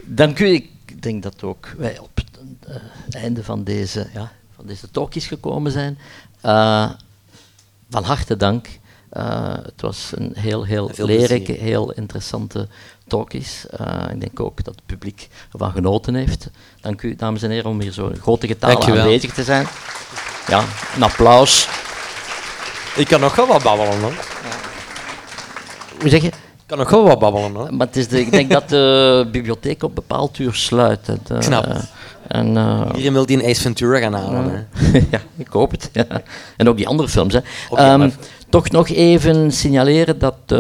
Dank 0.04 0.40
u. 0.40 0.54
Ik 0.54 1.02
denk 1.02 1.24
dat 1.24 1.44
ook 1.44 1.68
wij 1.78 2.00
op 2.00 2.10
het 2.16 2.30
uh, 2.70 3.22
einde 3.22 3.44
van 3.44 3.64
deze, 3.64 4.08
ja, 4.14 4.32
van 4.56 4.66
deze 4.66 4.92
talkies 4.92 5.28
gekomen 5.28 5.72
zijn. 5.72 5.98
Uh, 6.46 6.92
van 7.90 8.04
harte 8.04 8.38
dank. 8.38 8.80
Uh, 9.18 9.54
het 9.54 9.82
was 9.82 10.12
een 10.16 10.32
heel, 10.36 10.64
heel 10.64 10.92
lerige, 10.96 11.52
heel 11.52 11.92
interessante 11.92 12.68
talkies. 13.08 13.66
ik 14.12 14.20
denk 14.20 14.40
ook 14.40 14.64
dat 14.64 14.76
het 14.76 14.86
publiek 14.86 15.30
ervan 15.52 15.72
genoten 15.72 16.16
heeft. 16.16 16.50
Dank 16.82 17.02
u, 17.02 17.16
dames 17.16 17.42
en 17.42 17.50
heren, 17.50 17.70
om 17.70 17.82
hier 17.82 17.92
zo 17.92 18.12
grote 18.22 18.48
getallen 18.48 18.82
aanwezig 18.82 19.34
te 19.34 19.44
zijn. 19.44 19.68
Ja, 20.48 20.64
een 20.96 21.04
applaus. 21.04 21.68
Ik 22.96 23.08
kan 23.08 23.20
nog 23.20 23.36
wel 23.36 23.48
wat 23.48 23.64
babbelen, 23.64 24.02
hoor. 24.02 24.14
Hoe 26.00 26.10
zeg 26.10 26.22
je? 26.22 26.28
Ik 26.28 26.34
kan 26.66 26.78
nog 26.78 26.90
wel 26.90 27.04
wat 27.04 27.20
babbelen, 27.20 27.54
hoor. 27.54 27.74
Maar 27.74 27.88
het 27.88 27.96
is 27.96 28.08
de, 28.08 28.20
ik 28.20 28.32
denk 28.32 28.52
dat 28.52 28.70
de 28.70 29.28
bibliotheek 29.32 29.84
op 29.84 29.96
bepaald 29.96 30.40
uur 30.40 30.54
sluit. 30.54 31.08
Het, 31.08 31.30
uh, 31.32 31.40
Knap. 31.40 31.66
En, 32.28 32.56
uh, 32.56 32.82
Iedereen 32.88 33.14
wil 33.14 33.26
die 33.26 33.48
Ace 33.48 33.62
Ventura 33.62 34.00
gaan 34.00 34.14
halen. 34.14 34.68
ja, 35.12 35.20
ik 35.38 35.48
hoop 35.48 35.72
het. 35.72 35.90
Ja. 35.94 36.06
En 36.58 36.70
ook 36.70 36.78
die 36.78 36.88
andere 36.88 37.10
films. 37.10 37.34
Hè. 37.34 37.40
Okay, 37.70 37.94
um, 37.94 38.14
toch 38.52 38.70
nog 38.70 38.90
even 38.90 39.52
signaleren 39.52 40.20
dat 40.20 40.36
uh, 40.48 40.60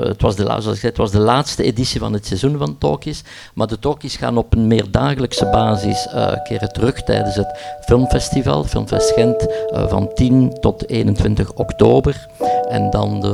het, 0.00 0.22
was 0.22 0.36
de, 0.36 0.76
het 0.80 0.96
was 0.96 1.10
de 1.10 1.18
laatste 1.18 1.62
editie 1.62 2.00
van 2.00 2.12
het 2.12 2.26
seizoen 2.26 2.58
van 2.58 2.78
Talkies. 2.78 3.22
Maar 3.54 3.66
de 3.66 3.78
Talkies 3.78 4.16
gaan 4.16 4.36
op 4.38 4.52
een 4.52 4.66
meer 4.66 4.90
dagelijkse 4.90 5.46
basis 5.46 6.08
uh, 6.14 6.32
keren 6.42 6.72
terug 6.72 7.02
tijdens 7.02 7.36
het 7.36 7.58
filmfestival, 7.84 8.64
Filmfest 8.64 9.10
Gent, 9.10 9.46
uh, 9.72 9.88
van 9.88 10.10
10 10.14 10.56
tot 10.60 10.88
21 10.88 11.52
oktober. 11.52 12.26
En 12.68 12.90
dan 12.90 13.20
de, 13.20 13.30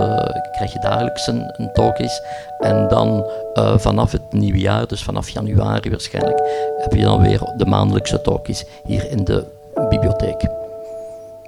krijg 0.52 0.72
je 0.72 0.80
dagelijks 0.80 1.26
een, 1.26 1.54
een 1.56 1.72
Talkies. 1.72 2.20
En 2.58 2.88
dan 2.88 3.30
vanaf 3.76 4.12
het 4.12 4.32
nieuwe 4.32 4.58
jaar, 4.58 4.86
dus 4.86 5.02
vanaf 5.02 5.28
januari 5.28 5.90
waarschijnlijk, 5.90 6.40
heb 6.78 6.92
je 6.92 7.02
dan 7.02 7.22
weer 7.22 7.40
de 7.56 7.66
maandelijkse 7.66 8.20
Talkies 8.20 8.64
hier 8.84 9.10
in 9.10 9.24
de 9.24 9.44
bibliotheek. 9.88 10.67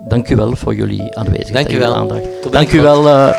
Dank 0.09 0.28
u 0.28 0.36
wel 0.36 0.57
voor 0.57 0.74
jullie 0.74 1.16
aanwezigheid 1.16 1.66
Dank 1.66 1.78
u 1.78 1.78
wel. 1.78 1.94
aandacht. 1.94 2.53
Dank 2.53 2.72
u 2.72 2.80
wel. 2.80 3.32